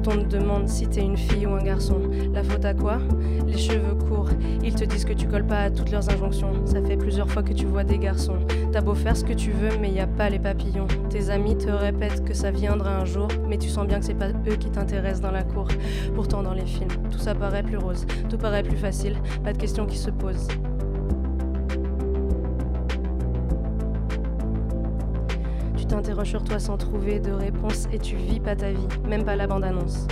On 0.08 0.18
te 0.18 0.36
demande 0.36 0.68
si 0.68 0.86
t'es 0.86 1.00
une 1.00 1.16
fille 1.16 1.46
ou 1.46 1.54
un 1.54 1.62
garçon, 1.62 2.00
la 2.32 2.44
faute 2.44 2.64
à 2.64 2.74
quoi? 2.74 2.98
Les 3.44 3.58
cheveux 3.58 3.96
courts. 4.08 4.30
Ils 4.62 4.74
te 4.74 4.84
disent 4.84 5.04
que 5.04 5.12
tu 5.12 5.26
colles 5.26 5.46
pas 5.46 5.58
à 5.58 5.70
toutes 5.70 5.90
leurs 5.90 6.08
injonctions. 6.08 6.52
Ça 6.64 6.80
fait 6.80 6.96
plusieurs 6.96 7.28
fois 7.28 7.42
que 7.42 7.52
tu 7.52 7.66
vois 7.66 7.82
des 7.82 7.98
garçons. 7.98 8.38
T'as 8.70 8.82
beau 8.82 8.94
faire 8.94 9.16
ce 9.16 9.24
que 9.24 9.32
tu 9.32 9.50
veux, 9.50 9.76
mais 9.80 9.90
y 9.90 9.98
a 9.98 10.06
pas 10.06 10.30
les 10.30 10.38
papillons. 10.38 10.86
Tes 11.10 11.30
amis 11.30 11.58
te 11.58 11.70
répètent 11.70 12.24
que 12.24 12.34
ça 12.34 12.52
viendra 12.52 12.96
un 12.98 13.04
jour, 13.04 13.26
mais 13.48 13.58
tu 13.58 13.68
sens 13.68 13.86
bien 13.86 13.98
que 13.98 14.04
c'est 14.04 14.14
pas 14.14 14.28
eux 14.28 14.56
qui 14.56 14.70
t'intéressent 14.70 15.22
dans 15.22 15.32
la 15.32 15.42
cour. 15.42 15.66
Pourtant, 16.14 16.42
dans 16.42 16.54
les 16.54 16.66
films, 16.66 16.90
tout 17.10 17.18
ça 17.18 17.34
paraît 17.34 17.64
plus 17.64 17.78
rose, 17.78 18.06
tout 18.30 18.38
paraît 18.38 18.62
plus 18.62 18.76
facile, 18.76 19.16
pas 19.42 19.52
de 19.52 19.58
questions 19.58 19.86
qui 19.86 19.98
se 19.98 20.10
posent. 20.10 20.48
Tu 25.86 25.94
t'interroges 25.94 26.30
sur 26.30 26.42
toi 26.42 26.58
sans 26.58 26.76
trouver 26.76 27.20
de 27.20 27.30
réponse 27.30 27.86
et 27.92 28.00
tu 28.00 28.16
vis 28.16 28.40
pas 28.40 28.56
ta 28.56 28.72
vie, 28.72 28.88
même 29.08 29.24
pas 29.24 29.36
la 29.36 29.46
bande-annonce. 29.46 30.08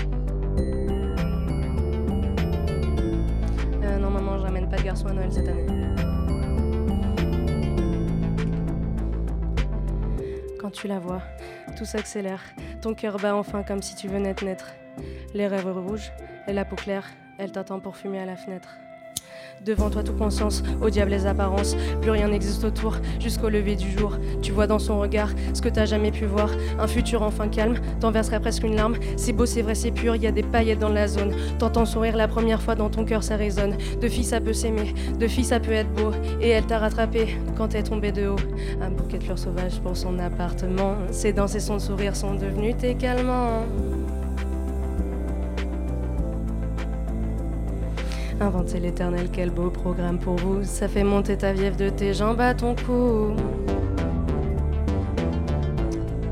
Euh, 3.82 3.98
non, 3.98 4.08
maman, 4.08 4.38
je 4.38 4.42
ramène 4.42 4.68
pas 4.68 4.76
de 4.76 4.82
garçon 4.82 5.08
à 5.08 5.12
Noël 5.12 5.32
cette 5.32 5.48
année. 5.48 5.66
Quand 10.60 10.70
tu 10.70 10.86
la 10.86 11.00
vois, 11.00 11.22
tout 11.76 11.84
s'accélère. 11.84 12.44
Ton 12.80 12.94
cœur 12.94 13.16
bat 13.16 13.34
enfin 13.34 13.64
comme 13.64 13.82
si 13.82 13.96
tu 13.96 14.06
venais 14.06 14.32
de 14.32 14.44
naître. 14.44 14.74
Les 15.34 15.48
rêves 15.48 15.66
rouges 15.76 16.12
et 16.46 16.52
la 16.52 16.64
peau 16.64 16.76
claire, 16.76 17.08
elle 17.36 17.50
t'attend 17.50 17.80
pour 17.80 17.96
fumer 17.96 18.20
à 18.20 18.26
la 18.26 18.36
fenêtre. 18.36 18.76
Devant 19.64 19.88
toi, 19.88 20.02
tout 20.02 20.12
conscience, 20.12 20.62
au 20.82 20.90
diable 20.90 21.10
les 21.10 21.26
apparences. 21.26 21.74
Plus 22.02 22.10
rien 22.10 22.28
n'existe 22.28 22.64
autour, 22.64 22.96
jusqu'au 23.18 23.48
lever 23.48 23.76
du 23.76 23.90
jour. 23.90 24.12
Tu 24.42 24.52
vois 24.52 24.66
dans 24.66 24.78
son 24.78 25.00
regard 25.00 25.30
ce 25.54 25.62
que 25.62 25.68
t'as 25.68 25.86
jamais 25.86 26.10
pu 26.10 26.26
voir. 26.26 26.50
Un 26.78 26.86
futur 26.86 27.22
enfin 27.22 27.48
calme, 27.48 27.76
t'en 27.98 28.10
verserais 28.10 28.40
presque 28.40 28.62
une 28.62 28.76
larme. 28.76 28.96
C'est 29.16 29.32
beau, 29.32 29.46
c'est 29.46 29.62
vrai, 29.62 29.74
c'est 29.74 29.90
pur, 29.90 30.16
y 30.16 30.26
a 30.26 30.32
des 30.32 30.42
paillettes 30.42 30.80
dans 30.80 30.90
la 30.90 31.08
zone. 31.08 31.32
T'entends 31.58 31.86
sourire 31.86 32.16
la 32.16 32.28
première 32.28 32.60
fois 32.60 32.74
dans 32.74 32.90
ton 32.90 33.04
cœur, 33.04 33.22
ça 33.22 33.36
résonne. 33.36 33.76
De 34.00 34.08
fille, 34.08 34.24
ça 34.24 34.40
peut 34.40 34.52
s'aimer, 34.52 34.92
de 35.18 35.26
fille, 35.26 35.44
ça 35.44 35.60
peut 35.60 35.72
être 35.72 35.92
beau. 35.94 36.10
Et 36.40 36.50
elle 36.50 36.66
t'a 36.66 36.78
rattrapé 36.78 37.38
quand 37.56 37.68
t'es 37.68 37.82
tombé 37.82 38.12
de 38.12 38.28
haut. 38.28 38.36
Un 38.82 38.90
bouquet 38.90 39.18
de 39.18 39.24
fleurs 39.24 39.38
sauvages 39.38 39.80
pour 39.80 39.96
son 39.96 40.18
appartement. 40.18 40.96
Ses 41.10 41.32
danses 41.32 41.54
et 41.54 41.60
son 41.60 41.78
sourire 41.78 42.16
sont 42.16 42.34
devenus 42.34 42.76
tes 42.76 42.94
calmants. 42.94 43.64
Inventer 48.40 48.80
l'éternel, 48.80 49.28
quel 49.32 49.50
beau 49.50 49.70
programme 49.70 50.18
pour 50.18 50.36
vous. 50.36 50.64
Ça 50.64 50.88
fait 50.88 51.04
monter 51.04 51.36
ta 51.36 51.52
viève 51.52 51.76
de 51.76 51.88
tes 51.88 52.12
jambes 52.12 52.40
à 52.40 52.54
ton 52.54 52.74
cou. 52.74 53.36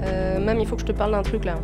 Euh, 0.03 0.41
mam, 0.41 0.59
il 0.59 0.67
faut 0.67 0.75
que 0.75 0.83
je 0.83 0.87
te 0.87 0.93
parle 0.93 1.13
d'un 1.13 1.23
truc 1.23 1.45
là. 1.45 1.55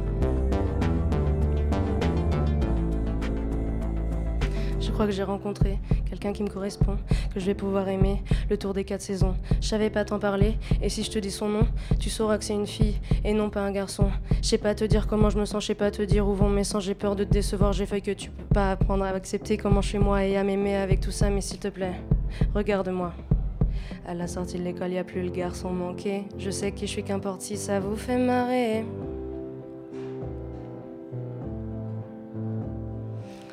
Je 4.80 4.91
crois 4.93 5.07
que 5.07 5.12
j'ai 5.12 5.24
rencontré 5.24 5.78
quelqu'un 6.18 6.32
qui 6.32 6.42
me 6.42 6.48
correspond, 6.48 6.96
que 7.32 7.40
je 7.40 7.46
vais 7.46 7.54
pouvoir 7.54 7.88
aimer 7.88 8.22
le 8.50 8.56
tour 8.56 8.74
des 8.74 8.84
quatre 8.84 9.02
saisons. 9.02 9.34
Je 9.60 9.68
savais 9.68 9.90
pas 9.90 10.04
t'en 10.04 10.18
parler, 10.18 10.56
et 10.82 10.88
si 10.88 11.04
je 11.04 11.10
te 11.10 11.18
dis 11.18 11.30
son 11.30 11.48
nom, 11.48 11.66
tu 11.98 12.10
sauras 12.10 12.38
que 12.38 12.44
c'est 12.44 12.54
une 12.54 12.66
fille 12.66 12.98
et 13.24 13.32
non 13.32 13.50
pas 13.50 13.60
un 13.60 13.70
garçon. 13.70 14.10
Je 14.42 14.48
sais 14.48 14.58
pas 14.58 14.74
te 14.74 14.84
dire 14.84 15.06
comment 15.06 15.30
je 15.30 15.38
me 15.38 15.44
sens, 15.44 15.62
je 15.62 15.68
sais 15.68 15.74
pas 15.74 15.90
te 15.90 16.02
dire 16.02 16.26
où 16.28 16.34
vont 16.34 16.48
mes 16.48 16.64
sens, 16.64 16.84
j'ai 16.84 16.94
peur 16.94 17.16
de 17.16 17.24
te 17.24 17.32
décevoir, 17.32 17.72
j'ai 17.72 17.86
fait 17.86 18.00
que 18.00 18.10
tu 18.10 18.30
peux 18.30 18.54
pas 18.54 18.72
apprendre 18.72 19.04
à 19.04 19.08
accepter 19.08 19.56
comment 19.56 19.80
je 19.80 19.88
suis 19.90 19.98
moi 19.98 20.24
et 20.24 20.36
à 20.36 20.44
m'aimer 20.44 20.76
avec 20.76 21.00
tout 21.00 21.12
ça, 21.12 21.30
mais 21.30 21.40
s'il 21.40 21.58
te 21.58 21.68
plaît, 21.68 21.94
regarde-moi. 22.54 23.12
À 24.06 24.14
la 24.14 24.26
sortie 24.26 24.58
de 24.58 24.64
l'école, 24.64 24.92
y 24.92 24.98
a 24.98 25.04
plus 25.04 25.22
le 25.22 25.30
garçon 25.30 25.70
manqué. 25.70 26.24
Je 26.38 26.50
sais 26.50 26.72
qui 26.72 26.86
je 26.86 26.92
suis, 26.92 27.04
qu'importe 27.04 27.42
si 27.42 27.56
ça 27.56 27.78
vous 27.78 27.96
fait 27.96 28.16
marrer. 28.16 28.84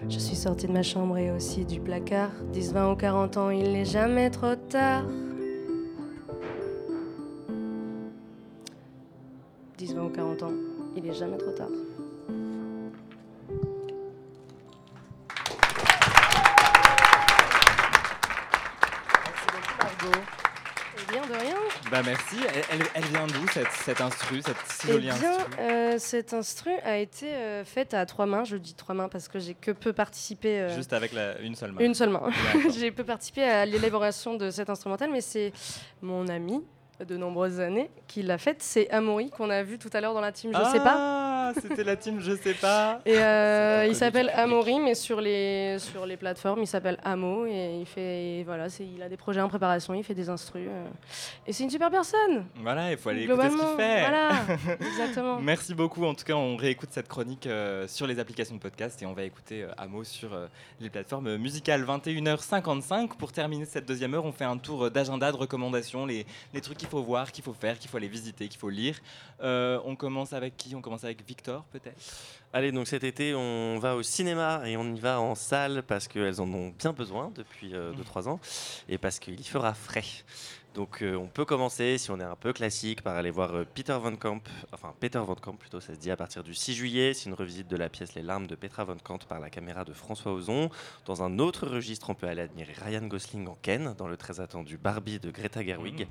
Je 0.08 0.20
suis 0.20 0.36
sortie 0.36 0.68
de 0.68 0.72
ma 0.72 0.84
chambre 0.84 1.18
et 1.18 1.32
aussi 1.32 1.66
du 1.66 1.80
placard. 1.80 2.30
10, 2.54 2.74
20 2.74 2.92
ou 2.92 2.96
40 2.96 3.38
ans, 3.38 3.50
il 3.50 3.72
n'est 3.74 3.86
jamais 3.86 4.30
trop 4.30 4.56
tard. 4.56 5.04
10, 9.78 9.96
20 9.96 10.04
ou 10.04 10.10
40 10.10 10.44
ans, 10.44 10.52
il 10.96 11.08
est 11.08 11.14
jamais 11.14 11.38
trop 11.38 11.52
tard. 11.52 11.70
Bah 21.96 22.02
merci. 22.06 22.36
Elle, 22.54 22.64
elle- 22.82 22.88
elle 22.94 23.04
vient 23.06 23.26
d'où 23.26 23.48
cette, 23.54 23.72
cette 23.72 24.02
instru, 24.02 24.42
cette 24.42 24.58
si 24.70 24.88
Eh 24.92 24.98
bien, 24.98 25.14
instru? 25.14 25.30
euh, 25.60 25.96
cette 25.98 26.34
instru 26.34 26.72
a 26.84 26.98
été 26.98 27.28
euh, 27.34 27.64
faite 27.64 27.94
à 27.94 28.06
trois 28.06 28.26
mains. 28.26 28.44
Je 28.44 28.58
dis 28.58 28.74
trois 28.74 28.94
mains 28.94 29.08
parce 29.08 29.30
que 29.30 29.40
j'ai 29.40 29.54
que 29.54 29.72
peu 29.72 29.94
participé. 29.94 30.60
euh, 30.60 30.76
Juste 30.76 30.92
avec 30.92 31.14
la, 31.14 31.40
une 31.40 31.56
seule 31.56 31.72
main. 31.72 31.80
Une 31.80 31.94
seule 31.94 32.10
main. 32.10 32.24
J'ai 32.78 32.92
peu 32.92 33.06
participé 33.06 33.44
à 33.44 33.66
l'élaboration 33.66 34.34
de 34.36 34.50
cet 34.50 34.70
instrumental, 34.70 35.10
mais 35.10 35.22
c'est 35.22 35.54
mon 36.02 36.28
ami 36.28 36.62
de 37.06 37.16
nombreuses 37.16 37.62
années 37.62 37.90
qui 38.08 38.24
l'a 38.24 38.38
faite. 38.38 38.62
C'est 38.62 38.90
Amaury 38.90 39.30
qu'on 39.30 39.50
a 39.50 39.64
vu 39.64 39.78
tout 39.78 39.90
à 39.94 40.02
l'heure 40.02 40.14
dans 40.14 40.22
la 40.22 40.34
team. 40.34 40.52
Je 40.54 40.64
sais 40.72 40.80
pas. 40.80 41.25
Pas. 41.54 41.62
C'était 41.62 41.84
la 41.84 41.96
team 41.96 42.20
Je 42.20 42.36
sais 42.36 42.54
pas. 42.54 43.02
Et 43.06 43.18
euh, 43.18 43.86
il 43.88 43.96
s'appelle 43.96 44.30
Amaury, 44.36 44.80
mais 44.80 44.96
sur 44.96 45.22
les, 45.22 45.78
sur 45.80 46.06
les 46.06 46.18
plateformes, 46.18 46.62
il 46.62 46.68
s'appelle 46.68 46.98
Amo. 47.04 47.46
Et 47.46 47.78
il, 47.80 47.86
fait, 47.86 48.44
voilà, 48.46 48.70
c'est- 48.70 48.86
il 48.86 49.02
a 49.02 49.10
des 49.10 49.18
projets 49.18 49.42
en 49.42 49.48
préparation, 49.50 49.94
il 49.94 50.04
fait 50.04 50.14
des 50.14 50.30
instrus. 50.30 50.68
euh. 50.70 50.86
et 51.48 51.54
c'est 51.54 51.64
une 51.64 51.70
super 51.70 51.90
personne. 51.92 52.46
Voilà, 52.62 52.92
il 52.92 52.98
faut 52.98 53.10
aller 53.10 53.24
écouter 53.24 53.50
ce 53.50 53.56
qu'il 53.56 53.78
fait. 53.78 54.00
voilà, 54.02 54.32
exactement. 54.80 55.40
Merci 55.40 55.74
beaucoup. 55.74 56.06
En 56.06 56.14
tout 56.14 56.26
cas, 56.26 56.34
on 56.36 56.56
réécoute 56.56 56.90
cette 56.92 57.08
chronique 57.08 57.48
euh, 57.48 57.88
sur 57.88 58.08
les 58.08 58.20
applications 58.20 58.56
de 58.56 58.62
podcast 58.62 59.02
et 59.02 59.06
on 59.06 59.14
va 59.14 59.24
écouter 59.24 59.64
euh, 59.64 59.72
Amo 59.78 60.04
sur 60.04 60.34
euh, 60.34 60.48
les 60.80 60.90
plateformes 60.90 61.38
musicales. 61.38 61.84
21h55. 61.86 63.10
Pour 63.18 63.32
terminer 63.32 63.66
cette 63.66 63.86
deuxième 63.88 64.14
heure, 64.14 64.26
on 64.26 64.32
fait 64.32 64.46
un 64.46 64.58
tour 64.58 64.90
d'agenda, 64.92 65.32
de 65.32 65.38
recommandations, 65.38 66.06
les, 66.06 66.26
les 66.54 66.62
trucs 66.62 66.78
qu'il 66.78 66.88
faut 66.88 67.04
voir, 67.04 67.32
qu'il 67.32 67.44
faut 67.44 67.54
faire, 67.54 67.78
qu'il 67.78 67.90
faut 67.90 67.98
aller 67.98 68.08
visiter, 68.08 68.48
qu'il 68.48 68.60
faut 68.60 68.70
lire. 68.70 68.98
Euh, 69.42 69.80
on 69.86 69.96
commence 69.96 70.34
avec 70.34 70.58
qui? 70.58 70.76
On 70.76 70.82
commence 70.82 71.04
avec 71.04 71.26
Victor, 71.28 71.35
peut-être? 71.44 71.98
Allez, 72.54 72.72
donc 72.72 72.88
cet 72.88 73.04
été, 73.04 73.36
on 73.36 73.78
va 73.80 73.96
au 73.96 74.04
cinéma 74.04 74.62
et 74.66 74.78
on 74.78 74.86
y 74.94 75.00
va 75.00 75.20
en 75.20 75.36
salle 75.36 75.84
parce 75.84 76.08
qu'elles 76.08 76.40
en 76.40 76.52
ont 76.54 76.70
bien 76.70 76.94
besoin 76.94 77.32
depuis 77.36 77.74
2-3 77.74 78.30
ans 78.30 78.40
et 78.88 78.98
parce 78.98 79.20
qu'il 79.20 79.40
y 79.40 79.44
fera 79.44 79.74
frais. 79.74 80.06
Donc 80.76 81.02
euh, 81.02 81.16
on 81.16 81.28
peut 81.28 81.46
commencer, 81.46 81.98
si 81.98 82.12
on 82.12 82.20
est 82.20 82.24
un 82.24 82.36
peu 82.36 82.52
classique, 82.52 83.02
par 83.02 83.16
aller 83.16 83.32
voir 83.32 83.56
euh, 83.56 83.64
Peter 83.64 83.98
Van 83.98 84.14
Camp, 84.18 84.42
enfin 84.74 84.94
Peter 85.00 85.22
Van 85.26 85.36
Camp 85.36 85.54
plutôt, 85.54 85.80
ça 85.80 85.94
se 85.94 86.00
dit 86.00 86.12
à 86.12 86.18
partir 86.18 86.44
du 86.44 86.54
6 86.54 86.74
juillet. 86.74 87.14
C'est 87.14 87.30
une 87.30 87.34
revisite 87.34 87.70
de 87.70 87.78
la 87.78 87.88
pièce 87.88 88.14
Les 88.14 88.22
larmes 88.22 88.46
de 88.46 88.56
Petra 88.56 88.84
Van 88.84 88.98
Camp 89.02 89.24
par 89.26 89.40
la 89.40 89.50
caméra 89.50 89.86
de 89.86 89.94
François 89.94 90.34
Ozon. 90.34 90.70
Dans 91.06 91.24
un 91.24 91.40
autre 91.40 91.66
registre, 91.66 92.10
on 92.10 92.14
peut 92.14 92.28
aller 92.28 92.42
admirer 92.42 92.74
Ryan 92.74 93.08
Gosling 93.08 93.48
en 93.48 93.58
Ken, 93.62 93.96
dans 93.98 94.10
le 94.10 94.18
très 94.18 94.42
attendu 94.42 94.78
Barbie 94.78 95.20
de 95.20 95.32
Greta 95.32 95.64
Gerwig, 95.64 96.08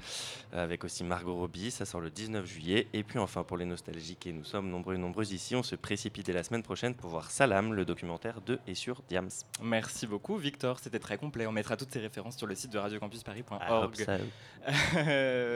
euh, 0.54 0.64
avec 0.64 0.84
aussi 0.84 1.04
Margot 1.04 1.34
Robbie, 1.34 1.70
ça 1.70 1.84
sort 1.84 2.00
le 2.00 2.08
19 2.08 2.46
juillet. 2.46 2.88
Et 2.94 3.02
puis 3.02 3.18
enfin 3.18 3.44
pour 3.44 3.58
les 3.58 3.66
nostalgiques, 3.66 4.26
et 4.26 4.32
nous 4.32 4.44
sommes 4.44 4.70
nombreux 4.70 4.94
et 4.94 4.98
nombreuses 4.98 5.32
ici, 5.32 5.54
on 5.54 5.62
se 5.62 5.76
précipite 5.76 6.24
dès 6.24 6.32
la 6.32 6.42
semaine 6.42 6.62
prochaine 6.62 6.94
pour 6.94 7.10
voir 7.10 7.30
Salam, 7.30 7.74
le 7.74 7.84
documentaire 7.84 8.40
de 8.40 8.58
et 8.66 8.74
sur 8.74 9.02
Diams. 9.10 9.28
Merci 9.62 10.06
beaucoup, 10.06 10.38
Victor. 10.38 10.78
C'était 10.78 10.98
très 10.98 11.18
complet. 11.18 11.46
On 11.46 11.52
mettra 11.52 11.76
toutes 11.76 11.92
ces 11.92 12.00
références 12.00 12.38
sur 12.38 12.46
le 12.46 12.54
site 12.54 12.72
de 12.72 12.78
radiocampusparis.org. 12.78 14.06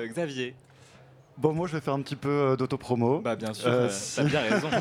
Xavier. 0.06 0.54
Bon, 1.38 1.52
moi, 1.52 1.68
je 1.68 1.74
vais 1.74 1.80
faire 1.80 1.94
un 1.94 2.02
petit 2.02 2.16
peu 2.16 2.28
euh, 2.28 2.56
d'autopromo. 2.56 3.20
Bah, 3.20 3.36
bien 3.36 3.54
sûr, 3.54 3.68
euh, 3.68 3.88
t'as 4.16 4.24
bien 4.24 4.40
raison. 4.40 4.68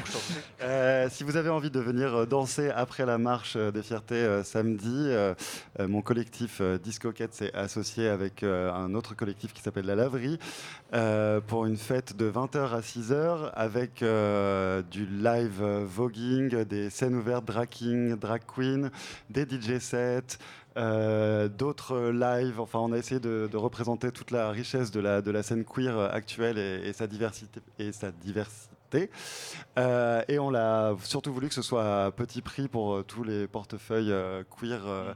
Euh, 0.59 1.07
si 1.11 1.23
vous 1.23 1.37
avez 1.37 1.49
envie 1.49 1.69
de 1.69 1.79
venir 1.79 2.13
euh, 2.15 2.25
danser 2.25 2.71
après 2.71 3.05
la 3.05 3.19
marche 3.19 3.53
euh, 3.55 3.69
des 3.71 3.83
fiertés 3.83 4.15
euh, 4.15 4.43
samedi, 4.43 4.91
euh, 4.91 5.35
euh, 5.79 5.87
mon 5.87 6.01
collectif 6.01 6.57
euh, 6.61 6.79
Disco 6.79 7.11
Cat 7.11 7.27
s'est 7.29 7.53
associé 7.53 8.09
avec 8.09 8.41
euh, 8.41 8.73
un 8.73 8.95
autre 8.95 9.15
collectif 9.15 9.53
qui 9.53 9.61
s'appelle 9.61 9.85
La 9.85 9.93
Laverie 9.93 10.39
euh, 10.95 11.39
pour 11.45 11.67
une 11.67 11.77
fête 11.77 12.17
de 12.17 12.29
20h 12.31 12.73
à 12.73 12.79
6h 12.79 13.51
avec 13.53 14.01
euh, 14.01 14.81
du 14.81 15.05
live 15.05 15.61
euh, 15.61 15.85
voguing, 15.87 16.63
des 16.63 16.89
scènes 16.89 17.15
ouvertes 17.15 17.45
drag 17.45 17.69
king, 17.69 18.15
drag 18.17 18.41
queen, 18.47 18.89
des 19.29 19.43
DJ 19.43 19.77
sets. 19.79 20.39
Euh, 20.77 21.47
d'autres 21.47 22.09
lives, 22.11 22.59
enfin 22.59 22.79
on 22.79 22.91
a 22.93 22.97
essayé 22.97 23.19
de, 23.19 23.49
de 23.51 23.57
représenter 23.57 24.11
toute 24.11 24.31
la 24.31 24.51
richesse 24.51 24.91
de 24.91 24.99
la, 24.99 25.21
de 25.21 25.31
la 25.31 25.43
scène 25.43 25.65
queer 25.65 25.97
euh, 25.97 26.09
actuelle 26.09 26.57
et, 26.57 26.87
et 26.87 26.93
sa 26.93 27.07
diversité 27.07 27.59
et 27.79 27.91
sa 27.91 28.11
diversité. 28.11 29.09
Euh, 29.77 30.21
et 30.29 30.39
on 30.39 30.49
l'a 30.49 30.95
surtout 31.03 31.33
voulu 31.33 31.49
que 31.49 31.53
ce 31.55 31.61
soit 31.61 32.05
à 32.05 32.11
petit 32.11 32.41
prix 32.41 32.67
pour 32.67 32.93
euh, 32.95 33.03
tous 33.03 33.23
les 33.23 33.47
portefeuilles 33.47 34.11
euh, 34.11 34.43
queer 34.59 34.81
euh, 34.85 35.13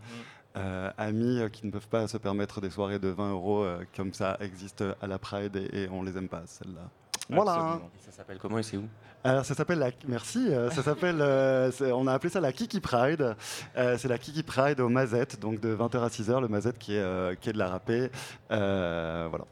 euh, 0.58 0.92
amis 0.98 1.40
euh, 1.40 1.48
qui 1.48 1.66
ne 1.66 1.72
peuvent 1.72 1.88
pas 1.88 2.08
se 2.08 2.18
permettre 2.18 2.60
des 2.60 2.70
soirées 2.70 3.00
de 3.00 3.08
20 3.08 3.32
euros 3.32 3.64
euh, 3.64 3.86
comme 3.96 4.14
ça 4.14 4.36
existe 4.42 4.84
à 5.02 5.08
la 5.08 5.18
Pride 5.20 5.56
et, 5.56 5.84
et 5.84 5.90
on 5.90 6.04
les 6.04 6.18
aime 6.18 6.28
pas 6.28 6.42
celles-là. 6.46 6.90
Voilà. 7.30 7.54
Absolument. 7.54 7.90
Ça 8.00 8.12
s'appelle 8.12 8.40
comment 8.40 8.58
et 8.58 8.64
c'est 8.64 8.76
où? 8.78 8.88
Alors 9.24 9.46
ça 9.46 9.54
s'appelle 9.54 9.80
la 9.80 9.92
merci, 10.08 10.48
euh, 10.50 10.72
ça 10.72 10.82
s'appelle 10.82 11.18
euh, 11.22 11.72
on 11.94 12.08
a 12.08 12.14
appelé 12.14 12.32
ça 12.32 12.42
la 12.42 12.52
Kiki 12.52 12.80
Pride. 12.80 13.36
Euh, 13.78 13.96
c'est 14.00 14.08
la 14.08 14.18
Kiki 14.18 14.42
Pride 14.42 14.80
au 14.80 14.90
Mazette 14.90 15.40
donc 15.40 15.60
de 15.60 15.76
20h 15.76 16.00
à 16.00 16.08
6h 16.08 16.42
le 16.42 16.48
Mazette 16.48 16.80
qui 16.80 16.96
est 16.96 17.40
qui 17.40 17.50
est 17.50 17.54
de 17.54 17.60
la 17.60 17.70
râpée. 17.70 18.10
Voilà. 18.50 19.46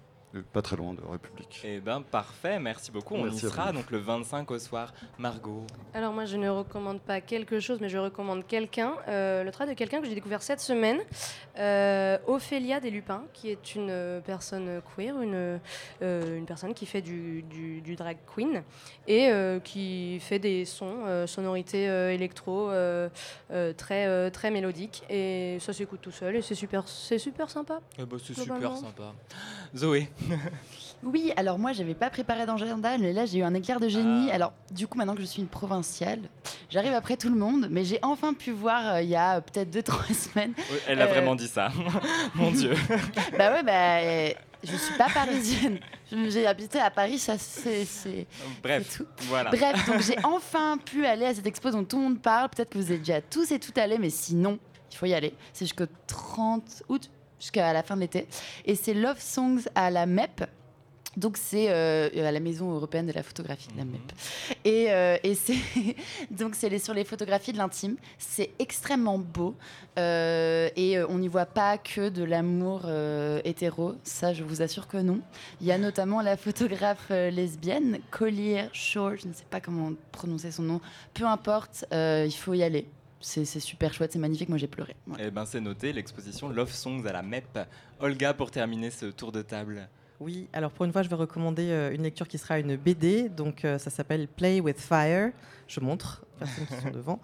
Pas 0.54 0.62
très 0.62 0.76
loin 0.76 0.94
de 0.94 1.02
République. 1.10 1.60
Eh 1.64 1.80
ben 1.80 2.02
parfait, 2.04 2.60
merci 2.60 2.92
beaucoup. 2.92 3.16
On 3.16 3.24
Merci 3.24 3.48
y 3.48 3.50
sera 3.50 3.72
donc 3.72 3.90
le 3.90 3.98
25 3.98 4.52
au 4.52 4.60
soir. 4.60 4.94
Margot. 5.18 5.66
Alors 5.96 6.14
moi 6.14 6.26
je 6.26 6.38
ne 6.38 6.48
recommande 6.50 7.02
pas 7.02 7.20
quelque 7.20 7.60
chose, 7.60 7.80
mais 7.82 7.90
je 7.90 7.98
recommande 7.98 8.46
quelqu'un, 8.46 8.94
euh, 9.08 9.44
le 9.44 9.50
travail 9.52 9.74
de 9.74 9.78
quelqu'un 9.78 10.00
que 10.02 10.08
j'ai 10.08 10.14
découvert 10.14 10.44
cette 10.44 10.60
semaine, 10.60 11.00
euh, 11.58 12.20
Ophélia 12.28 12.80
Deslupins, 12.80 13.24
qui 13.34 13.50
est 13.50 13.74
une 13.74 13.90
euh, 13.90 14.20
personne 14.22 14.82
queer, 14.96 15.20
une, 15.20 15.60
euh, 16.04 16.38
une 16.38 16.46
personne 16.46 16.76
qui 16.76 16.86
fait 16.86 17.02
du, 17.02 17.42
du- 17.42 17.82
du 17.82 17.96
drag 17.96 18.18
queen 18.36 18.62
et 19.08 19.30
euh, 19.32 19.60
qui 19.60 20.20
fait 20.20 20.38
des 20.40 20.64
sons, 20.66 21.06
euh, 21.08 21.26
sonorités 21.26 21.90
euh, 21.90 22.14
électro 22.14 22.70
euh, 22.70 23.10
euh, 23.52 23.74
très, 23.74 24.06
euh, 24.06 24.30
très 24.30 24.52
mélodiques 24.52 25.02
et 25.10 25.58
ça 25.60 25.74
s'écoute 25.74 26.02
tout 26.04 26.12
seul 26.12 26.36
et 26.36 26.42
c'est 26.44 26.54
super, 26.56 26.88
c'est 26.88 27.18
super 27.18 27.50
sympa. 27.50 27.80
Eh 27.98 28.06
ben, 28.06 28.18
c'est 28.24 28.36
super 28.36 28.76
sympa. 28.78 29.14
Zoé. 29.76 30.08
Oui, 31.02 31.32
alors 31.38 31.58
moi, 31.58 31.72
j'avais 31.72 31.94
pas 31.94 32.10
préparé 32.10 32.46
d'agenda, 32.46 32.98
mais 32.98 33.14
là, 33.14 33.26
j'ai 33.26 33.40
eu 33.40 33.44
un 33.44 33.54
éclair 33.54 33.80
de 33.80 33.86
Ah. 33.86 33.90
génie. 33.90 34.32
Alors, 34.32 34.52
du 34.72 34.86
coup, 34.86 34.98
maintenant 34.98 35.16
que 35.16 35.22
je 35.22 35.26
suis 35.28 35.42
une 35.42 35.48
provinciale, 35.48 36.20
j'arrive 36.70 36.94
après 36.94 37.16
tout 37.16 37.30
le 37.30 37.38
monde, 37.38 37.68
mais 37.72 37.86
j'ai 37.86 38.00
enfin 38.02 38.34
pu 38.34 38.52
voir 38.52 38.96
euh, 38.96 39.02
il 39.02 39.08
y 39.10 39.16
a 39.16 39.40
peut-être 39.40 39.70
2-3 39.74 40.14
semaines. 40.34 40.54
Oui, 40.58 40.78
Elle 40.88 41.02
a 41.02 41.06
euh, 41.06 41.08
vraiment 41.08 41.36
dit 41.36 41.48
ça. 41.48 41.70
Mon 42.36 42.52
Dieu. 42.52 42.74
Bah 43.38 43.54
ouais, 43.54 43.64
bah. 43.64 44.00
euh, 44.00 44.30
Je 44.62 44.76
suis 44.76 44.98
pas 44.98 45.08
parisienne. 45.14 45.80
J'ai 46.12 46.46
habité 46.46 46.80
à 46.82 46.90
Paris, 46.92 47.18
ça 47.18 47.38
c'est. 47.38 47.88
Bref, 48.62 48.98
tout. 48.98 49.06
voilà. 49.30 49.52
Bref, 49.52 49.86
donc 49.88 50.02
j'ai 50.02 50.18
enfin 50.26 50.78
pu 50.78 51.06
aller 51.06 51.26
à 51.28 51.34
cette 51.34 51.48
expo 51.48 51.70
dont 51.72 51.86
tout 51.86 51.96
le 51.98 52.04
monde 52.04 52.22
parle. 52.22 52.50
Peut-être 52.50 52.72
que 52.72 52.78
vous 52.78 52.92
êtes 52.92 53.00
déjà 53.00 53.22
tous 53.22 53.52
et 53.52 53.60
toutes 53.60 53.78
allés, 53.78 54.00
mais 54.00 54.10
sinon, 54.10 54.60
il 54.92 54.98
faut 54.98 55.06
y 55.06 55.14
aller. 55.14 55.34
C'est 55.54 55.64
jusqu'au 55.66 55.86
30 56.08 56.84
août, 56.90 57.10
jusqu'à 57.40 57.74
la 57.74 57.84
fin 57.84 57.96
de 57.96 58.02
l'été. 58.02 58.28
Et 58.66 58.76
c'est 58.76 58.94
Love 58.94 59.20
Songs 59.20 59.64
à 59.76 59.90
la 59.90 60.06
MEP. 60.06 60.46
Donc 61.18 61.38
c'est 61.38 61.68
euh, 61.70 62.10
à 62.28 62.32
la 62.32 62.40
Maison 62.40 62.72
européenne 62.72 63.08
de 63.08 63.12
la 63.12 63.24
photographie, 63.24 63.70
la 63.76 63.84
MEP. 63.84 64.12
Et, 64.64 64.92
euh, 64.92 65.18
et 65.24 65.34
c'est 65.34 65.58
donc 66.32 66.56
c'est 66.56 66.78
sur 66.78 66.94
les 66.94 67.04
photographies 67.04 67.52
de 67.52 67.58
l'intime. 67.58 67.98
C'est 68.18 68.52
extrêmement 68.60 69.18
beau 69.18 69.56
Euh, 69.98 70.70
et 70.78 70.98
on 71.10 71.18
n'y 71.18 71.28
voit 71.28 71.46
pas 71.46 71.78
que 71.78 72.08
de 72.08 72.24
l'amour 72.24 72.90
hétéro. 73.44 73.96
Ça, 74.04 74.32
je 74.32 74.46
vous 74.46 74.62
assure 74.62 74.88
que 74.88 74.96
non. 74.98 75.20
Il 75.60 75.68
y 75.68 75.74
a 75.74 75.78
notamment 75.78 76.22
la 76.22 76.38
photographe 76.38 77.10
lesbienne 77.10 78.00
Collier 78.10 78.70
Shaw. 78.72 79.18
Je 79.18 79.28
ne 79.28 79.34
sais 79.34 79.44
pas 79.50 79.60
comment 79.60 79.92
prononcer 80.14 80.52
son 80.52 80.64
nom. 80.64 80.80
Peu 81.14 81.26
importe, 81.26 81.86
il 81.92 82.34
faut 82.34 82.54
y 82.54 82.64
aller. 82.64 82.86
C'est 83.22 83.46
super 83.46 83.94
chouette, 83.94 84.14
c'est 84.14 84.20
magnifique. 84.20 84.50
Moi, 84.50 84.58
j'ai 84.58 84.68
pleuré. 84.68 84.96
Voilà. 85.06 85.26
Eh 85.26 85.32
ben 85.32 85.46
c'est 85.46 85.60
noté, 85.60 85.92
l'exposition 85.92 86.50
Love 86.50 86.72
Songs 86.72 87.06
à 87.06 87.12
la 87.12 87.22
MEP. 87.22 87.60
Olga, 88.00 88.34
pour 88.34 88.50
terminer 88.52 88.92
ce 88.92 89.08
tour 89.08 89.32
de 89.32 89.42
table. 89.42 89.90
Oui, 90.20 90.50
alors 90.52 90.72
pour 90.72 90.86
une 90.86 90.92
fois, 90.92 91.02
je 91.04 91.10
vais 91.10 91.16
recommander 91.16 91.70
euh, 91.70 91.94
une 91.94 92.04
lecture 92.04 92.28
qui 92.28 92.38
sera 92.38 92.60
une 92.60 92.76
BD. 92.76 93.30
Donc, 93.30 93.64
euh, 93.64 93.78
ça 93.78 93.90
s'appelle 93.90 94.28
Play 94.28 94.60
with 94.60 94.80
Fire. 94.80 95.32
Je 95.70 95.80
montre, 95.80 96.24
personnes 96.40 96.66
qui 96.66 96.82
sont 96.82 96.90
devant. 96.90 97.20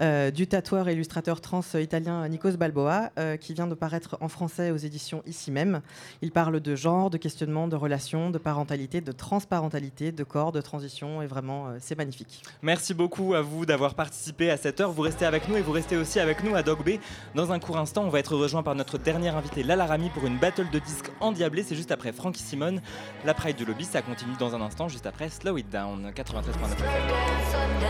Euh, 0.00 0.30
du 0.30 0.46
tatoueur 0.46 0.88
et 0.88 0.94
illustrateur 0.94 1.42
trans 1.42 1.60
italien 1.74 2.26
Nikos 2.28 2.52
Balboa, 2.52 3.10
euh, 3.18 3.36
qui 3.36 3.52
vient 3.52 3.66
de 3.66 3.74
paraître 3.74 4.16
en 4.22 4.28
français 4.28 4.70
aux 4.70 4.78
éditions 4.78 5.22
ici 5.26 5.50
même. 5.50 5.82
Il 6.22 6.32
parle 6.32 6.60
de 6.60 6.74
genre, 6.74 7.10
de 7.10 7.18
questionnement, 7.18 7.68
de 7.68 7.76
relations, 7.76 8.30
de 8.30 8.38
parentalité, 8.38 9.02
de 9.02 9.12
transparentalité, 9.12 10.12
de 10.12 10.24
corps, 10.24 10.50
de 10.52 10.62
transition. 10.62 11.20
Et 11.20 11.26
vraiment, 11.26 11.68
euh, 11.68 11.76
c'est 11.78 11.98
magnifique. 11.98 12.42
Merci 12.62 12.94
beaucoup 12.94 13.34
à 13.34 13.42
vous 13.42 13.66
d'avoir 13.66 13.94
participé 13.94 14.50
à 14.50 14.56
cette 14.56 14.80
heure. 14.80 14.92
Vous 14.92 15.02
restez 15.02 15.26
avec 15.26 15.46
nous 15.48 15.58
et 15.58 15.62
vous 15.62 15.72
restez 15.72 15.98
aussi 15.98 16.20
avec 16.20 16.42
nous 16.42 16.54
à 16.54 16.62
Dog 16.62 16.82
Bay. 16.82 17.00
Dans 17.34 17.52
un 17.52 17.58
court 17.58 17.76
instant, 17.76 18.04
on 18.04 18.08
va 18.08 18.20
être 18.20 18.34
rejoint 18.34 18.62
par 18.62 18.74
notre 18.74 18.96
dernier 18.96 19.28
invité, 19.28 19.62
Lala 19.62 19.84
Rami, 19.84 20.08
pour 20.08 20.26
une 20.26 20.38
battle 20.38 20.70
de 20.70 20.78
disques 20.78 21.10
endiablée. 21.20 21.64
C'est 21.64 21.76
juste 21.76 21.92
après 21.92 22.12
Frankie 22.12 22.42
Simone. 22.42 22.80
La 23.26 23.34
Pride 23.34 23.56
du 23.56 23.66
Lobby, 23.66 23.84
ça 23.84 24.00
continue 24.00 24.36
dans 24.38 24.54
un 24.54 24.62
instant, 24.62 24.88
juste 24.88 25.04
après 25.04 25.28
Slow 25.28 25.58
It 25.58 25.68
Down, 25.68 26.10
93.9 26.16 27.89